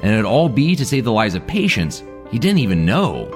And 0.00 0.12
it 0.12 0.16
would 0.16 0.24
all 0.24 0.48
be 0.48 0.76
to 0.76 0.86
save 0.86 1.04
the 1.04 1.12
lives 1.12 1.34
of 1.34 1.44
patients 1.46 2.04
he 2.30 2.38
didn't 2.38 2.58
even 2.58 2.86
know. 2.86 3.26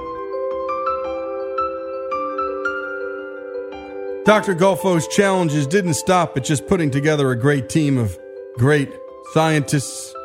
Dr. 4.25 4.55
Golfo's 4.55 5.07
challenges 5.09 5.67
didn't 5.67 5.95
stop 5.95 6.37
at 6.37 6.45
just 6.45 6.67
putting 6.67 6.89
together 6.89 7.31
a 7.31 7.35
great 7.35 7.67
team 7.67 7.97
of 7.97 8.17
great 8.57 8.89
scientists 9.33 10.15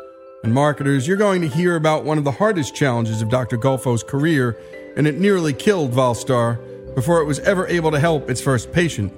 and 0.43 0.53
marketers. 0.53 1.07
You're 1.07 1.17
going 1.17 1.41
to 1.41 1.47
hear 1.47 1.75
about 1.75 2.05
one 2.05 2.17
of 2.17 2.23
the 2.23 2.31
hardest 2.31 2.75
challenges 2.75 3.21
of 3.21 3.29
Dr. 3.29 3.57
Golfo's 3.57 4.03
career, 4.03 4.57
and 4.95 5.05
it 5.07 5.19
nearly 5.19 5.53
killed 5.53 5.91
Valstar 5.91 6.59
before 6.95 7.21
it 7.21 7.25
was 7.25 7.39
ever 7.39 7.67
able 7.67 7.91
to 7.91 7.99
help 7.99 8.29
its 8.29 8.41
first 8.41 8.71
patient. 8.71 9.13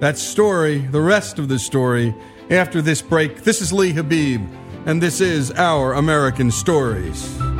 That 0.00 0.18
story, 0.18 0.78
the 0.78 1.00
rest 1.00 1.38
of 1.38 1.48
the 1.48 1.58
story, 1.58 2.14
after 2.50 2.82
this 2.82 3.00
break. 3.00 3.42
This 3.42 3.62
is 3.62 3.72
Lee 3.72 3.92
Habib, 3.92 4.42
and 4.86 5.02
this 5.02 5.20
is 5.20 5.50
Our 5.52 5.94
American 5.94 6.50
Stories. 6.50 7.53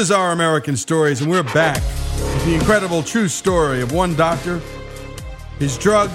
Is 0.00 0.10
Our 0.10 0.32
American 0.32 0.78
Stories, 0.78 1.20
and 1.20 1.30
we're 1.30 1.42
back 1.42 1.74
with 1.74 2.44
the 2.46 2.54
incredible 2.54 3.02
true 3.02 3.28
story 3.28 3.82
of 3.82 3.92
one 3.92 4.16
doctor, 4.16 4.58
his 5.58 5.76
drug, 5.76 6.10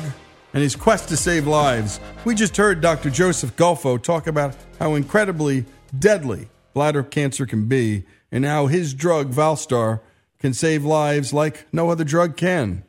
and 0.55 0.63
his 0.63 0.75
quest 0.75 1.07
to 1.09 1.17
save 1.17 1.45
lives. 1.45 1.99
We 2.25 2.33
just 2.33 2.57
heard 2.57 2.81
Dr. 2.81 3.11
Joseph 3.11 3.55
Golfo 3.55 4.01
talk 4.01 4.25
about 4.25 4.55
how 4.79 4.95
incredibly 4.95 5.65
deadly 5.99 6.49
bladder 6.73 7.03
cancer 7.03 7.45
can 7.45 7.67
be 7.67 8.05
and 8.31 8.43
how 8.43 8.65
his 8.65 8.95
drug, 8.95 9.31
Valstar, 9.31 9.99
can 10.39 10.55
save 10.55 10.83
lives 10.83 11.31
like 11.31 11.67
no 11.71 11.91
other 11.91 12.03
drug 12.03 12.35
can. 12.35 12.85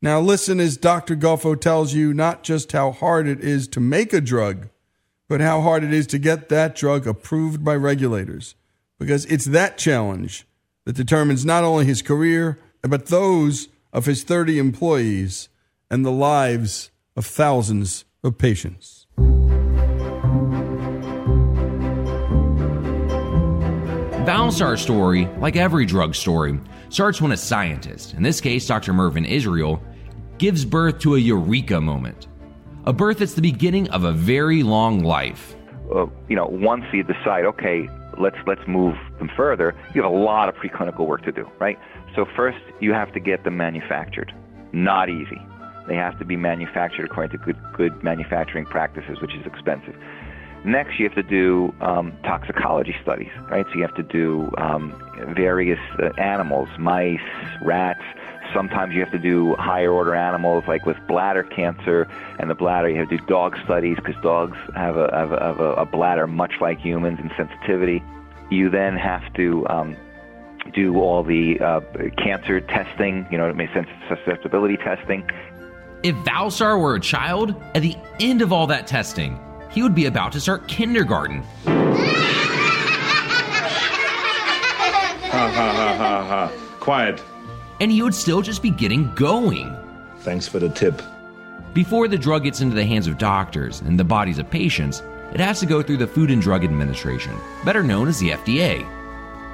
Now, 0.00 0.18
listen 0.18 0.60
as 0.60 0.78
Dr. 0.78 1.14
Golfo 1.14 1.60
tells 1.60 1.92
you 1.92 2.14
not 2.14 2.42
just 2.42 2.72
how 2.72 2.92
hard 2.92 3.28
it 3.28 3.40
is 3.40 3.68
to 3.68 3.80
make 3.80 4.14
a 4.14 4.20
drug, 4.22 4.70
but 5.28 5.42
how 5.42 5.60
hard 5.60 5.84
it 5.84 5.92
is 5.92 6.06
to 6.06 6.18
get 6.18 6.48
that 6.48 6.74
drug 6.74 7.06
approved 7.06 7.62
by 7.62 7.76
regulators 7.76 8.54
because 8.98 9.24
it's 9.26 9.46
that 9.46 9.78
challenge 9.78 10.46
that 10.84 10.96
determines 10.96 11.44
not 11.44 11.64
only 11.64 11.84
his 11.84 12.02
career, 12.02 12.58
but 12.82 13.06
those 13.06 13.68
of 13.92 14.06
his 14.06 14.24
30 14.24 14.58
employees 14.58 15.48
and 15.90 16.04
the 16.04 16.10
lives 16.10 16.90
of 17.16 17.24
thousands 17.26 18.04
of 18.22 18.38
patients. 18.38 19.06
Valstar's 24.26 24.82
story, 24.82 25.26
like 25.38 25.56
every 25.56 25.86
drug 25.86 26.14
story, 26.14 26.60
starts 26.90 27.20
when 27.20 27.32
a 27.32 27.36
scientist, 27.36 28.12
in 28.14 28.22
this 28.22 28.40
case 28.40 28.66
Dr. 28.66 28.92
Mervyn 28.92 29.24
Israel, 29.24 29.82
gives 30.36 30.64
birth 30.64 30.98
to 31.00 31.16
a 31.16 31.18
eureka 31.18 31.80
moment. 31.80 32.28
A 32.84 32.92
birth 32.92 33.18
that's 33.18 33.34
the 33.34 33.42
beginning 33.42 33.88
of 33.90 34.04
a 34.04 34.12
very 34.12 34.62
long 34.62 35.02
life. 35.02 35.56
uh, 35.94 36.06
you 36.28 36.36
know, 36.36 36.46
once 36.46 36.84
you 36.92 37.02
decide, 37.02 37.44
okay, 37.44 37.88
let's 38.18 38.36
let's 38.46 38.66
move 38.66 38.96
them 39.18 39.30
further, 39.36 39.74
you 39.94 40.02
have 40.02 40.10
a 40.10 40.14
lot 40.14 40.48
of 40.48 40.54
preclinical 40.56 41.06
work 41.06 41.22
to 41.24 41.32
do, 41.32 41.50
right? 41.58 41.78
So 42.14 42.26
first, 42.36 42.58
you 42.80 42.92
have 42.92 43.12
to 43.12 43.20
get 43.20 43.44
them 43.44 43.56
manufactured. 43.56 44.32
Not 44.72 45.08
easy. 45.08 45.40
They 45.86 45.96
have 45.96 46.18
to 46.18 46.24
be 46.24 46.36
manufactured 46.36 47.06
according 47.06 47.38
to 47.38 47.44
good 47.44 47.56
good 47.72 48.02
manufacturing 48.02 48.66
practices, 48.66 49.20
which 49.20 49.34
is 49.34 49.46
expensive. 49.46 49.94
Next, 50.64 50.98
you 50.98 51.08
have 51.08 51.14
to 51.14 51.22
do 51.22 51.72
um, 51.80 52.12
toxicology 52.24 52.94
studies, 53.02 53.30
right? 53.48 53.64
So 53.70 53.76
you 53.76 53.82
have 53.82 53.94
to 53.94 54.02
do 54.02 54.50
um, 54.58 54.92
various 55.34 55.78
uh, 55.98 56.10
animals, 56.20 56.68
mice, 56.78 57.20
rats. 57.62 58.02
Sometimes 58.54 58.94
you 58.94 59.00
have 59.00 59.12
to 59.12 59.18
do 59.18 59.54
higher 59.56 59.92
order 59.92 60.14
animals, 60.14 60.64
like 60.66 60.86
with 60.86 60.96
bladder 61.06 61.42
cancer 61.42 62.08
and 62.38 62.48
the 62.48 62.54
bladder. 62.54 62.88
You 62.88 62.98
have 63.00 63.08
to 63.10 63.18
do 63.18 63.26
dog 63.26 63.56
studies 63.64 63.96
because 63.96 64.20
dogs 64.22 64.56
have 64.74 64.96
a, 64.96 65.10
have, 65.12 65.32
a, 65.32 65.40
have 65.40 65.60
a, 65.60 65.72
a, 65.74 65.84
bladder 65.84 66.26
much 66.26 66.54
like 66.60 66.78
humans 66.78 67.18
in 67.20 67.30
sensitivity. 67.36 68.02
You 68.50 68.70
then 68.70 68.96
have 68.96 69.32
to 69.34 69.66
um, 69.68 69.96
do 70.72 70.98
all 71.00 71.22
the 71.22 71.60
uh, 71.60 71.80
cancer 72.16 72.60
testing, 72.60 73.26
you 73.30 73.38
know, 73.38 73.48
it 73.48 73.56
makes 73.56 73.72
sense, 73.72 73.88
susceptibility 74.08 74.76
testing. 74.76 75.28
If 76.02 76.14
Valstar 76.16 76.80
were 76.80 76.94
a 76.94 77.00
child, 77.00 77.54
at 77.74 77.82
the 77.82 77.96
end 78.20 78.42
of 78.42 78.52
all 78.52 78.66
that 78.68 78.86
testing, 78.86 79.38
he 79.70 79.82
would 79.82 79.94
be 79.94 80.06
about 80.06 80.32
to 80.32 80.40
start 80.40 80.68
kindergarten. 80.68 81.42
Ha 85.30 85.50
ha 85.50 85.72
ha 85.72 85.96
ha 85.96 86.24
ha. 86.24 86.52
Quiet. 86.80 87.22
And 87.80 87.90
he 87.90 88.02
would 88.02 88.14
still 88.14 88.42
just 88.42 88.62
be 88.62 88.70
getting 88.70 89.12
going. 89.14 89.76
Thanks 90.18 90.48
for 90.48 90.58
the 90.58 90.68
tip. 90.68 91.00
Before 91.74 92.08
the 92.08 92.18
drug 92.18 92.44
gets 92.44 92.60
into 92.60 92.74
the 92.74 92.84
hands 92.84 93.06
of 93.06 93.18
doctors 93.18 93.80
and 93.82 93.98
the 93.98 94.04
bodies 94.04 94.38
of 94.38 94.50
patients, 94.50 95.02
it 95.32 95.40
has 95.40 95.60
to 95.60 95.66
go 95.66 95.82
through 95.82 95.98
the 95.98 96.06
Food 96.06 96.30
and 96.30 96.40
Drug 96.40 96.64
Administration, 96.64 97.36
better 97.64 97.82
known 97.82 98.08
as 98.08 98.18
the 98.18 98.30
FDA, 98.30 98.86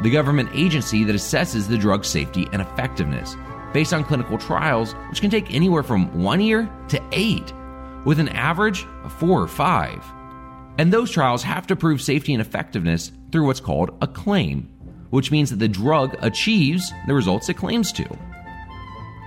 the 0.03 0.11
government 0.11 0.49
agency 0.55 1.05
that 1.05 1.17
assesses 1.17 1.69
the 1.69 1.77
drug's 1.77 2.09
safety 2.09 2.49
and 2.53 2.63
effectiveness 2.63 3.37
based 3.73 3.93
on 3.93 4.05
clinical 4.05 4.39
trials, 4.39 4.93
which 5.11 5.21
can 5.21 5.31
take 5.31 5.53
anywhere 5.53 5.83
from 5.83 6.23
one 6.23 6.41
year 6.41 6.71
to 6.89 7.03
eight 7.13 7.53
with 8.05 8.21
an 8.21 8.29
average 8.29 8.87
of 9.03 9.13
four 9.13 9.43
or 9.43 9.49
five. 9.49 10.05
And 10.79 10.93
those 10.93 11.11
trials 11.11 11.43
have 11.43 11.67
to 11.67 11.77
prove 11.77 12.01
safety 12.01 12.33
and 12.33 12.41
effectiveness 12.41 13.13
through 13.33 13.47
what's 13.47 13.61
called 13.61 13.97
a 14.01 14.07
claim, 14.07 14.69
which 15.15 15.31
means 15.31 15.49
that 15.49 15.61
the 15.61 15.69
drug 15.69 16.17
achieves 16.23 16.93
the 17.07 17.15
results 17.15 17.49
it 17.49 17.55
claims 17.55 17.93
to. 17.93 18.05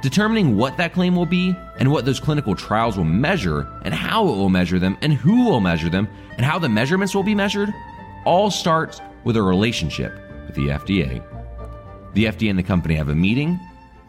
Determining 0.01 0.57
what 0.57 0.75
that 0.75 0.91
claim 0.91 1.15
will 1.15 1.25
be 1.25 1.55
and 1.79 1.89
what 1.89 2.03
those 2.03 2.19
clinical 2.19 2.55
trials 2.55 2.97
will 2.97 3.05
measure 3.05 3.65
and 3.85 3.93
how 3.93 4.23
it 4.23 4.35
will 4.35 4.49
measure 4.49 4.79
them 4.79 4.97
and 5.01 5.13
who 5.13 5.45
will 5.45 5.61
measure 5.61 5.87
them 5.87 6.09
and 6.31 6.45
how 6.45 6.59
the 6.59 6.67
measurements 6.67 7.15
will 7.15 7.23
be 7.23 7.33
measured 7.33 7.73
all 8.25 8.51
starts 8.51 8.99
with 9.23 9.37
a 9.37 9.41
relationship 9.41 10.11
with 10.45 10.55
the 10.55 10.67
FDA. 10.67 11.23
The 12.15 12.25
FDA 12.25 12.49
and 12.49 12.59
the 12.59 12.63
company 12.63 12.95
have 12.95 13.07
a 13.07 13.15
meeting, 13.15 13.57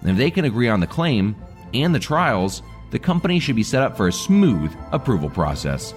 and 0.01 0.11
if 0.11 0.17
they 0.17 0.33
can 0.33 0.47
agree 0.47 0.69
on 0.69 0.81
the 0.81 0.87
claim 0.89 1.37
and 1.75 1.95
the 1.95 2.01
trials, 2.01 2.61
the 2.91 2.99
company 2.99 3.39
should 3.39 3.55
be 3.55 3.63
set 3.63 3.85
up 3.85 3.97
for 3.97 4.09
a 4.09 4.13
smooth 4.13 4.77
approval 4.91 5.31
process. 5.31 5.95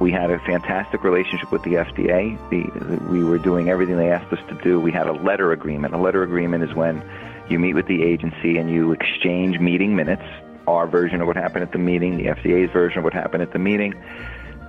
We 0.00 0.10
had 0.10 0.30
a 0.30 0.38
fantastic 0.40 1.04
relationship 1.04 1.52
with 1.52 1.62
the 1.62 1.74
FDA. 1.74 2.38
The, 2.48 3.12
we 3.12 3.22
were 3.22 3.38
doing 3.38 3.68
everything 3.68 3.98
they 3.98 4.10
asked 4.10 4.32
us 4.32 4.40
to 4.48 4.54
do. 4.62 4.80
We 4.80 4.92
had 4.92 5.06
a 5.06 5.12
letter 5.12 5.52
agreement. 5.52 5.94
A 5.94 5.98
letter 5.98 6.22
agreement 6.22 6.64
is 6.64 6.74
when 6.74 7.04
you 7.50 7.58
meet 7.58 7.74
with 7.74 7.86
the 7.86 8.02
agency 8.02 8.56
and 8.56 8.70
you 8.70 8.92
exchange 8.92 9.60
meeting 9.60 9.94
minutes, 9.94 10.22
our 10.66 10.86
version 10.86 11.20
of 11.20 11.26
what 11.26 11.36
happened 11.36 11.64
at 11.64 11.72
the 11.72 11.78
meeting, 11.78 12.16
the 12.16 12.24
FDA's 12.24 12.72
version 12.72 12.98
of 12.98 13.04
what 13.04 13.12
happened 13.12 13.42
at 13.42 13.52
the 13.52 13.58
meeting, 13.58 13.94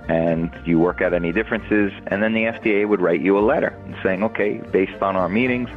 and 0.08 0.52
you 0.66 0.78
work 0.78 1.00
out 1.00 1.14
any 1.14 1.32
differences, 1.32 1.92
and 2.08 2.22
then 2.22 2.34
the 2.34 2.44
FDA 2.44 2.86
would 2.86 3.00
write 3.00 3.22
you 3.22 3.38
a 3.38 3.40
letter 3.40 3.74
saying, 4.02 4.22
okay, 4.24 4.58
based 4.70 5.00
on 5.00 5.16
our 5.16 5.28
meetings, 5.28 5.70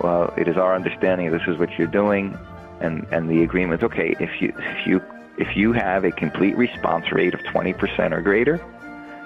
well, 0.00 0.32
it 0.36 0.46
is 0.46 0.56
our 0.56 0.74
understanding 0.74 1.30
this 1.32 1.42
is 1.48 1.58
what 1.58 1.70
you're 1.78 1.88
doing, 1.88 2.38
and, 2.80 3.06
and 3.10 3.28
the 3.28 3.42
agreement 3.42 3.80
is 3.80 3.84
okay, 3.86 4.14
if 4.20 4.40
you, 4.40 4.52
if 4.56 4.86
you 4.86 5.02
if 5.38 5.56
you 5.56 5.72
have 5.72 6.04
a 6.04 6.10
complete 6.10 6.54
response 6.56 7.10
rate 7.12 7.32
of 7.32 7.40
20% 7.40 8.12
or 8.12 8.20
greater, 8.20 8.60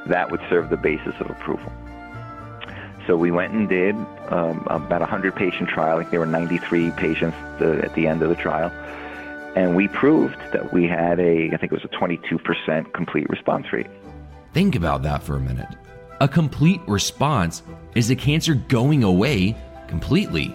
that 0.06 0.30
would 0.30 0.40
serve 0.48 0.70
the 0.70 0.76
basis 0.76 1.14
of 1.20 1.30
approval. 1.30 1.72
So 3.06 3.16
we 3.16 3.30
went 3.30 3.52
and 3.52 3.68
did 3.68 3.94
um, 4.30 4.66
about 4.70 5.02
a 5.02 5.06
100 5.06 5.34
patient 5.34 5.68
trial. 5.68 5.98
I 5.98 6.00
think 6.00 6.10
there 6.10 6.20
were 6.20 6.26
93 6.26 6.90
patients 6.92 7.36
the, 7.58 7.82
at 7.84 7.94
the 7.94 8.06
end 8.06 8.22
of 8.22 8.30
the 8.30 8.34
trial. 8.34 8.70
And 9.56 9.76
we 9.76 9.88
proved 9.88 10.38
that 10.52 10.72
we 10.72 10.86
had 10.86 11.20
a, 11.20 11.50
I 11.52 11.56
think 11.56 11.70
it 11.70 11.72
was 11.72 11.84
a 11.84 11.88
22% 11.88 12.92
complete 12.92 13.28
response 13.28 13.72
rate. 13.72 13.86
Think 14.52 14.74
about 14.74 15.02
that 15.02 15.22
for 15.22 15.36
a 15.36 15.40
minute. 15.40 15.68
A 16.20 16.28
complete 16.28 16.80
response 16.86 17.62
is 17.94 18.08
the 18.08 18.16
cancer 18.16 18.54
going 18.54 19.04
away 19.04 19.54
completely. 19.86 20.54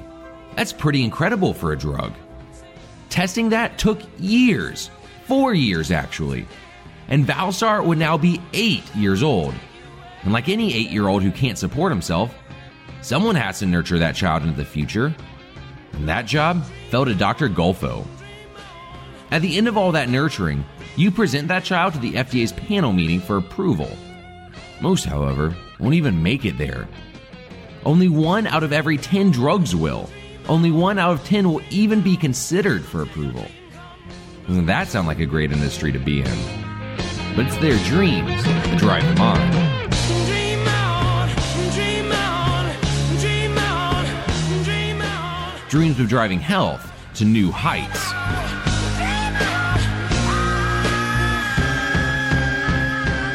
That's 0.55 0.73
pretty 0.73 1.03
incredible 1.03 1.53
for 1.53 1.71
a 1.71 1.77
drug. 1.77 2.13
Testing 3.09 3.49
that 3.49 3.77
took 3.77 4.01
years 4.17 4.89
four 5.29 5.53
years 5.53 5.91
actually. 5.91 6.47
And 7.09 7.25
Valstar 7.25 7.83
would 7.83 7.97
now 7.97 8.17
be 8.17 8.39
eight 8.53 8.83
years 8.95 9.23
old. 9.23 9.53
And 10.23 10.31
like 10.31 10.47
any 10.47 10.73
eight 10.73 10.91
year 10.91 11.07
old 11.07 11.23
who 11.23 11.31
can't 11.31 11.57
support 11.57 11.91
himself, 11.91 12.33
someone 13.01 13.35
has 13.35 13.59
to 13.59 13.65
nurture 13.65 13.99
that 13.99 14.15
child 14.15 14.43
into 14.43 14.55
the 14.55 14.65
future. 14.65 15.13
And 15.93 16.07
that 16.07 16.27
job 16.27 16.63
fell 16.89 17.05
to 17.05 17.15
Dr. 17.15 17.49
Golfo. 17.49 18.05
At 19.31 19.41
the 19.41 19.57
end 19.57 19.67
of 19.67 19.77
all 19.77 19.91
that 19.91 20.09
nurturing, 20.09 20.63
you 20.95 21.11
present 21.11 21.47
that 21.47 21.63
child 21.63 21.93
to 21.93 21.99
the 21.99 22.13
FDA's 22.13 22.51
panel 22.51 22.93
meeting 22.93 23.19
for 23.19 23.37
approval. 23.37 23.89
Most, 24.81 25.05
however, 25.05 25.55
won't 25.79 25.95
even 25.95 26.21
make 26.21 26.45
it 26.45 26.57
there. 26.57 26.87
Only 27.85 28.09
one 28.09 28.47
out 28.47 28.63
of 28.63 28.73
every 28.73 28.97
10 28.97 29.31
drugs 29.31 29.75
will. 29.75 30.09
Only 30.47 30.71
one 30.71 30.99
out 30.99 31.11
of 31.11 31.25
10 31.25 31.51
will 31.51 31.61
even 31.69 32.01
be 32.01 32.17
considered 32.17 32.83
for 32.83 33.01
approval. 33.01 33.45
Doesn't 34.47 34.65
that 34.65 34.87
sound 34.87 35.07
like 35.07 35.19
a 35.19 35.25
great 35.25 35.51
industry 35.51 35.91
to 35.91 35.99
be 35.99 36.21
in? 36.21 36.68
But 37.35 37.45
it's 37.45 37.57
their 37.57 37.77
dreams 37.85 38.43
that 38.43 38.79
drive 38.79 39.03
them 39.03 39.21
on. 39.21 39.51
Dream 40.27 40.67
on, 40.67 41.29
dream 41.73 42.11
on, 42.11 42.75
dream 43.19 43.57
on, 43.57 44.63
dream 44.63 45.01
on. 45.01 45.69
Dreams 45.69 45.99
of 45.99 46.07
driving 46.09 46.39
health 46.39 46.91
to 47.15 47.25
new 47.25 47.51
heights. 47.51 48.13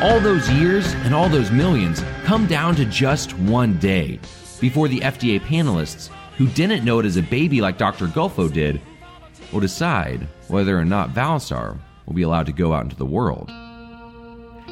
All 0.02 0.20
those 0.20 0.50
years 0.50 0.92
and 1.04 1.14
all 1.14 1.30
those 1.30 1.50
millions 1.50 2.02
come 2.24 2.46
down 2.46 2.74
to 2.76 2.84
just 2.84 3.32
one 3.38 3.78
day 3.78 4.20
before 4.60 4.88
the 4.88 5.00
FDA 5.00 5.40
panelists, 5.40 6.10
who 6.36 6.46
didn't 6.48 6.84
know 6.84 6.98
it 6.98 7.06
as 7.06 7.16
a 7.16 7.22
baby 7.22 7.60
like 7.60 7.78
Dr. 7.78 8.06
Golfo 8.06 8.52
did, 8.52 8.80
will 9.52 9.60
decide 9.60 10.26
whether 10.48 10.78
or 10.78 10.84
not 10.84 11.14
Valstar 11.14 11.78
will 12.06 12.14
be 12.14 12.22
allowed 12.22 12.46
to 12.46 12.52
go 12.52 12.72
out 12.72 12.84
into 12.84 12.96
the 12.96 13.06
world. 13.06 13.50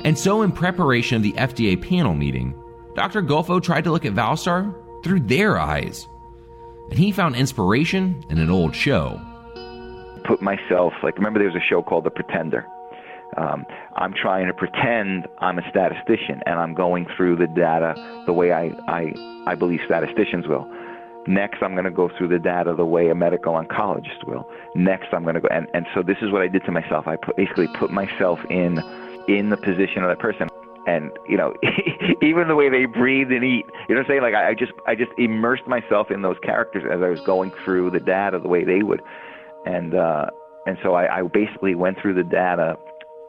And 0.05 0.19
so, 0.19 0.43
in 0.43 0.51
preparation 0.51 1.17
of 1.17 1.23
the 1.23 1.33
FDA 1.35 1.81
panel 1.81 2.15
meeting, 2.15 2.55
Dr. 2.95 3.23
Golfo 3.23 3.63
tried 3.63 3.85
to 3.85 3.93
look 3.93 4.05
at 4.05 4.15
Valstar 4.15 4.75
through 5.05 5.21
their 5.21 5.59
eyes. 5.59 6.09
And 6.91 6.99
he 6.99 7.13
found 7.13 7.37
inspiration 7.37 8.25
in 8.29 8.39
an 8.39 8.51
old 8.51 8.75
show. 8.75 9.21
Put 10.25 10.43
myself, 10.43 10.93
like, 11.03 11.17
remember 11.17 11.39
there 11.39 11.49
was 11.49 11.57
a 11.57 11.67
show 11.69 11.83
called 11.83 12.05
The 12.05 12.11
Pretender? 12.11 12.67
Um, 13.37 13.65
I'm 13.97 14.13
trying 14.13 14.47
to 14.47 14.53
pretend 14.53 15.27
I'm 15.39 15.59
a 15.59 15.63
statistician 15.71 16.43
and 16.45 16.59
I'm 16.59 16.75
going 16.75 17.07
through 17.17 17.37
the 17.37 17.47
data 17.47 17.95
the 18.27 18.33
way 18.33 18.53
I, 18.53 18.73
I, 18.89 19.15
I 19.47 19.55
believe 19.55 19.81
statisticians 19.87 20.47
will. 20.47 20.71
Next, 21.27 21.63
I'm 21.63 21.73
going 21.73 21.85
to 21.85 21.91
go 21.91 22.11
through 22.19 22.29
the 22.29 22.39
data 22.39 22.75
the 22.77 22.85
way 22.85 23.09
a 23.09 23.15
medical 23.15 23.55
oncologist 23.55 24.27
will. 24.27 24.49
Next, 24.75 25.07
I'm 25.13 25.23
going 25.23 25.37
to 25.37 25.41
go, 25.41 25.49
and, 25.51 25.67
and 25.73 25.87
so 25.95 26.03
this 26.03 26.19
is 26.21 26.31
what 26.31 26.43
I 26.43 26.49
did 26.49 26.65
to 26.65 26.73
myself. 26.73 27.07
I 27.07 27.17
put, 27.17 27.37
basically 27.37 27.69
put 27.79 27.91
myself 27.91 28.41
in 28.51 28.83
in 29.29 29.51
the 29.51 29.57
position 29.57 30.03
of 30.03 30.09
that 30.09 30.19
person, 30.19 30.49
and 30.87 31.11
you 31.29 31.37
know, 31.37 31.55
even 32.23 32.49
the 32.49 32.57
way 32.57 32.69
they 32.69 32.87
breathe 32.87 33.31
and 33.31 33.45
eat. 33.45 33.67
You 33.89 33.95
know 33.95 34.01
what 34.01 34.07
I'm 34.07 34.07
saying? 34.07 34.23
Like 34.23 34.35
I, 34.35 34.51
I 34.51 34.55
just 34.55 34.73
I 34.87 34.95
just 34.95 35.13
immersed 35.19 35.67
myself 35.67 36.11
in 36.11 36.23
those 36.23 36.37
characters 36.43 36.85
as 36.91 37.03
I 37.03 37.09
was 37.09 37.21
going 37.21 37.53
through 37.65 37.91
the 37.91 38.01
data 38.01 38.39
the 38.39 38.49
way 38.49 38.65
they 38.65 38.83
would, 38.83 39.03
and 39.67 39.95
uh, 39.95 40.27
and 40.67 40.79
so 40.83 40.95
I, 40.95 41.19
I 41.19 41.23
basically 41.23 41.75
went 41.75 41.99
through 42.01 42.15
the 42.15 42.25
data 42.25 42.77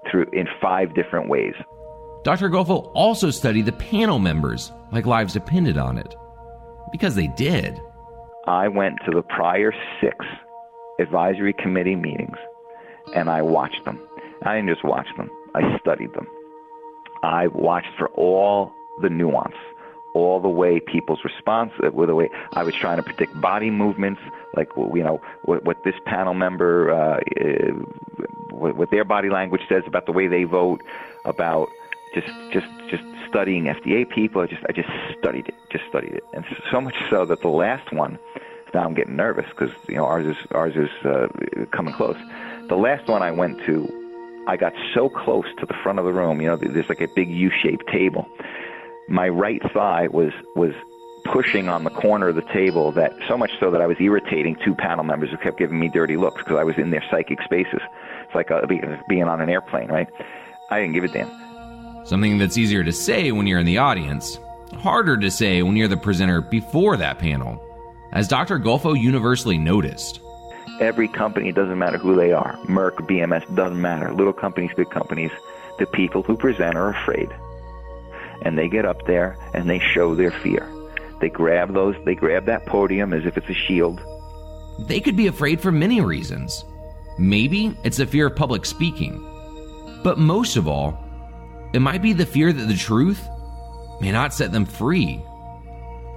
through 0.10 0.28
in 0.34 0.48
five 0.62 0.94
different 0.94 1.30
ways. 1.30 1.54
Dr. 2.24 2.50
Golfo 2.50 2.90
also 2.94 3.30
studied 3.32 3.66
the 3.66 3.74
panel 3.74 4.18
members, 4.18 4.72
like 4.92 5.06
lives 5.06 5.34
depended 5.34 5.78
on 5.78 5.98
it. 5.98 6.16
Because 6.92 7.16
they 7.16 7.28
did. 7.28 7.80
I 8.48 8.68
went 8.68 9.00
to 9.06 9.12
the 9.12 9.24
prior 9.24 9.74
six 10.00 10.26
advisory 11.00 11.54
committee 11.54 11.96
meetings 11.96 12.38
and 13.16 13.30
I 13.30 13.42
watched 13.42 13.84
them. 13.84 14.00
I 14.44 14.56
didn't 14.56 14.70
just 14.70 14.84
watch 14.84 15.08
them, 15.18 15.30
I 15.56 15.78
studied 15.80 16.14
them. 16.14 16.28
I 17.24 17.48
watched 17.48 17.96
for 17.98 18.08
all 18.10 18.74
the 19.02 19.10
nuance, 19.10 19.56
all 20.14 20.40
the 20.40 20.50
way 20.50 20.80
people's 20.80 21.24
response, 21.24 21.72
uh, 21.84 21.92
with 21.92 22.10
the 22.10 22.16
way 22.16 22.30
I 22.54 22.64
was 22.64 22.76
trying 22.76 22.98
to 22.98 23.04
predict 23.04 23.40
body 23.40 23.70
movements, 23.70 24.22
like 24.56 24.70
you 24.76 25.04
know 25.04 25.22
what, 25.44 25.64
what 25.64 25.84
this 25.84 25.96
panel 26.06 26.34
member, 26.34 26.92
uh, 26.92 27.20
uh, 27.42 27.72
what, 28.52 28.76
what 28.76 28.92
their 28.92 29.06
body 29.06 29.30
language 29.30 29.62
says 29.70 29.84
about 29.88 30.06
the 30.06 30.12
way 30.12 30.28
they 30.28 30.44
vote, 30.44 30.82
about 31.26 31.70
just 32.14 32.28
just 32.52 32.68
just 32.90 33.04
studying 33.30 33.66
FDA 33.66 34.08
people. 34.10 34.42
I 34.42 34.48
just 34.48 34.64
I 34.68 34.74
just 34.74 34.90
studied 35.18 35.48
it, 35.48 35.56
just 35.72 35.86
studied 35.90 36.14
it, 36.14 36.24
and 36.34 36.46
so 36.72 36.82
much 36.82 36.96
so 37.10 37.26
that 37.26 37.42
the 37.42 37.50
last 37.50 37.92
one. 37.94 38.20
Now 38.74 38.86
I'm 38.86 38.96
getting 38.96 39.16
nervous 39.16 39.46
because 39.50 39.70
you 39.88 39.96
know 39.96 40.06
ours 40.06 40.26
is 40.26 40.48
ours 40.50 40.76
is 40.76 40.90
uh, 41.06 41.28
coming 41.72 41.94
close. 41.94 42.18
The 42.70 42.76
last 42.76 43.08
one 43.08 43.22
I 43.22 43.30
went 43.30 43.64
to, 43.68 44.03
I 44.48 44.58
got 44.58 44.74
so 44.94 45.10
close 45.10 45.46
to 45.60 45.66
the 45.66 45.74
front 45.84 46.00
of 46.00 46.06
the 46.06 46.14
room. 46.14 46.42
You 46.42 46.50
know, 46.50 46.58
there's 46.58 46.90
like 46.90 47.02
a 47.02 47.08
big 47.08 47.30
U-shaped 47.30 47.88
table. 47.88 48.28
My 49.08 49.30
right 49.30 49.62
thigh 49.74 50.08
was 50.08 50.32
was 50.56 50.74
pushing 51.26 51.70
on 51.70 51.84
the 51.84 51.90
corner 51.90 52.30
of 52.30 52.36
the 52.36 52.42
table 52.54 52.92
that 52.92 53.14
so 53.28 53.38
much 53.38 53.52
so 53.60 53.72
that 53.72 53.82
I 53.82 53.88
was 53.88 53.98
irritating 54.00 54.58
two 54.64 54.76
panel 54.76 55.04
members 55.04 55.30
who 55.30 55.38
kept 55.38 55.58
giving 55.58 55.80
me 55.80 55.88
dirty 55.88 56.18
looks 56.18 56.44
because 56.44 56.58
I 56.58 56.64
was 56.64 56.78
in 56.78 56.92
their 56.92 57.04
psychic 57.10 57.42
spaces. 57.42 57.80
It's 58.26 58.36
like 58.36 58.52
uh, 58.52 58.66
being 59.08 59.24
on 59.24 59.40
an 59.40 59.50
airplane, 59.50 59.90
right? 59.90 60.10
I 60.70 60.82
didn't 60.82 60.94
give 60.94 61.04
a 61.06 61.08
damn. 61.08 62.06
Something 62.06 62.38
that's 62.38 62.58
easier 62.58 62.84
to 62.84 62.92
say 62.92 63.32
when 63.32 63.48
you're 63.48 63.60
in 63.60 63.66
the 63.66 63.78
audience, 63.78 64.38
harder 64.74 65.18
to 65.18 65.32
say 65.32 65.64
when 65.64 65.78
you're 65.78 65.88
the 65.88 65.96
presenter 65.96 66.42
before 66.42 66.98
that 66.98 67.20
panel, 67.20 67.62
as 68.12 68.28
Dr. 68.28 68.60
Golfo 68.60 69.00
universally 69.00 69.58
noticed. 69.58 70.20
Every 70.84 71.08
company, 71.08 71.48
it 71.48 71.56
doesn't 71.56 71.80
matter 71.80 71.98
who 71.98 72.14
they 72.14 72.34
are, 72.34 72.58
Merck, 72.66 72.96
BMS, 73.08 73.56
doesn't 73.56 73.80
matter, 73.80 74.12
little 74.12 74.34
companies, 74.34 74.72
big 74.76 74.90
companies, 74.90 75.32
the 75.80 75.86
people 75.86 76.24
who 76.24 76.36
present 76.36 76.76
are 76.76 76.90
afraid. 76.90 77.30
And 78.42 78.58
they 78.58 78.68
get 78.68 78.84
up 78.84 79.06
there 79.06 79.38
and 79.54 79.70
they 79.70 79.80
show 79.80 80.14
their 80.14 80.32
fear. 80.32 80.70
They 81.22 81.30
grab 81.30 81.74
those, 81.74 81.96
they 82.04 82.16
grab 82.16 82.48
that 82.48 82.66
podium 82.66 83.14
as 83.14 83.26
if 83.26 83.38
it's 83.38 83.48
a 83.50 83.54
shield. 83.54 84.02
They 84.78 85.00
could 85.00 85.16
be 85.16 85.28
afraid 85.28 85.62
for 85.62 85.72
many 85.72 86.02
reasons. 86.02 86.66
Maybe 87.18 87.78
it's 87.86 87.98
the 87.98 88.06
fear 88.06 88.28
of 88.28 88.36
public 88.36 88.66
speaking. 88.66 89.22
But 90.04 90.18
most 90.18 90.58
of 90.58 90.68
all, 90.68 91.02
it 91.72 91.80
might 91.80 92.02
be 92.02 92.12
the 92.12 92.26
fear 92.26 92.52
that 92.52 92.68
the 92.68 92.76
truth 92.76 93.26
may 94.02 94.12
not 94.12 94.34
set 94.34 94.52
them 94.52 94.66
free. 94.66 95.24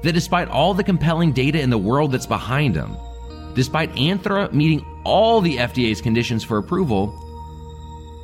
That 0.02 0.14
despite 0.14 0.48
all 0.48 0.74
the 0.74 0.82
compelling 0.82 1.30
data 1.30 1.60
in 1.60 1.70
the 1.70 1.78
world 1.78 2.10
that's 2.10 2.26
behind 2.26 2.74
them, 2.74 2.96
despite 3.56 3.92
Anthra 3.94 4.52
meeting 4.52 4.86
all 5.04 5.40
the 5.40 5.56
FDA's 5.56 6.00
conditions 6.00 6.44
for 6.44 6.58
approval, 6.58 7.12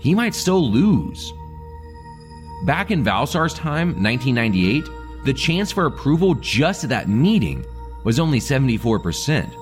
he 0.00 0.14
might 0.14 0.34
still 0.34 0.70
lose. 0.70 1.32
Back 2.64 2.92
in 2.92 3.02
Valstar's 3.02 3.54
time, 3.54 4.00
1998, 4.00 4.84
the 5.24 5.32
chance 5.32 5.72
for 5.72 5.86
approval 5.86 6.34
just 6.36 6.84
at 6.84 6.90
that 6.90 7.08
meeting 7.08 7.64
was 8.04 8.20
only 8.20 8.38
74%. 8.38 9.52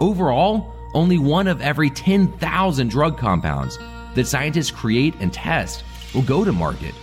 Overall, 0.00 0.72
only 0.94 1.18
one 1.18 1.48
of 1.48 1.60
every 1.60 1.90
10,000 1.90 2.88
drug 2.88 3.18
compounds 3.18 3.78
that 4.14 4.26
scientists 4.26 4.70
create 4.70 5.14
and 5.20 5.32
test 5.32 5.84
will 6.14 6.22
go 6.22 6.44
to 6.44 6.52
market. 6.52 6.94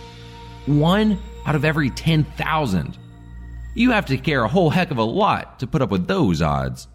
One 0.66 1.18
out 1.46 1.54
of 1.54 1.64
every 1.64 1.90
10,000. 1.90 2.98
You 3.74 3.90
have 3.90 4.06
to 4.06 4.16
care 4.16 4.44
a 4.44 4.48
whole 4.48 4.70
heck 4.70 4.90
of 4.90 4.98
a 4.98 5.04
lot 5.04 5.58
to 5.60 5.66
put 5.66 5.82
up 5.82 5.90
with 5.90 6.06
those 6.06 6.40
odds. 6.40 6.88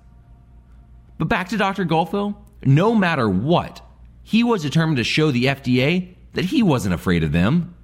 But 1.20 1.28
back 1.28 1.49
to 1.49 1.57
Dr. 1.57 1.86
Golfo, 1.86 2.34
no 2.63 2.95
matter 2.95 3.30
what, 3.30 3.82
he 4.24 4.43
was 4.43 4.63
determined 4.63 4.97
to 4.97 5.03
show 5.03 5.32
the 5.32 5.45
FDA 5.45 6.15
that 6.34 6.45
he 6.45 6.63
wasn't 6.63 6.95
afraid 6.95 7.24
of 7.24 7.34
them. 7.34 7.76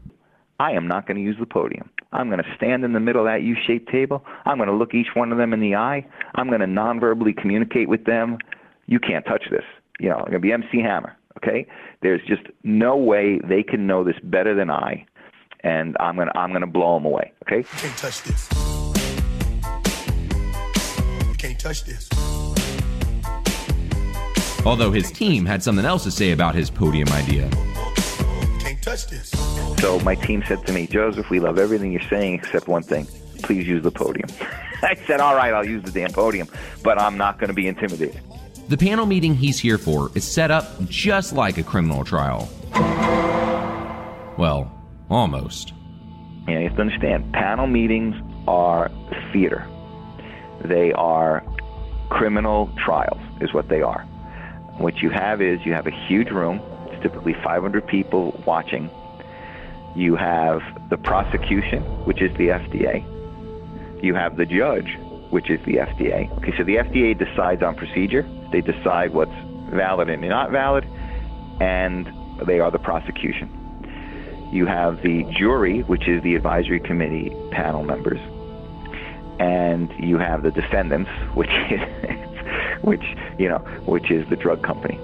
I 0.57 0.71
am 0.71 0.87
not 0.87 1.05
going 1.05 1.17
to 1.17 1.23
use 1.23 1.35
the 1.37 1.45
podium. 1.45 1.89
I'm 2.13 2.29
going 2.29 2.41
to 2.41 2.55
stand 2.55 2.85
in 2.85 2.93
the 2.93 3.01
middle 3.01 3.21
of 3.21 3.27
that 3.27 3.43
U 3.43 3.57
shaped 3.67 3.91
table. 3.91 4.23
I'm 4.45 4.55
going 4.55 4.69
to 4.69 4.75
look 4.75 4.93
each 4.93 5.09
one 5.15 5.33
of 5.33 5.37
them 5.37 5.51
in 5.51 5.59
the 5.59 5.75
eye. 5.75 6.07
I'm 6.35 6.47
going 6.47 6.61
to 6.61 6.67
non 6.67 7.01
verbally 7.01 7.33
communicate 7.33 7.89
with 7.89 8.05
them. 8.05 8.37
You 8.85 8.99
can't 8.99 9.25
touch 9.25 9.43
this. 9.51 9.65
You 9.99 10.09
know, 10.09 10.15
I'm 10.15 10.21
going 10.21 10.33
to 10.33 10.39
be 10.39 10.53
MC 10.53 10.79
Hammer. 10.79 11.17
Okay? 11.37 11.67
There's 12.01 12.21
just 12.25 12.43
no 12.63 12.95
way 12.95 13.39
they 13.43 13.63
can 13.63 13.85
know 13.85 14.05
this 14.05 14.15
better 14.23 14.55
than 14.55 14.69
I, 14.69 15.05
and 15.59 15.97
I'm 15.99 16.15
going 16.15 16.29
to 16.29 16.37
I'm 16.37 16.51
going 16.51 16.61
to 16.61 16.67
blow 16.67 16.93
them 16.95 17.05
away. 17.05 17.33
Okay? 17.43 17.57
You 17.57 17.63
can't 17.63 17.97
touch 17.97 18.23
this. 18.23 18.49
You 21.27 21.33
can't 21.37 21.59
touch 21.59 21.83
this. 21.83 22.09
Although 24.65 24.91
his 24.91 25.11
team 25.11 25.45
had 25.45 25.61
something 25.61 25.85
else 25.85 26.03
to 26.03 26.11
say 26.11 26.31
about 26.31 26.55
his 26.55 26.69
podium 26.69 27.07
idea. 27.09 27.45
You 27.45 28.59
can't 28.59 28.81
touch 28.81 29.07
this. 29.07 29.29
So 29.79 29.99
my 29.99 30.15
team 30.15 30.43
said 30.47 30.65
to 30.65 30.73
me, 30.73 30.87
Joseph, 30.87 31.29
we 31.29 31.39
love 31.39 31.59
everything 31.59 31.91
you're 31.91 32.01
saying 32.09 32.33
except 32.33 32.67
one 32.67 32.81
thing. 32.81 33.07
Please 33.43 33.67
use 33.67 33.83
the 33.83 33.91
podium. 33.91 34.27
I 34.81 34.95
said, 35.05 35.19
all 35.19 35.35
right, 35.35 35.53
I'll 35.53 35.65
use 35.65 35.83
the 35.83 35.91
damn 35.91 36.11
podium, 36.11 36.47
but 36.83 36.99
I'm 36.99 37.17
not 37.17 37.37
going 37.39 37.49
to 37.49 37.53
be 37.53 37.67
intimidated. 37.67 38.19
The 38.67 38.77
panel 38.77 39.05
meeting 39.05 39.35
he's 39.35 39.59
here 39.59 39.77
for 39.77 40.09
is 40.15 40.23
set 40.23 40.49
up 40.49 40.65
just 40.89 41.33
like 41.33 41.59
a 41.59 41.63
criminal 41.63 42.03
trial. 42.03 42.49
Well, 44.37 44.71
almost. 45.09 45.73
Yeah, 46.47 46.59
you 46.59 46.67
have 46.67 46.75
to 46.75 46.81
understand, 46.81 47.31
panel 47.33 47.67
meetings 47.67 48.15
are 48.47 48.91
theater. 49.31 49.67
They 50.63 50.91
are 50.93 51.43
criminal 52.09 52.71
trials, 52.83 53.21
is 53.41 53.53
what 53.53 53.69
they 53.69 53.81
are. 53.81 54.07
What 54.77 54.97
you 54.97 55.09
have 55.09 55.41
is 55.41 55.65
you 55.65 55.73
have 55.73 55.87
a 55.87 56.07
huge 56.07 56.29
room, 56.29 56.61
it's 56.87 57.01
typically 57.01 57.33
500 57.43 57.87
people 57.87 58.41
watching. 58.45 58.89
You 59.95 60.15
have 60.17 60.61
the 60.89 60.97
prosecution, 60.97 61.81
which 62.05 62.21
is 62.21 62.35
the 62.37 62.49
FDA. 62.49 63.03
You 64.03 64.13
have 64.15 64.35
the 64.35 64.45
judge, 64.45 64.97
which 65.29 65.49
is 65.49 65.63
the 65.65 65.75
FDA. 65.75 66.29
Okay, 66.37 66.53
so 66.57 66.63
the 66.63 66.75
FDA 66.75 67.17
decides 67.17 67.63
on 67.63 67.75
procedure, 67.75 68.29
they 68.51 68.59
decide 68.59 69.13
what's 69.13 69.31
valid 69.69 70.09
and 70.09 70.21
not 70.21 70.51
valid, 70.51 70.85
and 71.61 72.11
they 72.45 72.59
are 72.59 72.69
the 72.69 72.79
prosecution. 72.79 73.49
You 74.51 74.65
have 74.65 75.01
the 75.01 75.23
jury, 75.37 75.81
which 75.83 76.07
is 76.07 76.21
the 76.21 76.35
advisory 76.35 76.81
committee 76.81 77.33
panel 77.51 77.83
members, 77.83 78.19
and 79.39 79.91
you 79.99 80.17
have 80.17 80.43
the 80.43 80.51
defendants, 80.51 81.09
which 81.33 81.49
is 81.69 81.79
which 82.85 83.03
you 83.37 83.49
know, 83.49 83.59
which 83.85 84.11
is 84.11 84.27
the 84.29 84.35
drug 84.35 84.63
company. 84.63 84.99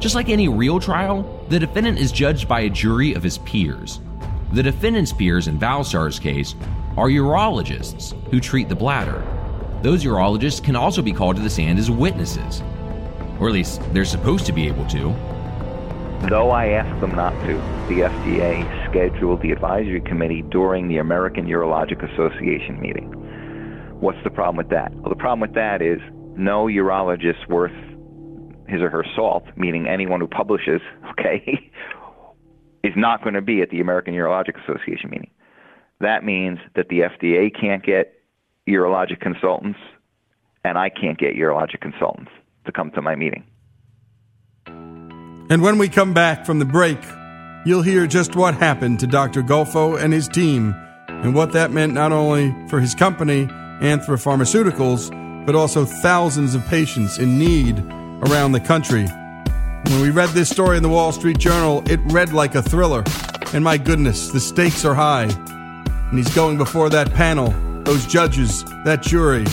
Just 0.00 0.14
like 0.14 0.28
any 0.28 0.48
real 0.48 0.80
trial, 0.80 1.44
the 1.48 1.58
defendant 1.58 1.98
is 1.98 2.10
judged 2.10 2.48
by 2.48 2.60
a 2.60 2.70
jury 2.70 3.12
of 3.12 3.22
his 3.22 3.38
peers. 3.38 4.00
The 4.52 4.62
defendant's 4.62 5.12
peers 5.12 5.46
in 5.46 5.58
Valstar's 5.58 6.18
case 6.18 6.54
are 6.96 7.08
urologists 7.08 8.14
who 8.30 8.40
treat 8.40 8.68
the 8.68 8.74
bladder. 8.74 9.22
Those 9.82 10.04
urologists 10.04 10.62
can 10.62 10.74
also 10.74 11.02
be 11.02 11.12
called 11.12 11.36
to 11.36 11.42
the 11.42 11.50
stand 11.50 11.78
as 11.78 11.90
witnesses, 11.90 12.62
or 13.38 13.48
at 13.48 13.54
least 13.54 13.80
they're 13.92 14.04
supposed 14.04 14.46
to 14.46 14.52
be 14.52 14.66
able 14.66 14.86
to. 14.86 15.14
Though 16.28 16.50
I 16.50 16.68
asked 16.68 17.00
them 17.00 17.14
not 17.14 17.32
to, 17.46 17.54
the 17.88 18.02
FDA 18.02 18.90
scheduled 18.90 19.40
the 19.40 19.52
advisory 19.52 20.00
committee 20.02 20.42
during 20.42 20.88
the 20.88 20.98
American 20.98 21.46
Urologic 21.46 22.02
Association 22.12 22.78
meeting. 22.80 23.10
What's 24.00 24.22
the 24.24 24.30
problem 24.30 24.56
with 24.56 24.68
that? 24.70 24.94
Well, 24.96 25.10
the 25.10 25.16
problem 25.16 25.40
with 25.40 25.54
that 25.54 25.80
is 25.80 26.00
no 26.40 26.66
urologist 26.66 27.48
worth 27.48 27.72
his 28.66 28.80
or 28.80 28.88
her 28.88 29.04
salt, 29.14 29.44
meaning 29.56 29.86
anyone 29.86 30.20
who 30.20 30.26
publishes, 30.26 30.80
okay, 31.10 31.70
is 32.82 32.92
not 32.96 33.22
going 33.22 33.34
to 33.34 33.42
be 33.42 33.60
at 33.62 33.70
the 33.70 33.80
American 33.80 34.14
Urologic 34.14 34.60
Association 34.62 35.10
meeting. 35.10 35.30
That 36.00 36.24
means 36.24 36.58
that 36.76 36.88
the 36.88 37.00
FDA 37.00 37.50
can't 37.58 37.84
get 37.84 38.14
urologic 38.66 39.20
consultants, 39.20 39.78
and 40.64 40.78
I 40.78 40.88
can't 40.88 41.18
get 41.18 41.34
urologic 41.34 41.80
consultants 41.80 42.30
to 42.64 42.72
come 42.72 42.90
to 42.92 43.02
my 43.02 43.16
meeting. 43.16 43.44
And 44.66 45.62
when 45.62 45.78
we 45.78 45.88
come 45.88 46.14
back 46.14 46.46
from 46.46 46.58
the 46.58 46.64
break, 46.64 46.98
you'll 47.66 47.82
hear 47.82 48.06
just 48.06 48.36
what 48.36 48.54
happened 48.54 49.00
to 49.00 49.06
Dr. 49.06 49.42
Golfo 49.42 50.00
and 50.00 50.12
his 50.12 50.28
team, 50.28 50.74
and 51.08 51.34
what 51.34 51.52
that 51.52 51.70
meant 51.70 51.92
not 51.92 52.12
only 52.12 52.54
for 52.68 52.80
his 52.80 52.94
company, 52.94 53.46
Anthra 53.46 54.16
Pharmaceuticals, 54.16 55.19
but 55.50 55.58
also 55.58 55.84
thousands 55.84 56.54
of 56.54 56.64
patients 56.66 57.18
in 57.18 57.36
need 57.36 57.76
around 58.28 58.52
the 58.52 58.60
country. 58.60 59.04
When 59.88 60.00
we 60.00 60.10
read 60.10 60.28
this 60.28 60.48
story 60.48 60.76
in 60.76 60.82
the 60.84 60.88
Wall 60.88 61.10
Street 61.10 61.38
Journal, 61.38 61.82
it 61.90 61.98
read 62.04 62.32
like 62.32 62.54
a 62.54 62.62
thriller. 62.62 63.02
And 63.52 63.64
my 63.64 63.76
goodness, 63.76 64.28
the 64.28 64.38
stakes 64.38 64.84
are 64.84 64.94
high. 64.94 65.24
And 65.24 66.16
he's 66.16 66.32
going 66.36 66.56
before 66.56 66.88
that 66.90 67.12
panel, 67.14 67.48
those 67.82 68.06
judges, 68.06 68.62
that 68.84 69.02
jury. 69.02 69.44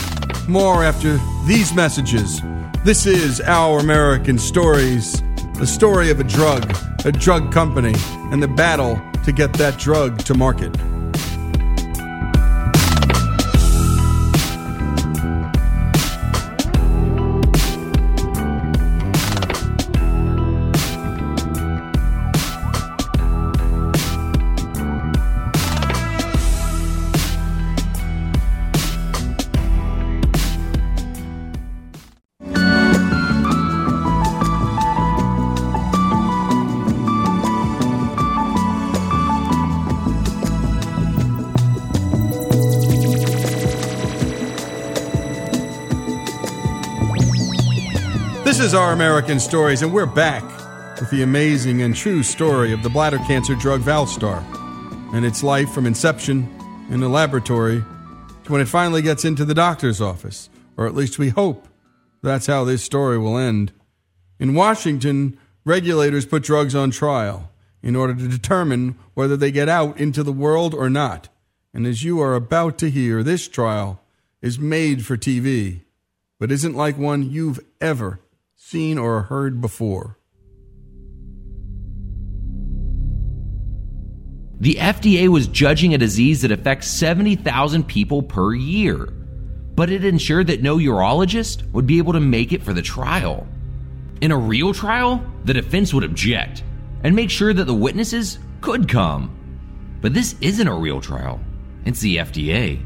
More 0.46 0.84
after 0.84 1.18
these 1.48 1.74
messages. 1.74 2.40
This 2.84 3.04
is 3.04 3.40
Our 3.40 3.80
American 3.80 4.38
Stories, 4.38 5.20
the 5.54 5.66
story 5.66 6.12
of 6.12 6.20
a 6.20 6.24
drug, 6.24 6.76
a 7.06 7.10
drug 7.10 7.50
company, 7.50 7.94
and 8.30 8.40
the 8.40 8.46
battle 8.46 9.02
to 9.24 9.32
get 9.32 9.52
that 9.54 9.80
drug 9.80 10.18
to 10.26 10.34
market. 10.34 10.72
Is 48.68 48.74
Our 48.74 48.92
American 48.92 49.40
Stories, 49.40 49.80
and 49.80 49.94
we're 49.94 50.04
back 50.04 50.44
with 51.00 51.08
the 51.08 51.22
amazing 51.22 51.80
and 51.80 51.96
true 51.96 52.22
story 52.22 52.70
of 52.74 52.82
the 52.82 52.90
bladder 52.90 53.16
cancer 53.26 53.54
drug 53.54 53.80
Valstar 53.80 54.44
and 55.14 55.24
its 55.24 55.42
life 55.42 55.70
from 55.70 55.86
inception 55.86 56.46
in 56.90 57.00
the 57.00 57.08
laboratory 57.08 57.82
to 58.44 58.52
when 58.52 58.60
it 58.60 58.68
finally 58.68 59.00
gets 59.00 59.24
into 59.24 59.46
the 59.46 59.54
doctor's 59.54 60.02
office, 60.02 60.50
or 60.76 60.86
at 60.86 60.94
least 60.94 61.18
we 61.18 61.30
hope 61.30 61.66
that's 62.22 62.46
how 62.46 62.64
this 62.64 62.84
story 62.84 63.16
will 63.16 63.38
end. 63.38 63.72
In 64.38 64.52
Washington, 64.52 65.38
regulators 65.64 66.26
put 66.26 66.42
drugs 66.42 66.74
on 66.74 66.90
trial 66.90 67.50
in 67.82 67.96
order 67.96 68.14
to 68.14 68.28
determine 68.28 68.98
whether 69.14 69.38
they 69.38 69.50
get 69.50 69.70
out 69.70 69.98
into 69.98 70.22
the 70.22 70.30
world 70.30 70.74
or 70.74 70.90
not. 70.90 71.30
And 71.72 71.86
as 71.86 72.04
you 72.04 72.20
are 72.20 72.34
about 72.34 72.76
to 72.80 72.90
hear, 72.90 73.22
this 73.22 73.48
trial 73.48 74.02
is 74.42 74.58
made 74.58 75.06
for 75.06 75.16
TV, 75.16 75.84
but 76.38 76.52
isn't 76.52 76.76
like 76.76 76.98
one 76.98 77.30
you've 77.30 77.60
ever 77.80 78.20
seen 78.68 78.98
or 78.98 79.22
heard 79.22 79.62
before. 79.62 80.18
The 84.60 84.74
FDA 84.74 85.28
was 85.28 85.46
judging 85.46 85.94
a 85.94 85.98
disease 85.98 86.42
that 86.42 86.52
affects 86.52 86.88
70,000 86.88 87.84
people 87.84 88.22
per 88.22 88.52
year, 88.52 89.06
but 89.74 89.88
it 89.88 90.04
ensured 90.04 90.48
that 90.48 90.60
no 90.60 90.76
urologist 90.76 91.70
would 91.72 91.86
be 91.86 91.96
able 91.96 92.12
to 92.12 92.20
make 92.20 92.52
it 92.52 92.62
for 92.62 92.74
the 92.74 92.82
trial. 92.82 93.46
In 94.20 94.32
a 94.32 94.36
real 94.36 94.74
trial, 94.74 95.24
the 95.44 95.54
defense 95.54 95.94
would 95.94 96.04
object 96.04 96.62
and 97.04 97.16
make 97.16 97.30
sure 97.30 97.54
that 97.54 97.64
the 97.64 97.72
witnesses 97.72 98.38
could 98.60 98.86
come. 98.86 99.34
But 100.02 100.12
this 100.12 100.34
isn't 100.42 100.68
a 100.68 100.74
real 100.74 101.00
trial, 101.00 101.40
it's 101.86 102.00
the 102.00 102.18
FDA. 102.18 102.84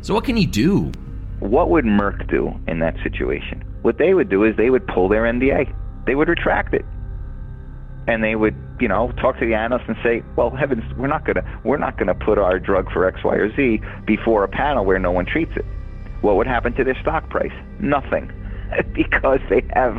So, 0.00 0.14
what 0.14 0.24
can 0.24 0.36
he 0.36 0.46
do? 0.46 0.92
What 1.40 1.68
would 1.68 1.84
Merck 1.84 2.26
do 2.30 2.58
in 2.66 2.78
that 2.78 2.94
situation? 3.02 3.69
What 3.82 3.98
they 3.98 4.14
would 4.14 4.28
do 4.28 4.44
is 4.44 4.56
they 4.56 4.70
would 4.70 4.86
pull 4.86 5.08
their 5.08 5.22
NDA, 5.22 5.72
they 6.06 6.14
would 6.14 6.28
retract 6.28 6.74
it 6.74 6.84
and 8.06 8.24
they 8.24 8.34
would, 8.34 8.56
you 8.80 8.88
know, 8.88 9.12
talk 9.20 9.38
to 9.38 9.46
the 9.46 9.54
analyst 9.54 9.84
and 9.88 9.96
say, 10.02 10.22
"Well, 10.36 10.50
heavens, 10.50 10.82
we're 10.96 11.06
not 11.06 11.24
gonna 11.24 11.44
we're 11.64 11.78
not 11.78 11.96
gonna 11.96 12.14
put 12.14 12.38
our 12.38 12.58
drug 12.58 12.90
for 12.90 13.06
X, 13.06 13.22
Y, 13.22 13.34
or 13.34 13.54
Z 13.54 13.80
before 14.06 14.42
a 14.42 14.48
panel 14.48 14.84
where 14.84 14.98
no 14.98 15.12
one 15.12 15.26
treats 15.26 15.52
it." 15.56 15.64
What 16.20 16.36
would 16.36 16.46
happen 16.46 16.72
to 16.74 16.84
their 16.84 16.98
stock 17.00 17.28
price? 17.30 17.52
Nothing, 17.78 18.30
because 18.92 19.40
they 19.48 19.62
have 19.74 19.96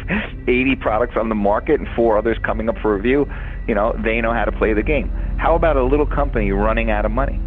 80 0.47 0.75
products 0.75 1.15
on 1.17 1.29
the 1.29 1.35
market 1.35 1.79
and 1.79 1.87
four 1.95 2.17
others 2.17 2.37
coming 2.43 2.69
up 2.69 2.77
for 2.79 2.95
review. 2.95 3.25
You 3.67 3.75
know, 3.75 3.95
they 4.03 4.19
know 4.21 4.33
how 4.33 4.45
to 4.45 4.51
play 4.51 4.73
the 4.73 4.83
game. 4.83 5.09
How 5.37 5.55
about 5.55 5.77
a 5.77 5.83
little 5.83 6.05
company 6.05 6.51
running 6.51 6.91
out 6.91 7.05
of 7.05 7.11
money? 7.11 7.39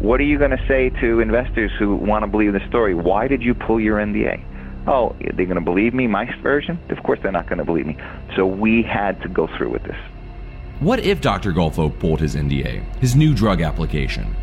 What 0.00 0.18
are 0.20 0.24
you 0.24 0.38
going 0.38 0.52
to 0.52 0.64
say 0.66 0.88
to 1.00 1.20
investors 1.20 1.70
who 1.78 1.94
want 1.94 2.24
to 2.24 2.26
believe 2.26 2.54
the 2.54 2.66
story? 2.68 2.94
Why 2.94 3.28
did 3.28 3.42
you 3.42 3.54
pull 3.54 3.78
your 3.78 3.98
NDA? 3.98 4.42
Oh, 4.86 5.14
they're 5.20 5.46
going 5.46 5.56
to 5.56 5.60
believe 5.60 5.94
me, 5.94 6.06
my 6.06 6.24
version? 6.42 6.78
Of 6.88 7.02
course 7.02 7.18
they're 7.22 7.32
not 7.32 7.46
going 7.46 7.58
to 7.58 7.64
believe 7.64 7.86
me. 7.86 7.96
So 8.34 8.46
we 8.46 8.82
had 8.82 9.20
to 9.22 9.28
go 9.28 9.46
through 9.56 9.70
with 9.70 9.82
this. 9.84 9.96
What 10.80 11.00
if 11.00 11.20
Dr. 11.20 11.52
Gulfo 11.52 11.96
pulled 11.98 12.20
his 12.20 12.34
NDA, 12.34 12.82
his 12.96 13.14
new 13.14 13.34
drug 13.34 13.60
application? 13.60 14.34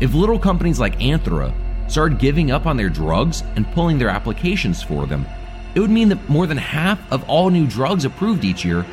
If 0.00 0.12
little 0.14 0.38
companies 0.38 0.78
like 0.78 0.98
Anthra 0.98 1.52
started 1.90 2.18
giving 2.18 2.50
up 2.50 2.66
on 2.66 2.76
their 2.76 2.90
drugs 2.90 3.42
and 3.56 3.66
pulling 3.72 3.98
their 3.98 4.10
applications 4.10 4.82
for 4.82 5.06
them, 5.06 5.26
it 5.74 5.80
would 5.80 5.90
mean 5.90 6.10
that 6.10 6.28
more 6.28 6.46
than 6.46 6.58
half 6.58 7.00
of 7.10 7.28
all 7.28 7.48
new 7.48 7.66
drugs 7.66 8.04
approved 8.04 8.44
each 8.44 8.64
year 8.64 8.84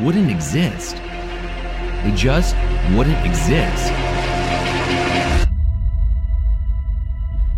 wouldn't 0.00 0.30
exist. 0.30 0.96
They 0.96 2.12
just 2.16 2.56
wouldn't 2.96 3.26
exist. 3.26 3.92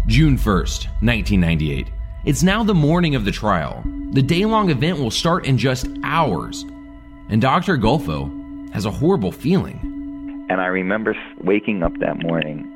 June 0.06 0.36
1st, 0.36 0.86
1998. 1.02 1.88
It's 2.26 2.42
now 2.42 2.62
the 2.62 2.74
morning 2.74 3.14
of 3.14 3.24
the 3.24 3.32
trial. 3.32 3.82
The 4.10 4.20
day 4.20 4.44
long 4.44 4.68
event 4.68 4.98
will 4.98 5.10
start 5.10 5.46
in 5.46 5.56
just 5.56 5.88
hours. 6.04 6.66
And 7.30 7.40
Dr. 7.40 7.78
Gulfo 7.78 8.70
has 8.74 8.84
a 8.84 8.90
horrible 8.90 9.32
feeling. 9.32 10.46
And 10.50 10.60
I 10.60 10.66
remember 10.66 11.16
waking 11.42 11.82
up 11.82 11.98
that 12.00 12.22
morning 12.22 12.70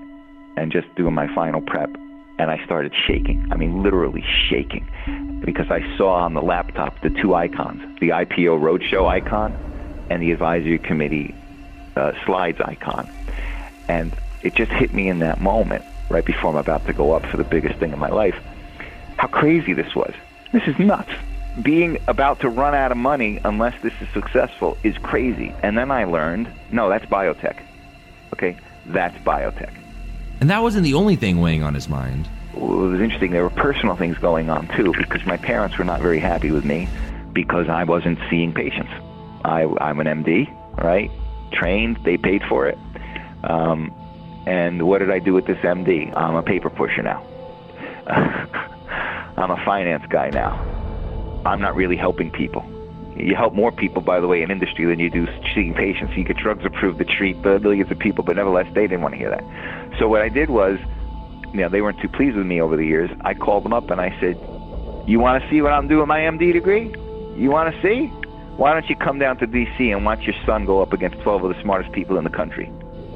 and 0.56 0.72
just 0.72 0.86
doing 0.94 1.12
my 1.12 1.26
final 1.34 1.60
prep, 1.60 1.94
and 2.38 2.50
I 2.50 2.64
started 2.64 2.94
shaking. 3.06 3.46
I 3.52 3.56
mean, 3.56 3.82
literally 3.82 4.24
shaking, 4.48 4.88
because 5.44 5.70
I 5.70 5.94
saw 5.98 6.14
on 6.24 6.32
the 6.32 6.42
laptop 6.42 6.98
the 7.02 7.10
two 7.10 7.34
icons 7.34 7.82
the 8.00 8.08
IPO 8.10 8.60
Roadshow 8.60 9.06
icon 9.06 9.52
and 10.08 10.22
the 10.22 10.32
advisory 10.32 10.78
committee 10.78 11.34
uh, 11.96 12.12
slides 12.24 12.62
icon. 12.62 13.10
And 13.88 14.16
it 14.42 14.54
just 14.54 14.72
hit 14.72 14.94
me 14.94 15.06
in 15.06 15.18
that 15.18 15.42
moment, 15.42 15.84
right 16.08 16.24
before 16.24 16.48
I'm 16.48 16.56
about 16.56 16.86
to 16.86 16.94
go 16.94 17.12
up 17.12 17.26
for 17.26 17.36
the 17.36 17.44
biggest 17.44 17.78
thing 17.78 17.92
in 17.92 17.98
my 17.98 18.08
life 18.08 18.36
how 19.16 19.28
crazy 19.28 19.72
this 19.72 19.94
was. 19.94 20.12
This 20.52 20.62
is 20.66 20.78
nuts. 20.78 21.10
Being 21.62 21.98
about 22.08 22.40
to 22.40 22.48
run 22.48 22.74
out 22.74 22.90
of 22.90 22.98
money 22.98 23.40
unless 23.44 23.80
this 23.82 23.92
is 24.00 24.08
successful 24.12 24.76
is 24.82 24.96
crazy. 24.98 25.54
And 25.62 25.78
then 25.78 25.90
I 25.90 26.04
learned 26.04 26.48
no, 26.72 26.88
that's 26.88 27.04
biotech. 27.06 27.60
Okay, 28.32 28.56
that's 28.86 29.16
biotech. 29.18 29.72
And 30.40 30.50
that 30.50 30.62
wasn't 30.62 30.84
the 30.84 30.94
only 30.94 31.16
thing 31.16 31.40
weighing 31.40 31.62
on 31.62 31.74
his 31.74 31.88
mind. 31.88 32.28
It 32.54 32.60
was 32.60 33.00
interesting. 33.00 33.30
There 33.30 33.42
were 33.42 33.50
personal 33.50 33.96
things 33.96 34.18
going 34.18 34.50
on 34.50 34.68
too 34.76 34.92
because 34.96 35.24
my 35.26 35.36
parents 35.36 35.78
were 35.78 35.84
not 35.84 36.00
very 36.00 36.18
happy 36.18 36.50
with 36.50 36.64
me 36.64 36.88
because 37.32 37.68
I 37.68 37.84
wasn't 37.84 38.18
seeing 38.30 38.52
patients. 38.52 38.90
I, 39.44 39.64
I'm 39.80 40.00
an 40.00 40.06
MD, 40.06 40.48
right? 40.82 41.10
Trained, 41.52 41.98
they 42.04 42.16
paid 42.16 42.42
for 42.48 42.66
it. 42.66 42.78
Um, 43.44 43.92
and 44.46 44.86
what 44.86 44.98
did 44.98 45.10
I 45.10 45.18
do 45.18 45.32
with 45.32 45.46
this 45.46 45.58
MD? 45.58 46.14
I'm 46.16 46.34
a 46.34 46.42
paper 46.42 46.70
pusher 46.70 47.02
now. 47.02 47.24
I'm 49.36 49.50
a 49.50 49.62
finance 49.64 50.04
guy 50.08 50.30
now. 50.30 50.52
I'm 51.44 51.60
not 51.60 51.74
really 51.74 51.96
helping 51.96 52.30
people. 52.30 52.64
You 53.16 53.36
help 53.36 53.54
more 53.54 53.70
people, 53.70 54.02
by 54.02 54.18
the 54.18 54.26
way, 54.26 54.42
in 54.42 54.50
industry 54.50 54.86
than 54.86 54.98
you 54.98 55.08
do 55.08 55.28
seeing 55.54 55.72
patients. 55.74 56.16
You 56.16 56.24
get 56.24 56.36
drugs 56.36 56.64
approved 56.64 56.98
to 56.98 57.04
treat 57.04 57.36
uh, 57.46 57.58
millions 57.60 57.90
of 57.90 57.98
people, 57.98 58.24
but 58.24 58.36
nevertheless, 58.36 58.66
they 58.74 58.82
didn't 58.82 59.02
want 59.02 59.14
to 59.14 59.18
hear 59.18 59.30
that. 59.30 59.44
So 59.98 60.08
what 60.08 60.20
I 60.20 60.28
did 60.28 60.50
was, 60.50 60.78
you 61.52 61.60
know, 61.60 61.68
they 61.68 61.80
weren't 61.80 62.00
too 62.00 62.08
pleased 62.08 62.36
with 62.36 62.46
me 62.46 62.60
over 62.60 62.76
the 62.76 62.84
years. 62.84 63.10
I 63.20 63.34
called 63.34 63.64
them 63.64 63.72
up 63.72 63.90
and 63.90 64.00
I 64.00 64.10
said, 64.20 64.36
"You 65.06 65.20
want 65.20 65.42
to 65.42 65.50
see 65.50 65.62
what 65.62 65.72
I'm 65.72 65.86
doing 65.86 66.00
with 66.00 66.08
my 66.08 66.20
MD 66.20 66.52
degree? 66.52 66.92
You 67.36 67.50
want 67.50 67.72
to 67.72 67.82
see? 67.82 68.06
Why 68.56 68.72
don't 68.72 68.88
you 68.88 68.96
come 68.96 69.18
down 69.18 69.36
to 69.38 69.46
D.C. 69.46 69.90
and 69.90 70.04
watch 70.04 70.22
your 70.22 70.34
son 70.46 70.64
go 70.64 70.80
up 70.80 70.92
against 70.92 71.18
12 71.20 71.44
of 71.44 71.54
the 71.54 71.62
smartest 71.62 71.92
people 71.92 72.18
in 72.18 72.24
the 72.24 72.30
country?" 72.30 72.70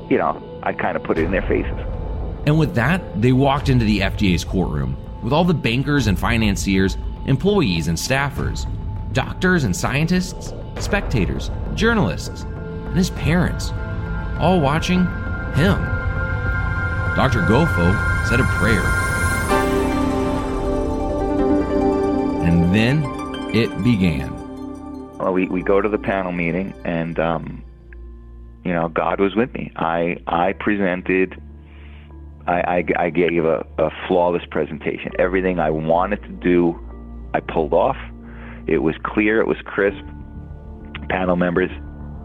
You 0.09 0.19
know, 0.19 0.61
I 0.63 0.75
kind 0.75 0.97
of 0.97 1.03
put 1.03 1.19
it 1.19 1.25
in 1.25 1.33
their 1.33 1.43
faces. 1.43 1.77
And 2.47 2.59
with 2.59 2.77
that, 2.77 3.21
they 3.21 3.33
walked 3.33 3.69
into 3.69 3.85
the 3.85 4.01
FDA's 4.01 4.45
courtroom 4.45 4.97
with 5.23 5.33
all 5.33 5.45
the 5.45 5.55
bankers 5.55 6.07
and 6.07 6.19
financiers, 6.19 6.97
employees 7.27 7.89
and 7.89 7.99
staffers, 7.99 8.67
doctors 9.13 9.65
and 9.65 9.75
scientists, 9.75 10.53
spectators, 10.79 11.51
journalists, 11.75 12.43
and 12.43 12.97
his 12.97 13.11
parents, 13.11 13.73
all 14.39 14.61
watching 14.61 15.01
him. 15.55 15.79
Dr. 17.17 17.43
Gulfo 17.43 18.27
said 18.29 18.41
a 18.41 18.45
prayer. 18.45 18.85
And 22.45 22.75
then 22.75 23.03
it 23.55 23.83
began. 23.83 24.33
Well, 25.19 25.33
we, 25.33 25.49
we 25.49 25.63
go 25.63 25.81
to 25.81 25.89
the 25.89 25.99
panel 25.99 26.31
meeting, 26.31 26.73
and, 26.85 27.19
um, 27.19 27.65
you 28.65 28.73
know, 28.73 28.89
God 28.89 29.21
was 29.21 29.35
with 29.35 29.53
me. 29.53 29.73
I, 29.75 30.19
I 30.29 30.53
presented 30.53 31.43
I, 32.49 32.85
I, 32.99 33.05
I 33.05 33.11
gave 33.11 33.45
a, 33.45 33.65
a 33.77 33.91
flawless 34.09 34.43
presentation. 34.51 35.13
Everything 35.19 35.61
I 35.61 35.69
wanted 35.71 36.23
to 36.23 36.29
do, 36.31 36.81
I 37.35 37.41
pulled 37.41 37.75
off. 37.75 37.97
It 38.67 38.79
was 38.79 38.95
clear, 39.05 39.41
it 39.41 39.47
was 39.47 39.59
crisp. 39.65 40.03
Panel 41.11 41.37
members 41.37 41.71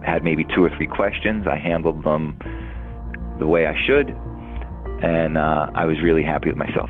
had 0.05 0.23
maybe 0.23 0.45
two 0.55 0.63
or 0.63 0.69
three 0.77 0.87
questions. 0.87 1.45
I 1.45 1.57
handled 1.57 2.03
them 2.05 2.37
the 3.37 3.47
way 3.47 3.67
I 3.67 3.75
should, 3.85 4.09
and 5.03 5.37
uh, 5.37 5.69
I 5.75 5.85
was 5.85 6.01
really 6.01 6.23
happy 6.23 6.49
with 6.49 6.57
myself. 6.57 6.89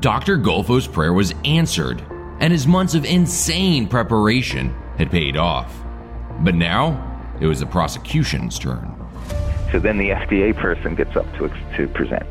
Dr. 0.00 0.36
Gulfo's 0.36 0.86
prayer 0.86 1.14
was 1.14 1.34
answered, 1.46 2.02
and 2.40 2.52
his 2.52 2.66
months 2.66 2.94
of 2.94 3.06
insane 3.06 3.88
preparation 3.88 4.74
had 4.98 5.10
paid 5.10 5.38
off. 5.38 5.74
But 6.40 6.54
now, 6.54 7.04
it 7.40 7.46
was 7.46 7.60
the 7.60 7.66
prosecution's 7.66 8.58
turn. 8.58 8.94
So 9.72 9.78
then 9.78 9.96
the 9.96 10.10
FDA 10.10 10.54
person 10.54 10.94
gets 10.94 11.16
up 11.16 11.26
to, 11.36 11.50
to 11.76 11.88
present. 11.88 12.26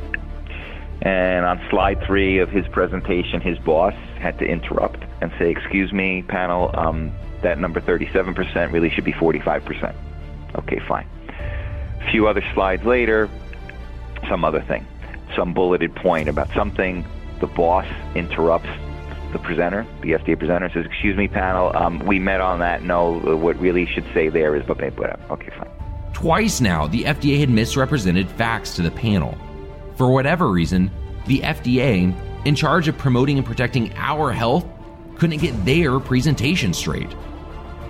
And 1.02 1.46
on 1.46 1.62
slide 1.70 2.04
three 2.06 2.40
of 2.40 2.50
his 2.50 2.68
presentation, 2.68 3.40
his 3.40 3.58
boss 3.60 3.94
had 4.20 4.40
to 4.40 4.46
interrupt 4.46 5.04
and 5.22 5.32
say, 5.38 5.52
Excuse 5.52 5.94
me, 5.94 6.24
panel, 6.24 6.72
um, 6.74 7.12
that 7.42 7.60
number 7.60 7.80
37% 7.80 8.72
really 8.72 8.90
should 8.90 9.04
be 9.04 9.14
45%. 9.14 9.96
Okay, 10.56 10.80
fine. 10.88 11.08
A 12.02 12.12
few 12.12 12.28
other 12.28 12.44
slides 12.54 12.84
later, 12.84 13.30
some 14.28 14.44
other 14.44 14.62
thing, 14.62 14.86
some 15.36 15.54
bulleted 15.54 15.96
point 15.96 16.30
about 16.30 16.50
something. 16.54 17.06
The 17.40 17.48
boss 17.48 17.86
interrupts 18.16 18.70
the 19.32 19.40
presenter, 19.40 19.86
the 20.02 20.14
FDA 20.14 20.38
presenter, 20.38 20.70
says, 20.70 20.86
Excuse 20.86 21.18
me, 21.18 21.28
panel, 21.28 21.76
um, 21.76 22.00
we 22.00 22.18
met 22.18 22.42
on 22.42 22.60
that. 22.60 22.84
No, 22.84 23.20
what 23.38 23.60
really 23.60 23.86
should 23.86 24.06
say 24.14 24.30
there 24.30 24.56
is, 24.56 24.66
but. 24.66 24.82
Okay, 24.82 25.52
fine. 25.58 25.70
Twice 26.14 26.62
now, 26.62 26.88
the 26.88 27.04
FDA 27.04 27.40
had 27.40 27.50
misrepresented 27.50 28.30
facts 28.32 28.76
to 28.76 28.82
the 28.82 28.90
panel. 28.90 29.38
For 29.98 30.12
whatever 30.12 30.48
reason, 30.48 30.92
the 31.26 31.40
FDA, 31.40 32.16
in 32.46 32.56
charge 32.56 32.88
of 32.88 32.98
promoting 32.98 33.38
and 33.38 33.46
protecting 33.46 33.92
our 33.96 34.32
health, 34.32 34.66
couldn't 35.18 35.40
get 35.40 35.66
their 35.66 36.00
presentation 36.00 36.72
straight. 36.72 37.10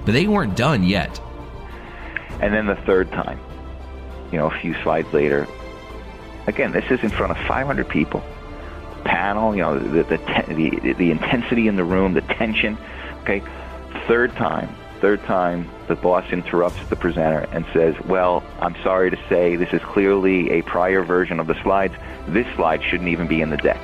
But 0.06 0.14
they 0.14 0.26
weren't 0.26 0.56
done 0.56 0.84
yet. 0.84 1.20
And 2.40 2.54
then 2.54 2.66
the 2.66 2.76
third 2.76 3.12
time, 3.12 3.40
you 4.32 4.38
know, 4.38 4.48
a 4.50 4.60
few 4.60 4.74
slides 4.84 5.12
later, 5.12 5.48
again, 6.48 6.72
this 6.72 6.86
is 6.90 7.02
in 7.02 7.10
front 7.10 7.32
of 7.32 7.38
500 7.46 7.90
people, 7.90 8.24
panel, 9.04 9.54
you 9.54 9.62
know, 9.62 9.78
the 9.78 10.04
the, 10.04 10.18
the 10.48 10.94
the 10.94 11.12
intensity 11.12 11.68
in 11.68 11.76
the 11.76 11.84
room, 11.84 12.14
the 12.14 12.22
tension. 12.22 12.78
Okay, 13.24 13.44
third 14.08 14.34
time, 14.36 14.74
third 15.02 15.22
time, 15.26 15.70
the 15.88 15.96
boss 15.96 16.26
interrupts 16.32 16.80
the 16.90 16.96
presenter 16.96 17.48
and 17.52 17.66
says, 17.74 17.96
"Well, 18.06 18.44
I'm 18.60 18.76
sorry 18.84 19.10
to 19.12 19.18
say, 19.30 19.56
this 19.56 19.74
is 19.74 19.82
clearly 19.82 20.52
a 20.52 20.62
prior 20.64 21.04
version 21.04 21.40
of 21.40 21.48
the 21.48 21.56
slides. 21.64 21.94
This 22.28 22.48
slide 22.56 22.84
shouldn't 22.84 23.10
even 23.10 23.28
be 23.28 23.42
in 23.42 23.50
the 23.50 23.58
deck, 23.58 23.80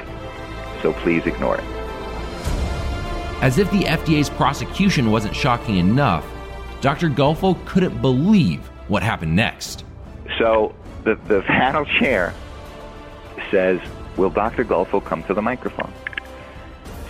so 0.81 0.93
please 0.93 1.25
ignore 1.25 1.57
it." 1.57 1.63
As 3.41 3.57
if 3.57 3.69
the 3.71 3.83
FDA's 3.83 4.29
prosecution 4.29 5.11
wasn't 5.11 5.35
shocking 5.35 5.77
enough, 5.77 6.25
Dr. 6.79 7.09
Gulfo 7.09 7.55
couldn't 7.65 8.01
believe 8.01 8.59
what 8.87 9.03
happened 9.03 9.35
next. 9.35 9.83
So 10.37 10.73
the, 11.03 11.15
the 11.27 11.41
panel 11.41 11.85
chair 11.85 12.33
says, 13.51 13.79
Will 14.17 14.29
Dr. 14.29 14.63
Gulfo 14.63 15.03
come 15.03 15.23
to 15.23 15.33
the 15.33 15.41
microphone? 15.41 15.91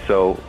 So 0.07 0.41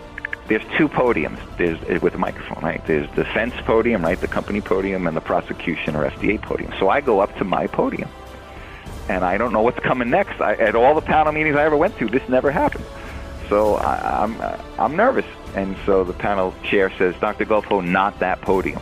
there's 0.48 0.62
two 0.76 0.88
podiums 0.88 1.38
there's 1.56 1.78
eh, 1.88 1.98
with 1.98 2.14
a 2.14 2.18
microphone, 2.18 2.62
right? 2.62 2.84
There's 2.86 3.08
the 3.10 3.24
defense 3.24 3.54
podium, 3.64 4.02
right? 4.02 4.20
The 4.20 4.28
company 4.28 4.60
podium 4.60 5.06
and 5.06 5.16
the 5.16 5.20
prosecution 5.20 5.96
or 5.96 6.08
FDA 6.08 6.40
podium. 6.40 6.72
So 6.78 6.88
I 6.88 7.00
go 7.00 7.20
up 7.20 7.34
to 7.38 7.44
my 7.44 7.66
podium. 7.66 8.08
And 9.08 9.22
I 9.22 9.36
don't 9.36 9.52
know 9.52 9.60
what's 9.60 9.80
coming 9.80 10.08
next. 10.08 10.40
I, 10.40 10.54
at 10.54 10.74
all 10.74 10.94
the 10.94 11.02
panel 11.02 11.32
meetings 11.32 11.56
I 11.56 11.64
ever 11.64 11.76
went 11.76 11.98
to, 11.98 12.08
this 12.08 12.26
never 12.28 12.50
happened. 12.50 12.86
So 13.48 13.74
I, 13.74 14.22
I'm 14.22 14.40
uh, 14.40 14.56
I'm 14.78 14.96
nervous, 14.96 15.26
and 15.54 15.76
so 15.84 16.04
the 16.04 16.14
panel 16.14 16.54
chair 16.62 16.90
says, 16.96 17.14
"Dr. 17.20 17.44
Gulfo, 17.44 17.84
not 17.84 18.18
that 18.20 18.40
podium." 18.40 18.80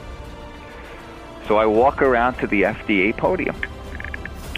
So 1.49 1.57
I 1.57 1.67
walk 1.67 2.01
around 2.01 2.35
to 2.37 2.47
the 2.47 2.63
FDA 2.63 3.17
podium, 3.17 3.57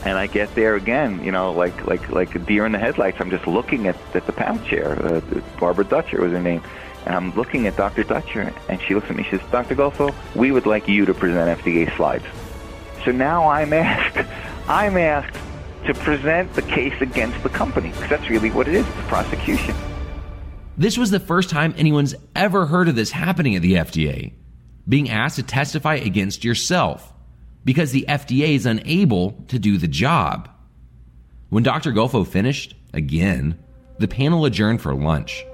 and 0.04 0.18
I 0.18 0.26
get 0.26 0.54
there 0.54 0.76
again, 0.76 1.24
you 1.24 1.32
know, 1.32 1.52
like 1.52 1.86
like 1.86 2.10
like 2.10 2.34
a 2.34 2.38
deer 2.38 2.66
in 2.66 2.72
the 2.72 2.78
headlights. 2.78 3.18
I'm 3.20 3.30
just 3.30 3.46
looking 3.46 3.86
at, 3.86 3.96
at 4.14 4.26
the 4.26 4.32
panel 4.32 4.62
chair. 4.66 5.02
Uh, 5.02 5.20
Barbara 5.58 5.86
Dutcher 5.86 6.20
was 6.20 6.32
her 6.32 6.42
name, 6.42 6.62
I'm 7.06 7.34
looking 7.34 7.66
at 7.66 7.76
Dr. 7.76 8.04
Dutcher, 8.04 8.52
and 8.68 8.80
she 8.80 8.94
looks 8.94 9.10
at 9.10 9.16
me. 9.16 9.24
She 9.24 9.36
says, 9.36 9.40
"Dr. 9.50 9.74
Gulfo, 9.74 10.14
we 10.34 10.50
would 10.50 10.66
like 10.66 10.88
you 10.88 11.04
to 11.06 11.14
present 11.14 11.60
FDA 11.60 11.94
slides." 11.96 12.24
So 13.04 13.12
now 13.12 13.48
I'm 13.48 13.72
asked, 13.72 14.26
I'm 14.68 14.96
asked 14.96 15.36
to 15.86 15.94
present 15.94 16.52
the 16.54 16.62
case 16.62 16.98
against 17.00 17.42
the 17.42 17.50
company 17.50 17.90
because 17.90 18.08
that's 18.08 18.30
really 18.30 18.50
what 18.50 18.68
it 18.68 18.74
is. 18.74 18.86
It's 18.86 19.08
prosecution. 19.08 19.74
This 20.76 20.98
was 20.98 21.10
the 21.10 21.20
first 21.20 21.50
time 21.50 21.74
anyone's 21.76 22.14
ever 22.34 22.66
heard 22.66 22.88
of 22.88 22.96
this 22.96 23.12
happening 23.12 23.54
at 23.54 23.62
the 23.62 23.74
FDA. 23.74 24.32
Being 24.88 25.08
asked 25.08 25.36
to 25.36 25.42
testify 25.42 25.96
against 25.96 26.44
yourself 26.44 27.12
because 27.64 27.92
the 27.92 28.06
FDA 28.08 28.54
is 28.54 28.66
unable 28.66 29.32
to 29.48 29.58
do 29.58 29.78
the 29.78 29.88
job. 29.88 30.48
When 31.48 31.62
Dr. 31.62 31.92
Gulfo 31.92 32.26
finished, 32.26 32.74
again, 32.92 33.58
the 33.98 34.08
panel 34.08 34.44
adjourned 34.44 34.82
for 34.82 34.94
lunch. 34.94 35.44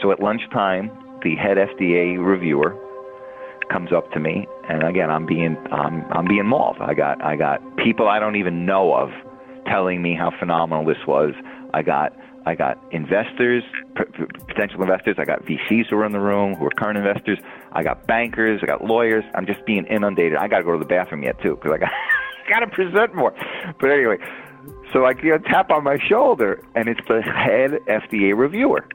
So 0.00 0.12
at 0.12 0.20
lunchtime, 0.20 0.90
the 1.22 1.34
head 1.36 1.56
FDA 1.56 2.24
reviewer 2.24 2.76
comes 3.70 3.92
up 3.92 4.10
to 4.12 4.20
me, 4.20 4.46
and 4.68 4.82
again, 4.82 5.10
I'm 5.10 5.26
being 5.26 5.56
um, 5.70 6.04
I'm 6.10 6.26
being 6.26 6.46
mauled. 6.46 6.76
I 6.80 6.94
got 6.94 7.22
I 7.22 7.36
got 7.36 7.60
people 7.76 8.08
I 8.08 8.18
don't 8.18 8.36
even 8.36 8.64
know 8.64 8.94
of 8.94 9.10
telling 9.66 10.00
me 10.02 10.14
how 10.14 10.32
phenomenal 10.38 10.84
this 10.84 11.04
was. 11.06 11.34
I 11.74 11.82
got 11.82 12.12
I 12.46 12.54
got 12.54 12.82
investors, 12.92 13.62
p- 13.96 14.24
potential 14.46 14.80
investors. 14.80 15.16
I 15.18 15.24
got 15.24 15.44
VCs 15.44 15.90
who 15.90 15.96
were 15.96 16.06
in 16.06 16.12
the 16.12 16.20
room 16.20 16.54
who 16.54 16.66
are 16.66 16.70
current 16.70 16.96
investors. 16.96 17.38
I 17.72 17.82
got 17.82 18.06
bankers. 18.06 18.60
I 18.62 18.66
got 18.66 18.84
lawyers. 18.84 19.24
I'm 19.34 19.46
just 19.46 19.64
being 19.66 19.84
inundated. 19.86 20.38
I 20.38 20.48
got 20.48 20.58
to 20.58 20.64
go 20.64 20.72
to 20.72 20.78
the 20.78 20.88
bathroom 20.88 21.22
yet 21.22 21.40
too 21.42 21.56
because 21.56 21.72
I 21.72 21.78
got 21.78 21.90
got 22.48 22.60
to 22.60 22.68
present 22.68 23.14
more. 23.14 23.34
But 23.80 23.90
anyway, 23.90 24.16
so 24.92 25.04
I 25.04 25.12
get 25.12 25.34
a 25.34 25.38
tap 25.40 25.70
on 25.70 25.84
my 25.84 25.98
shoulder, 26.08 26.62
and 26.74 26.88
it's 26.88 27.00
the 27.06 27.20
head 27.20 27.72
FDA 27.86 28.36
reviewer, 28.36 28.86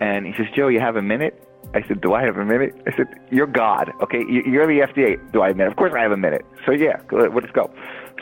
and 0.00 0.26
he 0.26 0.32
says, 0.34 0.46
"Joe, 0.54 0.68
you 0.68 0.80
have 0.80 0.96
a 0.96 1.02
minute?" 1.02 1.42
I 1.74 1.82
said, 1.86 2.00
"Do 2.00 2.14
I 2.14 2.22
have 2.24 2.36
a 2.36 2.44
minute?" 2.44 2.74
I 2.86 2.96
said, 2.96 3.08
"You're 3.30 3.46
God, 3.46 3.92
okay? 4.02 4.20
You- 4.20 4.44
You're 4.46 4.66
the 4.66 4.80
FDA. 4.82 5.16
Do 5.32 5.42
I 5.42 5.48
have 5.48 5.56
a 5.56 5.58
minute? 5.58 5.70
Of 5.70 5.76
course 5.76 5.92
I 5.96 6.00
have 6.02 6.12
a 6.12 6.16
minute. 6.16 6.44
So 6.66 6.72
yeah, 6.72 7.00
let's 7.10 7.50
go." 7.52 7.70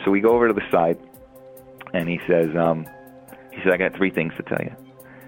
So 0.03 0.11
we 0.11 0.19
go 0.21 0.29
over 0.31 0.47
to 0.47 0.53
the 0.53 0.69
side, 0.71 0.97
and 1.93 2.09
he 2.09 2.19
says, 2.27 2.55
um, 2.55 2.85
"He 3.51 3.61
said 3.63 3.71
I 3.73 3.77
got 3.77 3.93
three 3.95 4.09
things 4.11 4.33
to 4.37 4.43
tell 4.43 4.59
you." 4.61 4.71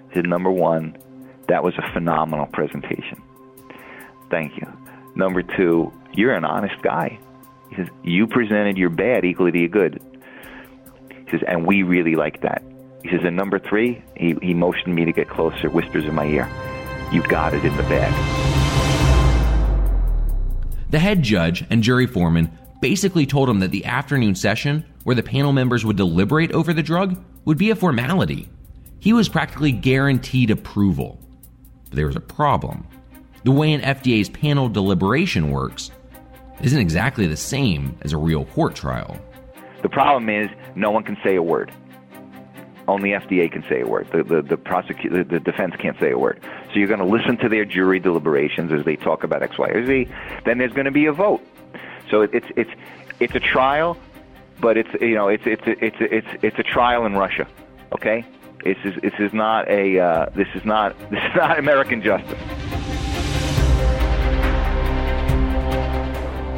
He 0.09 0.15
said, 0.15 0.27
"Number 0.27 0.51
one, 0.51 0.97
that 1.47 1.63
was 1.63 1.73
a 1.77 1.91
phenomenal 1.93 2.47
presentation. 2.47 3.21
Thank 4.29 4.57
you. 4.57 4.67
Number 5.15 5.41
two, 5.41 5.91
you're 6.13 6.33
an 6.33 6.45
honest 6.45 6.81
guy." 6.81 7.17
He 7.69 7.75
says, 7.75 7.87
"You 8.03 8.27
presented 8.27 8.77
your 8.77 8.89
bad 8.89 9.23
equally 9.25 9.51
to 9.51 9.59
your 9.59 9.67
good." 9.69 10.01
He 11.25 11.31
says, 11.31 11.41
"And 11.47 11.65
we 11.65 11.83
really 11.83 12.15
like 12.15 12.41
that." 12.41 12.63
He 13.03 13.09
says, 13.09 13.21
"And 13.23 13.35
number 13.35 13.59
three, 13.59 14.03
he, 14.15 14.35
he 14.41 14.53
motioned 14.53 14.93
me 14.93 15.05
to 15.05 15.11
get 15.11 15.29
closer, 15.29 15.69
whispers 15.69 16.05
in 16.05 16.15
my 16.15 16.25
ear, 16.25 16.49
you 17.11 17.21
got 17.23 17.53
it 17.53 17.63
in 17.63 17.75
the 17.77 17.83
bag." 17.83 18.13
The 20.89 20.99
head 20.99 21.21
judge 21.21 21.63
and 21.69 21.83
jury 21.83 22.07
foreman 22.07 22.51
basically 22.81 23.25
told 23.25 23.49
him 23.49 23.59
that 23.59 23.71
the 23.71 23.85
afternoon 23.85 24.35
session, 24.35 24.85
where 25.03 25.15
the 25.15 25.23
panel 25.23 25.51
members 25.51 25.85
would 25.85 25.97
deliberate 25.97 26.51
over 26.51 26.73
the 26.73 26.81
drug, 26.83 27.23
would 27.45 27.57
be 27.57 27.69
a 27.69 27.75
formality. 27.75 28.49
He 28.99 29.13
was 29.13 29.29
practically 29.29 29.71
guaranteed 29.71 30.51
approval. 30.51 31.19
But 31.89 31.95
there 31.95 32.07
was 32.07 32.15
a 32.15 32.21
problem. 32.21 32.87
The 33.43 33.51
way 33.51 33.71
an 33.73 33.81
FDA's 33.81 34.29
panel 34.29 34.67
deliberation 34.67 35.51
works 35.51 35.91
isn't 36.61 36.79
exactly 36.79 37.27
the 37.27 37.37
same 37.37 37.97
as 38.01 38.11
a 38.11 38.17
real 38.17 38.45
court 38.45 38.75
trial. 38.75 39.17
The 39.81 39.89
problem 39.89 40.29
is 40.29 40.49
no 40.75 40.91
one 40.91 41.03
can 41.03 41.17
say 41.23 41.35
a 41.35 41.43
word. 41.43 41.71
Only 42.89 43.11
FDA 43.11 43.51
can 43.51 43.63
say 43.69 43.81
a 43.81 43.87
word. 43.87 44.07
The 44.11 44.23
the 44.23 44.41
the, 44.41 44.57
prosecu- 44.57 45.11
the, 45.11 45.23
the 45.23 45.39
defense 45.39 45.75
can't 45.77 45.97
say 45.99 46.11
a 46.11 46.17
word. 46.17 46.41
So 46.73 46.79
you're 46.79 46.87
going 46.87 46.99
to 46.99 47.05
listen 47.05 47.37
to 47.37 47.47
their 47.47 47.63
jury 47.63 47.99
deliberations 47.99 48.71
as 48.71 48.83
they 48.83 48.95
talk 48.95 49.23
about 49.23 49.43
X, 49.43 49.59
Y, 49.59 49.67
or 49.67 49.85
Z. 49.85 50.07
Then 50.43 50.57
there's 50.57 50.73
going 50.73 50.85
to 50.85 50.91
be 50.91 51.05
a 51.05 51.13
vote. 51.13 51.41
So 52.09 52.21
it, 52.21 52.31
it's 52.33 52.47
it's 52.55 52.71
it's 53.19 53.35
a 53.35 53.39
trial, 53.39 53.95
but 54.59 54.75
it's 54.75 54.89
you 54.99 55.13
know 55.13 55.27
it's 55.27 55.43
it's 55.45 55.61
it's 55.65 55.97
it's 55.99 56.27
it's 56.41 56.57
a 56.57 56.63
trial 56.63 57.05
in 57.05 57.13
Russia. 57.13 57.47
Okay, 57.93 58.25
this 58.63 58.77
is 58.83 58.95
this 59.01 59.13
is 59.19 59.33
not 59.33 59.69
a 59.69 59.99
uh, 59.99 60.29
this 60.33 60.47
is 60.55 60.65
not 60.65 60.97
this 61.11 61.23
is 61.23 61.35
not 61.35 61.59
American 61.59 62.01
justice. 62.01 62.39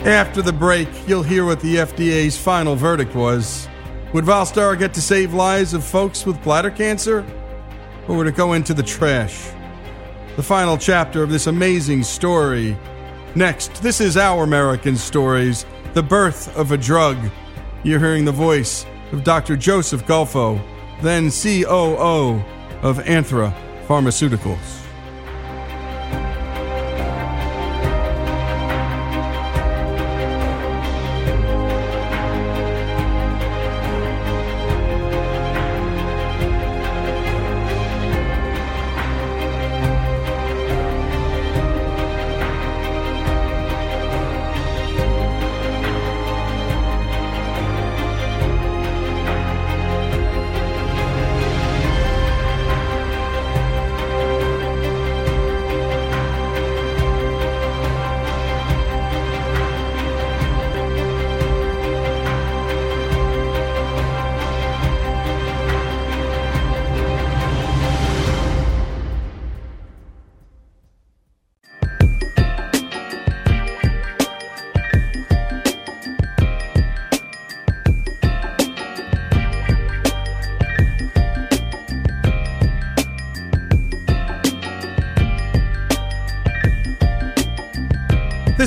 After 0.06 0.42
the 0.42 0.54
break, 0.54 0.88
you'll 1.08 1.24
hear 1.24 1.46
what 1.46 1.60
the 1.60 1.76
FDA's 1.76 2.38
final 2.38 2.76
verdict 2.76 3.14
was. 3.16 3.68
Would 4.14 4.26
Valstar 4.26 4.78
get 4.78 4.94
to 4.96 5.02
save 5.02 5.34
lives 5.34 5.74
of 5.74 5.86
folks 5.86 6.26
with 6.26 6.44
bladder 6.44 6.70
cancer? 6.70 7.26
Or 8.10 8.18
would 8.18 8.28
it 8.28 8.36
go 8.36 8.52
into 8.52 8.74
the 8.74 8.84
trash? 8.84 9.52
The 10.36 10.44
final 10.44 10.78
chapter 10.78 11.24
of 11.24 11.30
this 11.30 11.48
amazing 11.48 12.04
story. 12.04 12.78
Next, 13.36 13.82
this 13.82 14.02
is 14.02 14.18
Our 14.18 14.44
American 14.44 14.98
Stories 14.98 15.66
The 15.94 16.04
Birth 16.04 16.54
of 16.58 16.74
a 16.74 16.78
Drug. 16.78 17.18
You're 17.84 18.00
hearing 18.00 18.26
the 18.26 18.34
voice 18.34 18.86
of 19.14 19.24
Dr. 19.24 19.56
Joseph 19.56 20.06
Gulfo, 20.06 20.62
then 21.02 21.32
COO 21.32 22.44
of 22.82 22.98
Anthra 23.06 23.56
Pharmaceuticals. 23.88 24.86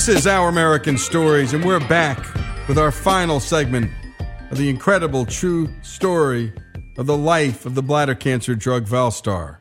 This 0.04 0.18
is 0.18 0.26
Our 0.26 0.50
American 0.50 0.98
Stories, 0.98 1.54
and 1.54 1.64
we're 1.64 1.80
back 1.80 2.18
with 2.68 2.76
our 2.76 2.92
final 2.92 3.40
segment 3.40 3.90
of 4.50 4.58
the 4.58 4.68
incredible 4.68 5.24
true 5.24 5.70
story 5.80 6.52
of 6.98 7.06
the 7.06 7.16
life 7.16 7.64
of 7.64 7.74
the 7.74 7.82
bladder 7.82 8.14
cancer 8.14 8.54
drug 8.54 8.84
Valstar 8.84 9.60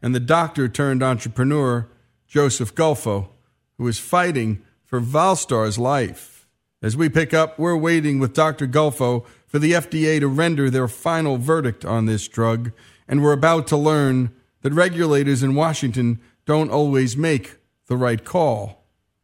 and 0.00 0.14
the 0.14 0.18
doctor 0.18 0.66
turned 0.66 1.02
entrepreneur 1.02 1.90
Joseph 2.26 2.74
Gulfo, 2.74 3.28
who 3.76 3.86
is 3.86 3.98
fighting 3.98 4.62
for 4.86 4.98
Valstar's 4.98 5.78
life. 5.78 6.48
As 6.80 6.96
we 6.96 7.10
pick 7.10 7.34
up, 7.34 7.58
we're 7.58 7.76
waiting 7.76 8.18
with 8.18 8.32
Dr. 8.32 8.66
Gulfo 8.66 9.26
for 9.46 9.58
the 9.58 9.72
FDA 9.72 10.18
to 10.20 10.26
render 10.26 10.70
their 10.70 10.88
final 10.88 11.36
verdict 11.36 11.84
on 11.84 12.06
this 12.06 12.28
drug, 12.28 12.72
and 13.06 13.22
we're 13.22 13.32
about 13.32 13.66
to 13.66 13.76
learn 13.76 14.30
that 14.62 14.72
regulators 14.72 15.42
in 15.42 15.54
Washington 15.54 16.18
don't 16.46 16.70
always 16.70 17.14
make 17.14 17.58
the 17.88 17.96
right 17.98 18.24
call, 18.24 18.81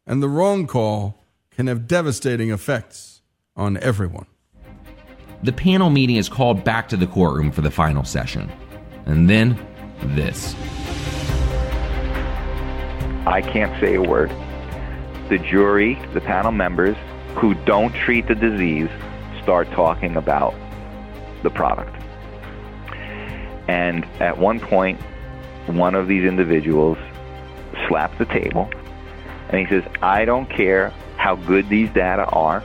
and 0.09 0.23
the 0.23 0.29
wrong 0.29 0.67
call 0.67 1.23
can 1.51 1.67
have 1.67 1.87
devastating 1.87 2.51
effects 2.51 3.21
on 3.55 3.77
everyone. 3.77 4.27
The 5.43 5.53
panel 5.53 5.91
meeting 5.91 6.17
is 6.17 6.29
called 6.29 6.65
back 6.65 6.89
to 6.89 6.97
the 6.97 7.07
courtroom 7.07 7.53
for 7.53 7.61
the 7.61 7.71
final 7.71 8.03
session. 8.05 8.51
And 9.05 9.29
then 9.29 9.57
this. 10.17 10.55
I 13.27 13.43
can't 13.43 13.79
say 13.81 13.95
a 13.95 14.03
word. 14.03 14.31
The 15.29 15.39
jury, 15.39 16.01
the 16.15 16.23
panel 16.23 16.53
members 16.53 16.97
who 17.35 17.55
don't 17.67 17.93
treat 17.93 18.27
the 18.27 18.35
disease 18.35 18.89
start 19.43 19.71
talking 19.73 20.17
about 20.17 20.55
the 21.43 21.51
product. 21.51 21.95
And 23.69 24.07
at 24.21 24.39
one 24.39 24.59
point, 24.59 24.99
one 25.67 25.95
of 25.95 26.09
these 26.09 26.25
individuals 26.25 26.97
slapped 27.87 28.19
the 28.19 28.25
table 28.25 28.71
and 29.49 29.61
he 29.61 29.67
says, 29.67 29.85
I 30.03 30.25
don't 30.25 30.49
care 30.49 30.93
how 31.17 31.37
good 31.37 31.69
these 31.69 31.91
data 31.91 32.25
are. 32.27 32.63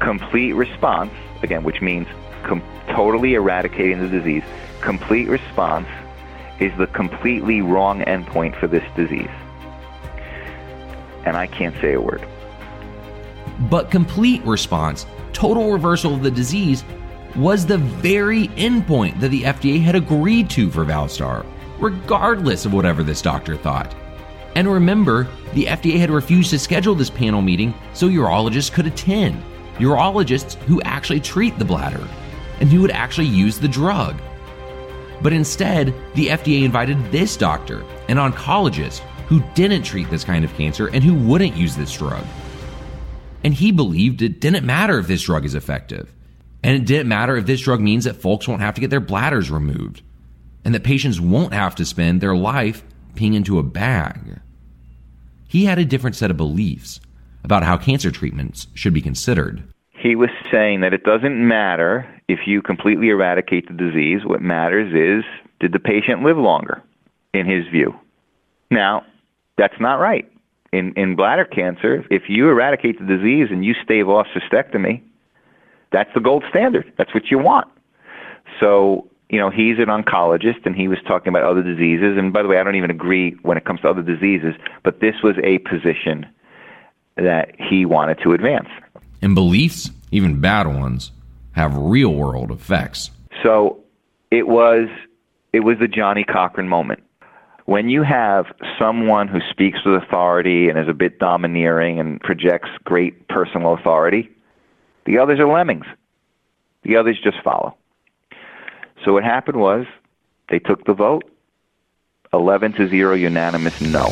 Complete 0.00 0.52
response, 0.52 1.12
again, 1.42 1.64
which 1.64 1.80
means 1.80 2.06
com- 2.44 2.62
totally 2.88 3.34
eradicating 3.34 4.00
the 4.00 4.08
disease, 4.08 4.44
complete 4.80 5.28
response 5.28 5.88
is 6.60 6.76
the 6.78 6.86
completely 6.88 7.60
wrong 7.60 8.00
endpoint 8.00 8.58
for 8.58 8.66
this 8.66 8.84
disease. 8.94 9.30
And 11.24 11.36
I 11.36 11.46
can't 11.46 11.74
say 11.80 11.94
a 11.94 12.00
word. 12.00 12.26
But 13.70 13.90
complete 13.90 14.42
response, 14.44 15.06
total 15.32 15.72
reversal 15.72 16.14
of 16.14 16.22
the 16.22 16.30
disease, 16.30 16.84
was 17.34 17.66
the 17.66 17.78
very 17.78 18.48
endpoint 18.48 19.20
that 19.20 19.28
the 19.28 19.42
FDA 19.42 19.82
had 19.82 19.94
agreed 19.94 20.48
to 20.50 20.70
for 20.70 20.84
Valstar, 20.84 21.44
regardless 21.78 22.64
of 22.64 22.72
whatever 22.72 23.02
this 23.02 23.20
doctor 23.20 23.56
thought. 23.56 23.94
And 24.56 24.72
remember, 24.72 25.28
the 25.52 25.66
FDA 25.66 25.98
had 25.98 26.08
refused 26.08 26.48
to 26.48 26.58
schedule 26.58 26.94
this 26.94 27.10
panel 27.10 27.42
meeting 27.42 27.74
so 27.92 28.08
urologists 28.08 28.72
could 28.72 28.86
attend. 28.86 29.42
Urologists 29.74 30.54
who 30.62 30.80
actually 30.80 31.20
treat 31.20 31.58
the 31.58 31.64
bladder 31.66 32.08
and 32.58 32.70
who 32.70 32.80
would 32.80 32.90
actually 32.90 33.26
use 33.26 33.58
the 33.58 33.68
drug. 33.68 34.18
But 35.20 35.34
instead, 35.34 35.92
the 36.14 36.28
FDA 36.28 36.64
invited 36.64 37.12
this 37.12 37.36
doctor, 37.36 37.84
an 38.08 38.16
oncologist 38.16 39.00
who 39.28 39.42
didn't 39.54 39.82
treat 39.82 40.08
this 40.08 40.24
kind 40.24 40.42
of 40.42 40.54
cancer 40.54 40.86
and 40.86 41.04
who 41.04 41.12
wouldn't 41.12 41.54
use 41.54 41.76
this 41.76 41.92
drug. 41.92 42.24
And 43.44 43.52
he 43.52 43.72
believed 43.72 44.22
it 44.22 44.40
didn't 44.40 44.64
matter 44.64 44.98
if 44.98 45.06
this 45.06 45.24
drug 45.24 45.44
is 45.44 45.54
effective. 45.54 46.14
And 46.62 46.74
it 46.74 46.86
didn't 46.86 47.08
matter 47.08 47.36
if 47.36 47.44
this 47.44 47.60
drug 47.60 47.82
means 47.82 48.04
that 48.04 48.16
folks 48.16 48.48
won't 48.48 48.62
have 48.62 48.76
to 48.76 48.80
get 48.80 48.88
their 48.88 49.00
bladders 49.00 49.50
removed. 49.50 50.00
And 50.64 50.74
that 50.74 50.82
patients 50.82 51.20
won't 51.20 51.52
have 51.52 51.74
to 51.74 51.84
spend 51.84 52.22
their 52.22 52.34
life 52.34 52.82
peeing 53.16 53.34
into 53.34 53.58
a 53.58 53.62
bag. 53.62 54.40
He 55.56 55.64
had 55.64 55.78
a 55.78 55.86
different 55.86 56.16
set 56.16 56.30
of 56.30 56.36
beliefs 56.36 57.00
about 57.42 57.62
how 57.62 57.78
cancer 57.78 58.10
treatments 58.10 58.66
should 58.74 58.92
be 58.92 59.00
considered. 59.00 59.62
He 59.88 60.14
was 60.14 60.28
saying 60.50 60.82
that 60.82 60.92
it 60.92 61.02
doesn't 61.02 61.48
matter 61.48 62.06
if 62.28 62.40
you 62.46 62.60
completely 62.60 63.08
eradicate 63.08 63.66
the 63.66 63.72
disease. 63.72 64.20
What 64.22 64.42
matters 64.42 64.92
is 64.92 65.24
did 65.58 65.72
the 65.72 65.78
patient 65.78 66.22
live 66.22 66.36
longer, 66.36 66.82
in 67.32 67.46
his 67.46 67.66
view. 67.68 67.98
Now, 68.70 69.06
that's 69.56 69.80
not 69.80 69.94
right. 69.94 70.30
In, 70.74 70.92
in 70.92 71.16
bladder 71.16 71.46
cancer, 71.46 72.04
if 72.10 72.24
you 72.28 72.50
eradicate 72.50 72.98
the 72.98 73.06
disease 73.06 73.48
and 73.50 73.64
you 73.64 73.72
stave 73.82 74.10
off 74.10 74.26
cystectomy, 74.36 75.00
that's 75.90 76.12
the 76.12 76.20
gold 76.20 76.44
standard. 76.50 76.92
That's 76.98 77.14
what 77.14 77.30
you 77.30 77.38
want. 77.38 77.66
So, 78.60 79.08
you 79.28 79.38
know, 79.38 79.50
he's 79.50 79.78
an 79.78 79.86
oncologist 79.86 80.64
and 80.66 80.76
he 80.76 80.88
was 80.88 80.98
talking 81.06 81.28
about 81.28 81.42
other 81.42 81.62
diseases. 81.62 82.16
And 82.16 82.32
by 82.32 82.42
the 82.42 82.48
way, 82.48 82.58
I 82.58 82.62
don't 82.62 82.76
even 82.76 82.90
agree 82.90 83.32
when 83.42 83.56
it 83.56 83.64
comes 83.64 83.80
to 83.80 83.88
other 83.88 84.02
diseases, 84.02 84.54
but 84.84 85.00
this 85.00 85.16
was 85.22 85.36
a 85.42 85.58
position 85.58 86.26
that 87.16 87.54
he 87.58 87.84
wanted 87.84 88.18
to 88.22 88.32
advance. 88.32 88.68
And 89.22 89.34
beliefs, 89.34 89.90
even 90.12 90.40
bad 90.40 90.66
ones, 90.66 91.10
have 91.52 91.76
real 91.76 92.14
world 92.14 92.50
effects. 92.50 93.10
So 93.42 93.82
it 94.30 94.46
was 94.46 94.88
it 95.52 95.60
was 95.60 95.78
the 95.78 95.88
Johnnie 95.88 96.24
Cochran 96.24 96.68
moment. 96.68 97.02
When 97.64 97.88
you 97.88 98.02
have 98.02 98.46
someone 98.78 99.26
who 99.26 99.40
speaks 99.50 99.78
with 99.84 100.00
authority 100.00 100.68
and 100.68 100.78
is 100.78 100.88
a 100.88 100.94
bit 100.94 101.18
domineering 101.18 101.98
and 101.98 102.20
projects 102.20 102.68
great 102.84 103.26
personal 103.28 103.74
authority, 103.74 104.30
the 105.04 105.18
others 105.18 105.40
are 105.40 105.48
lemmings. 105.48 105.86
The 106.84 106.96
others 106.96 107.18
just 107.22 107.38
follow. 107.42 107.76
So 109.06 109.12
what 109.12 109.22
happened 109.22 109.58
was 109.58 109.86
they 110.50 110.58
took 110.58 110.84
the 110.84 110.92
vote. 110.92 111.22
11 112.32 112.72
to 112.72 112.88
0 112.88 113.14
unanimous 113.14 113.80
no. 113.80 114.06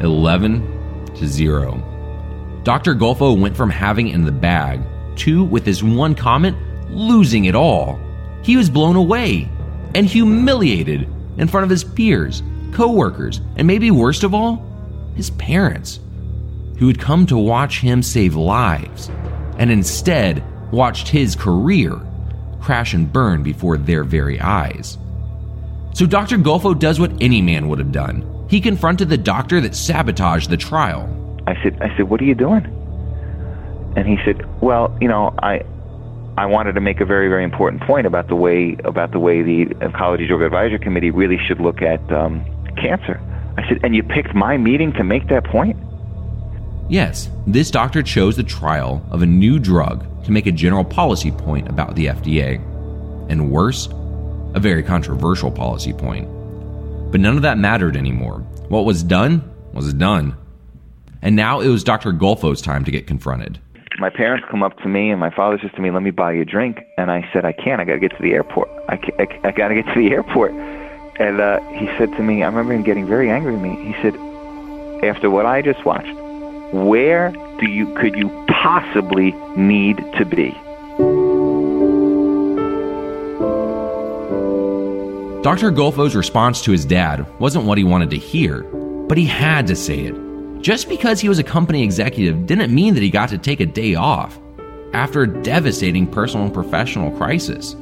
11 0.00 1.12
to 1.14 1.26
0. 1.26 2.62
Dr. 2.64 2.94
Gulfo 2.94 3.38
went 3.38 3.54
from 3.54 3.68
having 3.68 4.08
in 4.08 4.24
the 4.24 4.32
bag 4.32 4.80
to, 5.16 5.44
with 5.44 5.66
his 5.66 5.84
one 5.84 6.14
comment, 6.14 6.56
losing 6.88 7.44
it 7.44 7.54
all. 7.54 8.00
He 8.42 8.56
was 8.56 8.70
blown 8.70 8.96
away 8.96 9.46
and 9.94 10.06
humiliated 10.06 11.06
in 11.36 11.48
front 11.48 11.64
of 11.64 11.70
his 11.70 11.84
peers, 11.84 12.42
coworkers, 12.72 13.42
and 13.56 13.66
maybe 13.66 13.90
worst 13.90 14.24
of 14.24 14.32
all, 14.32 14.64
his 15.16 15.28
parents, 15.32 16.00
who 16.78 16.86
had 16.86 16.98
come 16.98 17.26
to 17.26 17.36
watch 17.36 17.80
him 17.80 18.02
save 18.02 18.36
lives 18.36 19.10
and 19.58 19.70
instead 19.70 20.42
watched 20.74 21.08
his 21.08 21.36
career 21.36 22.00
crash 22.60 22.94
and 22.94 23.12
burn 23.12 23.42
before 23.42 23.76
their 23.76 24.04
very 24.04 24.40
eyes. 24.40 24.96
So 25.92 26.06
Dr. 26.06 26.38
Gulfo 26.38 26.76
does 26.76 26.98
what 26.98 27.12
any 27.20 27.40
man 27.42 27.68
would 27.68 27.78
have 27.78 27.92
done. 27.92 28.46
He 28.48 28.60
confronted 28.60 29.08
the 29.08 29.18
doctor 29.18 29.60
that 29.60 29.74
sabotaged 29.74 30.50
the 30.50 30.56
trial. 30.56 31.08
I 31.46 31.54
said, 31.62 31.80
I 31.82 31.94
said, 31.96 32.08
what 32.08 32.20
are 32.20 32.24
you 32.24 32.34
doing? 32.34 32.64
And 33.96 34.08
he 34.08 34.16
said, 34.24 34.44
well, 34.60 34.96
you 35.00 35.08
know, 35.08 35.34
I, 35.42 35.62
I 36.36 36.46
wanted 36.46 36.72
to 36.74 36.80
make 36.80 37.00
a 37.00 37.04
very, 37.04 37.28
very 37.28 37.44
important 37.44 37.82
point 37.82 38.06
about 38.06 38.28
the 38.28 38.34
way 38.34 38.76
about 38.84 39.12
the 39.12 39.20
way 39.20 39.42
the 39.42 39.66
Oncology 39.66 40.26
Drug 40.26 40.42
Advisory 40.42 40.80
Committee 40.80 41.10
really 41.12 41.38
should 41.46 41.60
look 41.60 41.80
at 41.80 42.00
um, 42.10 42.44
cancer. 42.76 43.20
I 43.56 43.68
said, 43.68 43.80
and 43.84 43.94
you 43.94 44.02
picked 44.02 44.34
my 44.34 44.56
meeting 44.56 44.92
to 44.94 45.04
make 45.04 45.28
that 45.28 45.44
point? 45.44 45.76
Yes, 46.88 47.30
this 47.46 47.70
doctor 47.70 48.02
chose 48.02 48.36
the 48.36 48.42
trial 48.42 49.06
of 49.10 49.22
a 49.22 49.26
new 49.26 49.60
drug 49.60 50.04
to 50.24 50.32
make 50.32 50.46
a 50.46 50.52
general 50.52 50.84
policy 50.84 51.30
point 51.30 51.68
about 51.68 51.94
the 51.94 52.06
FDA. 52.06 52.56
And 53.28 53.50
worse, 53.50 53.88
a 54.54 54.60
very 54.60 54.82
controversial 54.82 55.50
policy 55.50 55.92
point. 55.92 56.28
But 57.10 57.20
none 57.20 57.36
of 57.36 57.42
that 57.42 57.58
mattered 57.58 57.96
anymore. 57.96 58.38
What 58.68 58.84
was 58.84 59.02
done 59.02 59.42
was 59.72 59.92
done. 59.94 60.36
And 61.22 61.36
now 61.36 61.60
it 61.60 61.68
was 61.68 61.84
Dr. 61.84 62.12
Gulfo's 62.12 62.60
time 62.60 62.84
to 62.84 62.90
get 62.90 63.06
confronted. 63.06 63.58
My 63.98 64.10
parents 64.10 64.44
come 64.50 64.62
up 64.62 64.76
to 64.80 64.88
me, 64.88 65.10
and 65.10 65.20
my 65.20 65.30
father 65.30 65.58
says 65.60 65.70
to 65.76 65.80
me, 65.80 65.90
"Let 65.90 66.02
me 66.02 66.10
buy 66.10 66.32
you 66.32 66.42
a 66.42 66.44
drink." 66.44 66.80
And 66.98 67.10
I 67.10 67.28
said, 67.32 67.44
"I 67.44 67.52
can't. 67.52 67.80
I 67.80 67.84
got 67.84 67.94
to 67.94 68.00
get 68.00 68.10
to 68.16 68.22
the 68.22 68.32
airport. 68.32 68.68
I, 68.88 68.94
I, 69.18 69.48
I 69.48 69.50
got 69.52 69.68
to 69.68 69.74
get 69.74 69.86
to 69.86 69.94
the 69.94 70.10
airport." 70.10 70.52
And 71.20 71.40
uh, 71.40 71.60
he 71.70 71.86
said 71.96 72.10
to 72.16 72.22
me, 72.22 72.42
I 72.42 72.46
remember 72.46 72.72
him 72.72 72.82
getting 72.82 73.06
very 73.06 73.30
angry 73.30 73.52
with 73.52 73.62
me. 73.62 73.76
He 73.84 73.92
said, 74.02 74.16
"After 75.04 75.30
what 75.30 75.46
I 75.46 75.62
just 75.62 75.84
watched, 75.84 76.12
where 76.72 77.30
do 77.64 77.70
you 77.70 77.94
could 77.94 78.14
you 78.14 78.28
possibly 78.48 79.32
need 79.56 79.96
to 80.18 80.24
be?" 80.24 80.50
Dr. 85.42 85.70
Gulfo's 85.70 86.16
response 86.16 86.62
to 86.62 86.72
his 86.72 86.86
dad 86.86 87.26
wasn't 87.38 87.66
what 87.66 87.76
he 87.76 87.84
wanted 87.84 88.08
to 88.10 88.16
hear, 88.16 88.62
but 89.08 89.18
he 89.18 89.26
had 89.26 89.66
to 89.66 89.76
say 89.76 90.00
it. 90.00 90.14
Just 90.62 90.88
because 90.88 91.20
he 91.20 91.28
was 91.28 91.38
a 91.38 91.44
company 91.44 91.82
executive 91.82 92.46
didn't 92.46 92.74
mean 92.74 92.94
that 92.94 93.02
he 93.02 93.10
got 93.10 93.28
to 93.28 93.36
take 93.36 93.60
a 93.60 93.66
day 93.66 93.94
off 93.94 94.38
after 94.94 95.22
a 95.22 95.42
devastating 95.42 96.06
personal 96.06 96.46
and 96.46 96.54
professional 96.54 97.10
crisis. 97.10 97.76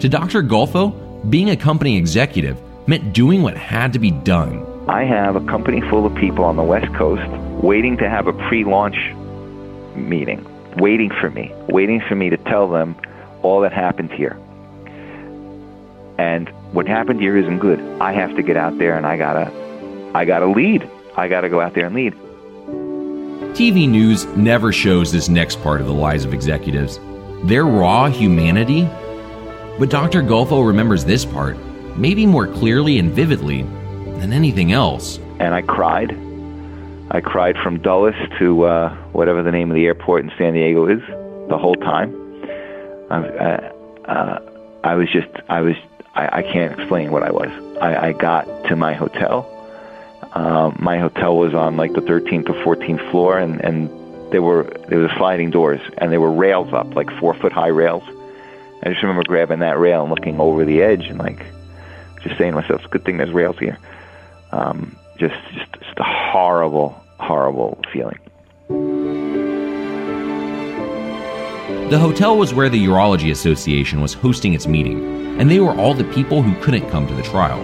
To 0.00 0.08
Dr. 0.10 0.42
Gulfo, 0.42 0.92
being 1.30 1.48
a 1.48 1.56
company 1.56 1.96
executive 1.96 2.60
meant 2.86 3.14
doing 3.14 3.42
what 3.42 3.56
had 3.56 3.94
to 3.94 3.98
be 3.98 4.10
done. 4.10 4.62
I 4.86 5.04
have 5.04 5.36
a 5.36 5.40
company 5.46 5.80
full 5.88 6.04
of 6.04 6.14
people 6.16 6.44
on 6.44 6.56
the 6.56 6.62
West 6.62 6.92
Coast 6.92 7.22
waiting 7.64 7.96
to 7.96 8.08
have 8.08 8.26
a 8.26 8.32
pre-launch 8.32 8.96
meeting, 9.96 10.46
waiting 10.76 11.10
for 11.20 11.30
me, 11.30 11.50
waiting 11.68 12.00
for 12.00 12.14
me 12.14 12.28
to 12.28 12.36
tell 12.36 12.68
them 12.68 12.94
all 13.42 13.60
that 13.60 13.72
happened 13.72 14.12
here. 14.12 14.38
And 16.18 16.48
what 16.72 16.86
happened 16.86 17.20
here 17.20 17.36
isn't 17.36 17.58
good. 17.58 17.80
I 18.00 18.12
have 18.12 18.36
to 18.36 18.42
get 18.42 18.56
out 18.56 18.76
there 18.78 18.96
and 18.96 19.06
I 19.06 19.16
gotta, 19.16 19.50
I 20.14 20.24
gotta 20.24 20.46
lead. 20.46 20.88
I 21.16 21.28
got 21.28 21.42
to 21.42 21.48
go 21.48 21.60
out 21.60 21.74
there 21.74 21.86
and 21.86 21.94
lead. 21.94 22.12
TV 23.54 23.88
news 23.88 24.26
never 24.36 24.72
shows 24.72 25.12
this 25.12 25.28
next 25.28 25.62
part 25.62 25.80
of 25.80 25.86
the 25.86 25.92
lives 25.92 26.24
of 26.24 26.34
executives 26.34 26.98
their 27.44 27.66
raw 27.66 28.08
humanity. 28.08 28.84
But 29.78 29.90
Dr. 29.90 30.22
Gulfo 30.22 30.66
remembers 30.66 31.04
this 31.04 31.26
part, 31.26 31.58
maybe 31.94 32.24
more 32.24 32.46
clearly 32.46 32.98
and 32.98 33.12
vividly 33.12 33.62
than 34.18 34.32
anything 34.32 34.72
else. 34.72 35.18
And 35.40 35.54
I 35.54 35.60
cried. 35.60 36.23
I 37.14 37.20
cried 37.20 37.56
from 37.56 37.78
Dulles 37.78 38.16
to 38.40 38.64
uh, 38.64 38.92
whatever 39.12 39.44
the 39.44 39.52
name 39.52 39.70
of 39.70 39.76
the 39.76 39.86
airport 39.86 40.24
in 40.24 40.32
San 40.36 40.54
Diego 40.54 40.88
is 40.88 41.00
the 41.48 41.56
whole 41.56 41.76
time. 41.76 42.12
I, 43.08 43.28
uh, 43.28 43.72
uh, 44.04 44.38
I 44.82 44.96
was 44.96 45.08
just, 45.12 45.28
I 45.48 45.60
was, 45.60 45.76
I, 46.16 46.38
I 46.38 46.42
can't 46.42 46.76
explain 46.76 47.12
what 47.12 47.22
I 47.22 47.30
was. 47.30 47.50
I, 47.80 48.08
I 48.08 48.12
got 48.14 48.64
to 48.64 48.74
my 48.74 48.94
hotel. 48.94 49.48
Um, 50.32 50.76
my 50.80 50.98
hotel 50.98 51.36
was 51.36 51.54
on 51.54 51.76
like 51.76 51.92
the 51.92 52.00
13th 52.00 52.48
or 52.48 52.76
14th 52.76 53.08
floor, 53.12 53.38
and, 53.38 53.60
and 53.60 53.88
there 54.32 54.42
were 54.42 54.64
there 54.88 54.98
was 54.98 55.12
sliding 55.16 55.52
doors, 55.52 55.80
and 55.98 56.10
there 56.10 56.20
were 56.20 56.32
rails 56.32 56.72
up, 56.72 56.96
like 56.96 57.10
four 57.20 57.32
foot 57.34 57.52
high 57.52 57.68
rails. 57.68 58.02
I 58.82 58.88
just 58.88 59.02
remember 59.02 59.22
grabbing 59.22 59.60
that 59.60 59.78
rail 59.78 60.02
and 60.02 60.10
looking 60.10 60.40
over 60.40 60.64
the 60.64 60.82
edge, 60.82 61.06
and 61.06 61.20
like 61.20 61.46
just 62.24 62.36
saying 62.38 62.54
to 62.54 62.60
myself, 62.60 62.80
"It's 62.80 62.86
a 62.86 62.90
good 62.90 63.04
thing 63.04 63.18
there's 63.18 63.30
rails 63.30 63.58
here." 63.60 63.78
Um, 64.50 64.96
just, 65.16 65.34
just, 65.52 65.72
just 65.74 65.98
horrible, 66.00 67.00
horrible 67.18 67.78
feeling. 67.92 68.18
The 71.90 71.98
hotel 71.98 72.36
was 72.36 72.54
where 72.54 72.68
the 72.68 72.84
Urology 72.86 73.30
Association 73.30 74.00
was 74.00 74.14
hosting 74.14 74.54
its 74.54 74.66
meeting, 74.66 75.38
and 75.38 75.50
they 75.50 75.60
were 75.60 75.74
all 75.74 75.94
the 75.94 76.04
people 76.12 76.42
who 76.42 76.60
couldn't 76.62 76.90
come 76.90 77.06
to 77.06 77.14
the 77.14 77.22
trial. 77.22 77.62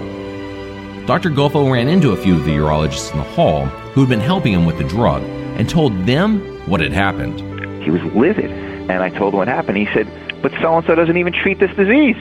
Dr. 1.06 1.30
Gulfo 1.30 1.72
ran 1.72 1.88
into 1.88 2.12
a 2.12 2.16
few 2.16 2.36
of 2.36 2.44
the 2.44 2.52
urologists 2.52 3.10
in 3.12 3.18
the 3.18 3.24
hall 3.24 3.64
who 3.64 4.00
had 4.00 4.08
been 4.08 4.20
helping 4.20 4.52
him 4.52 4.66
with 4.66 4.78
the 4.78 4.84
drug 4.84 5.22
and 5.22 5.68
told 5.68 6.06
them 6.06 6.40
what 6.68 6.80
had 6.80 6.92
happened. 6.92 7.40
He 7.82 7.90
was 7.90 8.02
livid, 8.14 8.50
and 8.50 9.02
I 9.02 9.08
told 9.08 9.32
him 9.32 9.38
what 9.38 9.48
happened. 9.48 9.78
He 9.78 9.86
said, 9.86 10.06
But 10.42 10.52
so 10.60 10.76
and 10.76 10.86
so 10.86 10.94
doesn't 10.94 11.16
even 11.16 11.32
treat 11.32 11.58
this 11.58 11.74
disease. 11.74 12.16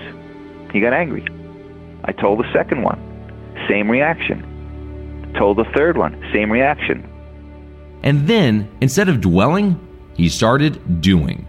He 0.72 0.80
got 0.80 0.94
angry. 0.94 1.26
I 2.06 2.14
told 2.14 2.40
the 2.40 2.52
second 2.54 2.82
one, 2.84 2.98
same 3.68 3.90
reaction. 3.92 5.34
Told 5.38 5.58
the 5.58 5.66
third 5.66 5.98
one, 5.98 6.20
same 6.34 6.52
reaction. 6.52 7.08
And 8.04 8.28
then, 8.28 8.70
instead 8.82 9.10
of 9.10 9.22
dwelling, 9.22 9.80
he 10.16 10.30
started 10.30 11.02
doing. 11.02 11.48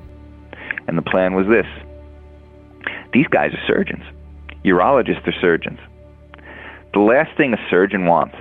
And 0.86 0.98
the 0.98 1.02
plan 1.02 1.34
was 1.34 1.46
this 1.46 1.66
these 3.12 3.26
guys 3.26 3.52
are 3.52 3.66
surgeons, 3.66 4.04
urologists 4.64 5.26
are 5.26 5.40
surgeons. 5.40 5.78
The 6.92 7.00
last 7.00 7.36
thing 7.36 7.54
a 7.54 7.70
surgeon 7.70 8.06
wants 8.06 8.36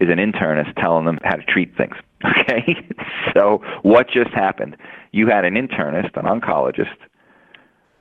is 0.00 0.08
an 0.10 0.18
internist 0.18 0.74
telling 0.80 1.04
them 1.04 1.18
how 1.22 1.36
to 1.36 1.44
treat 1.44 1.76
things. 1.76 1.94
Okay? 2.40 2.88
so, 3.34 3.62
what 3.82 4.08
just 4.08 4.30
happened? 4.30 4.78
You 5.12 5.26
had 5.26 5.44
an 5.44 5.54
internist, 5.54 6.16
an 6.16 6.24
oncologist, 6.24 6.96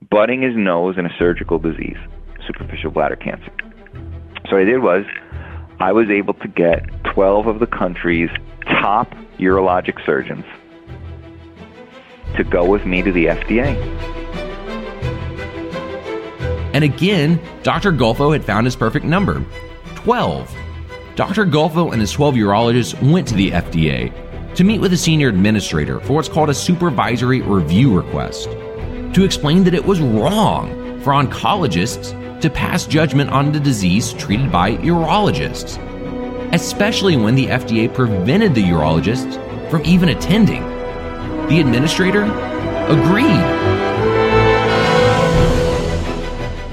butting 0.10 0.42
his 0.42 0.54
nose 0.56 0.96
in 0.98 1.06
a 1.06 1.10
surgical 1.20 1.60
disease, 1.60 1.98
superficial 2.48 2.90
bladder 2.90 3.18
cancer. 3.18 3.52
So, 4.50 4.56
what 4.56 4.62
I 4.62 4.64
did 4.64 4.82
was, 4.82 5.04
I 5.84 5.92
was 5.92 6.10
able 6.10 6.34
to 6.36 6.48
get 6.48 6.86
12 7.14 7.46
of 7.46 7.60
the 7.60 7.68
country's 7.68 8.30
top 8.66 9.14
urologic 9.38 10.04
surgeons 10.06 10.46
to 12.38 12.46
go 12.46 12.64
with 12.64 12.86
me 12.86 13.02
to 13.02 13.12
the 13.12 13.26
FDA. 13.26 13.76
And 16.74 16.86
again, 16.86 17.38
Dr. 17.64 17.92
Gulfo 17.92 18.32
had 18.32 18.46
found 18.46 18.66
his 18.66 18.78
perfect 18.78 19.04
number 19.04 19.46
12. 19.96 20.56
Dr. 21.16 21.46
Gulfo 21.46 21.92
and 21.92 22.00
his 22.00 22.14
12 22.14 22.36
urologists 22.36 23.12
went 23.12 23.28
to 23.28 23.36
the 23.36 23.52
FDA 23.52 24.56
to 24.56 24.64
meet 24.64 24.80
with 24.80 24.94
a 24.94 24.98
senior 24.98 25.28
administrator 25.28 26.00
for 26.00 26.14
what's 26.14 26.30
called 26.30 26.50
a 26.50 26.54
supervisory 26.54 27.42
review 27.42 27.94
request 27.94 28.46
to 28.46 29.26
explain 29.26 29.66
that 29.66 29.74
it 29.74 29.84
was 29.84 30.00
wrong 30.00 31.02
for 31.02 31.12
oncologists 31.12 32.18
to 32.44 32.50
pass 32.50 32.86
judgment 32.86 33.30
on 33.30 33.54
the 33.54 33.60
disease 33.60 34.12
treated 34.12 34.52
by 34.52 34.76
urologists, 34.78 35.78
especially 36.54 37.16
when 37.16 37.36
the 37.36 37.48
FDA 37.48 37.92
prevented 37.92 38.54
the 38.54 38.62
urologists 38.62 39.40
from 39.70 39.82
even 39.86 40.10
attending. 40.10 40.62
The 41.48 41.62
administrator 41.62 42.24
agreed. 42.90 43.26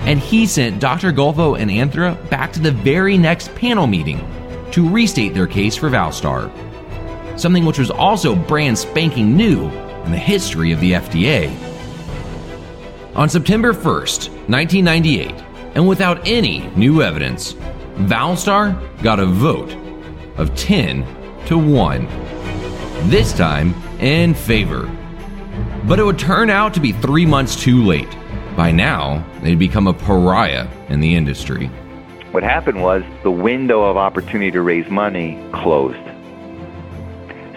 And 0.09 0.19
he 0.19 0.45
sent 0.45 0.81
Dr. 0.81 1.13
Gulfo 1.13 1.57
and 1.57 1.71
Anthra 1.71 2.29
back 2.31 2.53
to 2.55 2.61
the 2.61 2.73
very 2.73 3.17
next 3.17 3.55
panel 3.55 3.87
meeting 3.87 4.19
to 4.73 4.89
restate 4.89 5.35
their 5.35 5.47
case 5.47 5.77
for 5.77 5.89
Valstar, 5.89 6.51
something 7.39 7.65
which 7.65 7.79
was 7.79 7.93
also 7.93 8.35
brand 8.35 8.77
spanking 8.77 9.37
new 9.37 9.69
in 10.05 10.11
the 10.11 10.19
history 10.19 10.73
of 10.73 10.81
the 10.81 10.93
FDA. 10.95 11.49
On 13.15 13.29
September 13.29 13.73
1st, 13.73 14.31
1998, 14.49 15.50
and 15.75 15.87
without 15.87 16.27
any 16.27 16.61
new 16.77 17.03
evidence, 17.03 17.55
Valstar 17.97 18.77
got 19.03 19.21
a 19.21 19.27
vote 19.27 19.75
of 20.37 20.55
10 20.57 21.07
to 21.47 21.59
1. 21.59 22.07
This 23.09 23.33
time 23.33 23.75
in 24.01 24.35
favor. 24.35 24.91
But 25.85 25.99
it 25.99 26.05
would 26.05 26.19
turn 26.19 26.51
out 26.51 26.75
to 26.75 26.81
be 26.81 26.93
three 26.93 27.27
months 27.27 27.57
too 27.57 27.85
late. 27.85 28.09
By 28.57 28.73
now, 28.73 29.25
they'd 29.43 29.59
become 29.59 29.87
a 29.87 29.95
pariah 29.95 30.67
in 30.89 31.01
the 31.01 31.15
industry. 31.15 31.67
What 32.33 32.43
happened 32.43 32.83
was 32.83 33.03
the 33.23 33.31
window 33.31 33.83
of 33.83 33.97
opportunity 33.97 34.51
to 34.53 34.63
raise 34.63 34.89
money 34.89 35.43
closed. 35.53 35.99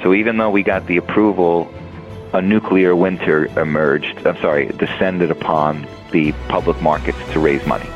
So 0.01 0.13
even 0.13 0.37
though 0.37 0.49
we 0.49 0.63
got 0.63 0.85
the 0.87 0.97
approval, 0.97 1.71
a 2.33 2.41
nuclear 2.41 2.95
winter 2.95 3.45
emerged, 3.59 4.25
I'm 4.25 4.37
sorry, 4.37 4.67
descended 4.67 5.31
upon 5.31 5.87
the 6.11 6.31
public 6.47 6.81
markets 6.81 7.17
to 7.31 7.39
raise 7.39 7.65
money. 7.65 7.89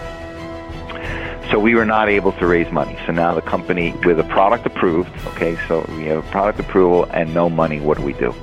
So 1.52 1.60
we 1.60 1.76
were 1.76 1.86
not 1.86 2.10
able 2.10 2.34
to 2.34 2.46
raise 2.46 2.72
money. 2.72 2.98
So 3.06 3.14
now 3.14 3.34
the 3.34 3.42
company, 3.42 3.94
with 4.06 4.20
a 4.20 4.24
product 4.26 4.66
approved, 4.66 5.10
okay, 5.28 5.58
so 5.68 5.86
we 5.90 6.06
have 6.06 6.26
a 6.26 6.30
product 6.30 6.60
approval 6.60 7.06
and 7.06 7.34
no 7.34 7.50
money, 7.50 7.80
what 7.80 7.98
do 7.98 8.04
we 8.04 8.14
do? 8.14 8.34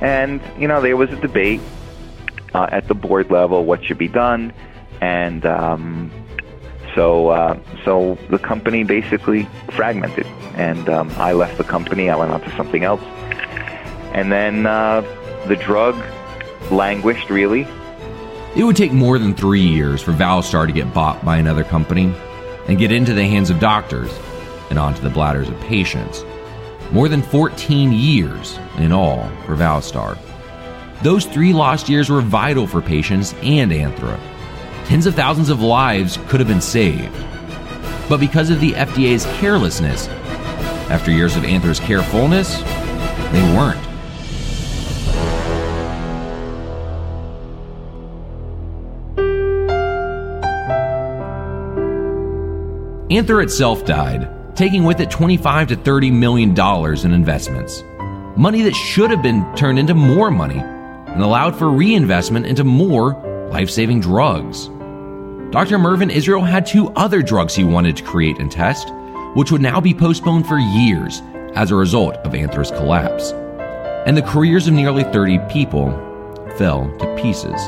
And, 0.00 0.40
you 0.58 0.68
know, 0.68 0.80
there 0.80 0.96
was 0.96 1.10
a 1.10 1.16
debate 1.16 1.60
uh, 2.54 2.68
at 2.70 2.88
the 2.88 2.94
board 2.94 3.30
level 3.30 3.64
what 3.64 3.84
should 3.84 3.98
be 3.98 4.08
done. 4.08 4.52
And 5.00 5.44
um, 5.46 6.12
so, 6.94 7.28
uh, 7.28 7.58
so 7.84 8.18
the 8.30 8.38
company 8.38 8.84
basically 8.84 9.48
fragmented. 9.70 10.26
And 10.54 10.88
um, 10.88 11.10
I 11.16 11.32
left 11.32 11.58
the 11.58 11.64
company, 11.64 12.08
I 12.10 12.16
went 12.16 12.30
on 12.30 12.40
to 12.42 12.56
something 12.56 12.84
else. 12.84 13.02
And 14.12 14.30
then 14.30 14.66
uh, 14.66 15.00
the 15.48 15.56
drug 15.56 15.96
languished, 16.70 17.30
really. 17.30 17.66
It 18.54 18.64
would 18.64 18.76
take 18.76 18.92
more 18.92 19.18
than 19.18 19.34
three 19.34 19.66
years 19.66 20.02
for 20.02 20.12
Valstar 20.12 20.66
to 20.66 20.72
get 20.72 20.92
bought 20.92 21.24
by 21.24 21.38
another 21.38 21.64
company 21.64 22.14
and 22.68 22.78
get 22.78 22.92
into 22.92 23.14
the 23.14 23.24
hands 23.24 23.48
of 23.48 23.58
doctors 23.58 24.12
and 24.68 24.78
onto 24.78 25.00
the 25.00 25.08
bladders 25.08 25.48
of 25.48 25.58
patients. 25.60 26.22
More 26.90 27.08
than 27.08 27.22
14 27.22 27.92
years 27.92 28.58
in 28.76 28.92
all 28.92 29.26
for 29.46 29.56
Valstar. 29.56 30.18
Those 31.02 31.24
three 31.24 31.54
lost 31.54 31.88
years 31.88 32.10
were 32.10 32.20
vital 32.20 32.66
for 32.66 32.82
patients 32.82 33.34
and 33.42 33.72
Anthra. 33.72 34.20
Tens 34.84 35.06
of 35.06 35.14
thousands 35.14 35.48
of 35.48 35.62
lives 35.62 36.18
could 36.28 36.38
have 36.38 36.48
been 36.48 36.60
saved. 36.60 37.10
But 38.06 38.20
because 38.20 38.50
of 38.50 38.60
the 38.60 38.72
FDA's 38.72 39.24
carelessness, 39.40 40.08
after 40.90 41.10
years 41.10 41.36
of 41.36 41.44
Anthra's 41.44 41.80
carefulness, 41.80 42.60
they 43.32 43.42
weren't. 43.56 43.91
Anthra 53.12 53.42
itself 53.42 53.84
died, 53.84 54.26
taking 54.56 54.84
with 54.84 54.98
it 55.00 55.10
25 55.10 55.68
to 55.68 55.76
30 55.76 56.10
million 56.10 56.54
dollars 56.54 57.04
in 57.04 57.12
investments. 57.12 57.84
Money 58.38 58.62
that 58.62 58.74
should 58.74 59.10
have 59.10 59.22
been 59.22 59.44
turned 59.54 59.78
into 59.78 59.92
more 59.92 60.30
money 60.30 60.60
and 60.60 61.22
allowed 61.22 61.54
for 61.54 61.68
reinvestment 61.68 62.46
into 62.46 62.64
more 62.64 63.12
life-saving 63.52 64.00
drugs. 64.00 64.68
Dr. 65.50 65.78
Mervyn 65.78 66.08
Israel 66.08 66.40
had 66.40 66.64
two 66.64 66.88
other 66.92 67.20
drugs 67.20 67.54
he 67.54 67.64
wanted 67.64 67.98
to 67.98 68.02
create 68.02 68.38
and 68.38 68.50
test, 68.50 68.88
which 69.34 69.52
would 69.52 69.60
now 69.60 69.78
be 69.78 69.92
postponed 69.92 70.48
for 70.48 70.58
years 70.58 71.20
as 71.54 71.70
a 71.70 71.76
result 71.76 72.16
of 72.24 72.32
Anthra's 72.32 72.70
collapse. 72.70 73.32
And 74.06 74.16
the 74.16 74.22
careers 74.22 74.68
of 74.68 74.72
nearly 74.72 75.04
30 75.04 75.38
people 75.50 75.90
fell 76.56 76.90
to 76.96 77.14
pieces, 77.20 77.60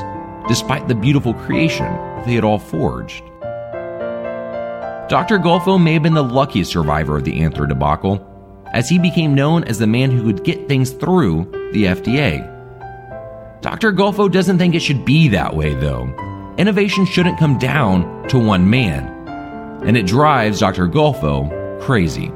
despite 0.47 0.87
the 0.87 0.95
beautiful 0.95 1.35
creation 1.35 1.85
they 2.25 2.33
had 2.33 2.43
all 2.43 2.57
forged. 2.57 3.21
Dr. 5.07 5.37
Gulfo 5.37 5.81
may 5.81 5.93
have 5.93 6.01
been 6.01 6.15
the 6.15 6.23
luckiest 6.23 6.71
survivor 6.71 7.17
of 7.17 7.25
the 7.25 7.39
Anthra 7.39 7.69
debacle, 7.69 8.25
as 8.73 8.89
he 8.89 8.97
became 8.97 9.35
known 9.35 9.63
as 9.65 9.77
the 9.77 9.85
man 9.85 10.09
who 10.09 10.23
could 10.23 10.43
get 10.43 10.67
things 10.67 10.89
through 10.91 11.43
the 11.73 11.85
FDA. 11.85 12.51
Dr. 13.61 13.93
Gulfo 13.93 14.31
doesn't 14.31 14.57
think 14.57 14.73
it 14.73 14.79
should 14.79 15.05
be 15.05 15.27
that 15.27 15.55
way, 15.55 15.75
though. 15.75 16.07
Innovation 16.57 17.05
shouldn't 17.05 17.37
come 17.37 17.59
down 17.59 18.27
to 18.29 18.39
one 18.39 18.67
man, 18.67 19.05
and 19.85 19.95
it 19.95 20.07
drives 20.07 20.59
Dr. 20.59 20.87
Gulfo 20.87 21.51
crazy. 21.81 22.31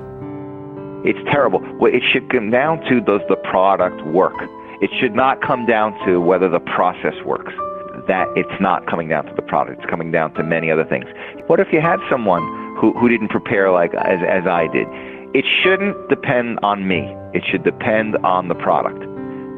It's 1.04 1.20
terrible. 1.32 1.62
It 1.88 2.04
should 2.12 2.30
come 2.30 2.52
down 2.52 2.82
to 2.82 3.02
does 3.02 3.22
the 3.30 3.38
product 3.38 4.06
work? 4.06 4.36
It 4.82 4.92
should 5.00 5.16
not 5.16 5.42
come 5.42 5.66
down 5.66 5.98
to 6.06 6.22
whether 6.22 6.48
the 6.48 6.60
process 6.60 7.16
works. 7.26 7.54
That 8.08 8.28
it's 8.36 8.62
not 8.62 8.86
coming 8.88 9.08
down 9.08 9.26
to 9.26 9.34
the 9.34 9.42
product. 9.42 9.82
It's 9.82 9.90
coming 9.90 10.12
down 10.12 10.34
to 10.36 10.44
many 10.44 10.72
other 10.72 10.86
things. 10.86 11.06
What 11.48 11.60
if 11.60 11.72
you 11.72 11.82
had 11.82 12.00
someone 12.10 12.44
who, 12.80 12.94
who 12.94 13.10
didn't 13.10 13.30
prepare 13.30 13.72
like 13.72 13.94
as, 13.94 14.20
as 14.28 14.48
I 14.48 14.68
did? 14.68 14.88
It 15.36 15.46
shouldn't 15.62 16.10
depend 16.10 16.60
on 16.64 16.88
me. 16.88 17.14
It 17.34 17.44
should 17.50 17.64
depend 17.64 18.18
on 18.18 18.48
the 18.48 18.56
product. 18.56 19.04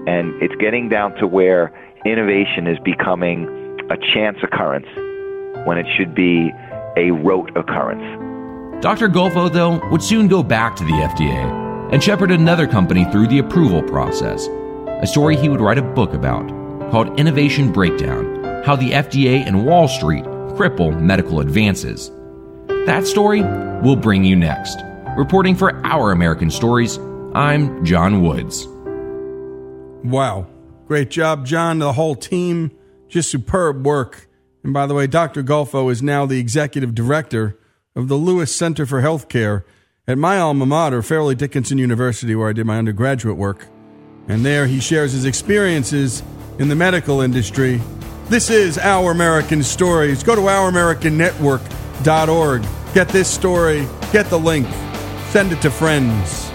And 0.08 0.42
it's 0.42 0.56
getting 0.56 0.90
down 0.90 1.14
to 1.16 1.28
where 1.28 1.72
innovation 2.06 2.68
is 2.68 2.78
becoming 2.80 3.48
a 3.90 3.98
chance 4.14 4.38
occurrence 4.44 4.88
when 5.66 5.78
it 5.78 5.86
should 5.96 6.16
be 6.16 6.52
a 6.98 7.12
rote 7.12 7.56
occurrence. 7.56 8.04
Dr. 8.82 9.08
Gulfo, 9.10 9.52
though, 9.52 9.80
would 9.90 10.02
soon 10.02 10.28
go 10.28 10.42
back 10.42 10.76
to 10.76 10.84
the 10.84 10.92
FDA 10.92 11.94
and 11.94 12.04
shepherd 12.04 12.32
another 12.32 12.68
company 12.68 13.06
through 13.06 13.28
the 13.28 13.40
approval 13.40 13.84
process, 13.84 14.48
a 15.02 15.08
story 15.08 15.38
he 15.38 15.50
would 15.50 15.62
write 15.62 15.78
a 15.78 15.82
book 15.84 16.14
about 16.14 16.50
called 16.92 17.20
Innovation 17.20 17.72
Breakdown 17.72 18.64
How 18.66 18.76
the 18.76 18.92
FDA 18.92 19.46
and 19.46 19.66
Wall 19.66 19.88
Street 19.88 20.26
Cripple 20.26 21.00
Medical 21.00 21.40
Advances. 21.40 22.12
That 22.88 23.06
story 23.06 23.44
we'll 23.84 23.96
bring 23.96 24.24
you 24.24 24.36
next. 24.36 24.82
Reporting 25.16 25.56
for 25.56 25.72
Our 25.86 26.12
American 26.12 26.50
Stories, 26.50 26.98
I'm 27.36 27.86
John 27.86 28.24
Woods. 28.24 28.68
Wow. 30.04 30.48
Great 30.88 31.12
job, 31.12 31.46
John, 31.46 31.78
the 31.78 31.94
whole 31.94 32.16
team. 32.16 32.72
Just 33.08 33.30
superb 33.30 33.86
work. 33.86 34.28
And 34.64 34.74
by 34.74 34.88
the 34.88 34.96
way, 34.96 35.06
Dr. 35.06 35.44
Gulfo 35.44 35.92
is 35.92 36.02
now 36.02 36.26
the 36.26 36.40
executive 36.40 36.96
director 36.96 37.56
of 37.96 38.08
the 38.08 38.16
Lewis 38.16 38.56
Center 38.56 38.88
for 38.88 39.04
Healthcare 39.04 39.64
at 40.08 40.18
my 40.18 40.40
alma 40.40 40.66
mater, 40.66 41.04
Fairleigh 41.04 41.36
Dickinson 41.36 41.78
University, 41.78 42.34
where 42.34 42.50
I 42.50 42.54
did 42.54 42.66
my 42.66 42.80
undergraduate 42.80 43.38
work. 43.38 43.68
And 44.28 44.44
there 44.44 44.66
he 44.66 44.80
shares 44.80 45.12
his 45.12 45.26
experiences 45.26 46.24
in 46.58 46.68
the 46.68 46.76
medical 46.76 47.22
industry. 47.22 47.80
This 48.28 48.50
is 48.50 48.80
Our 48.80 49.12
American 49.12 49.62
Stories. 49.62 50.24
Go 50.24 50.34
to 50.34 50.42
ouramericannetwork.org. 50.42 51.81
Get 52.94 53.08
this 53.08 53.30
story, 53.30 53.88
get 54.12 54.30
the 54.30 54.38
link, 54.38 54.68
send 55.30 55.52
it 55.52 55.62
to 55.62 55.72
friends. 55.72 56.51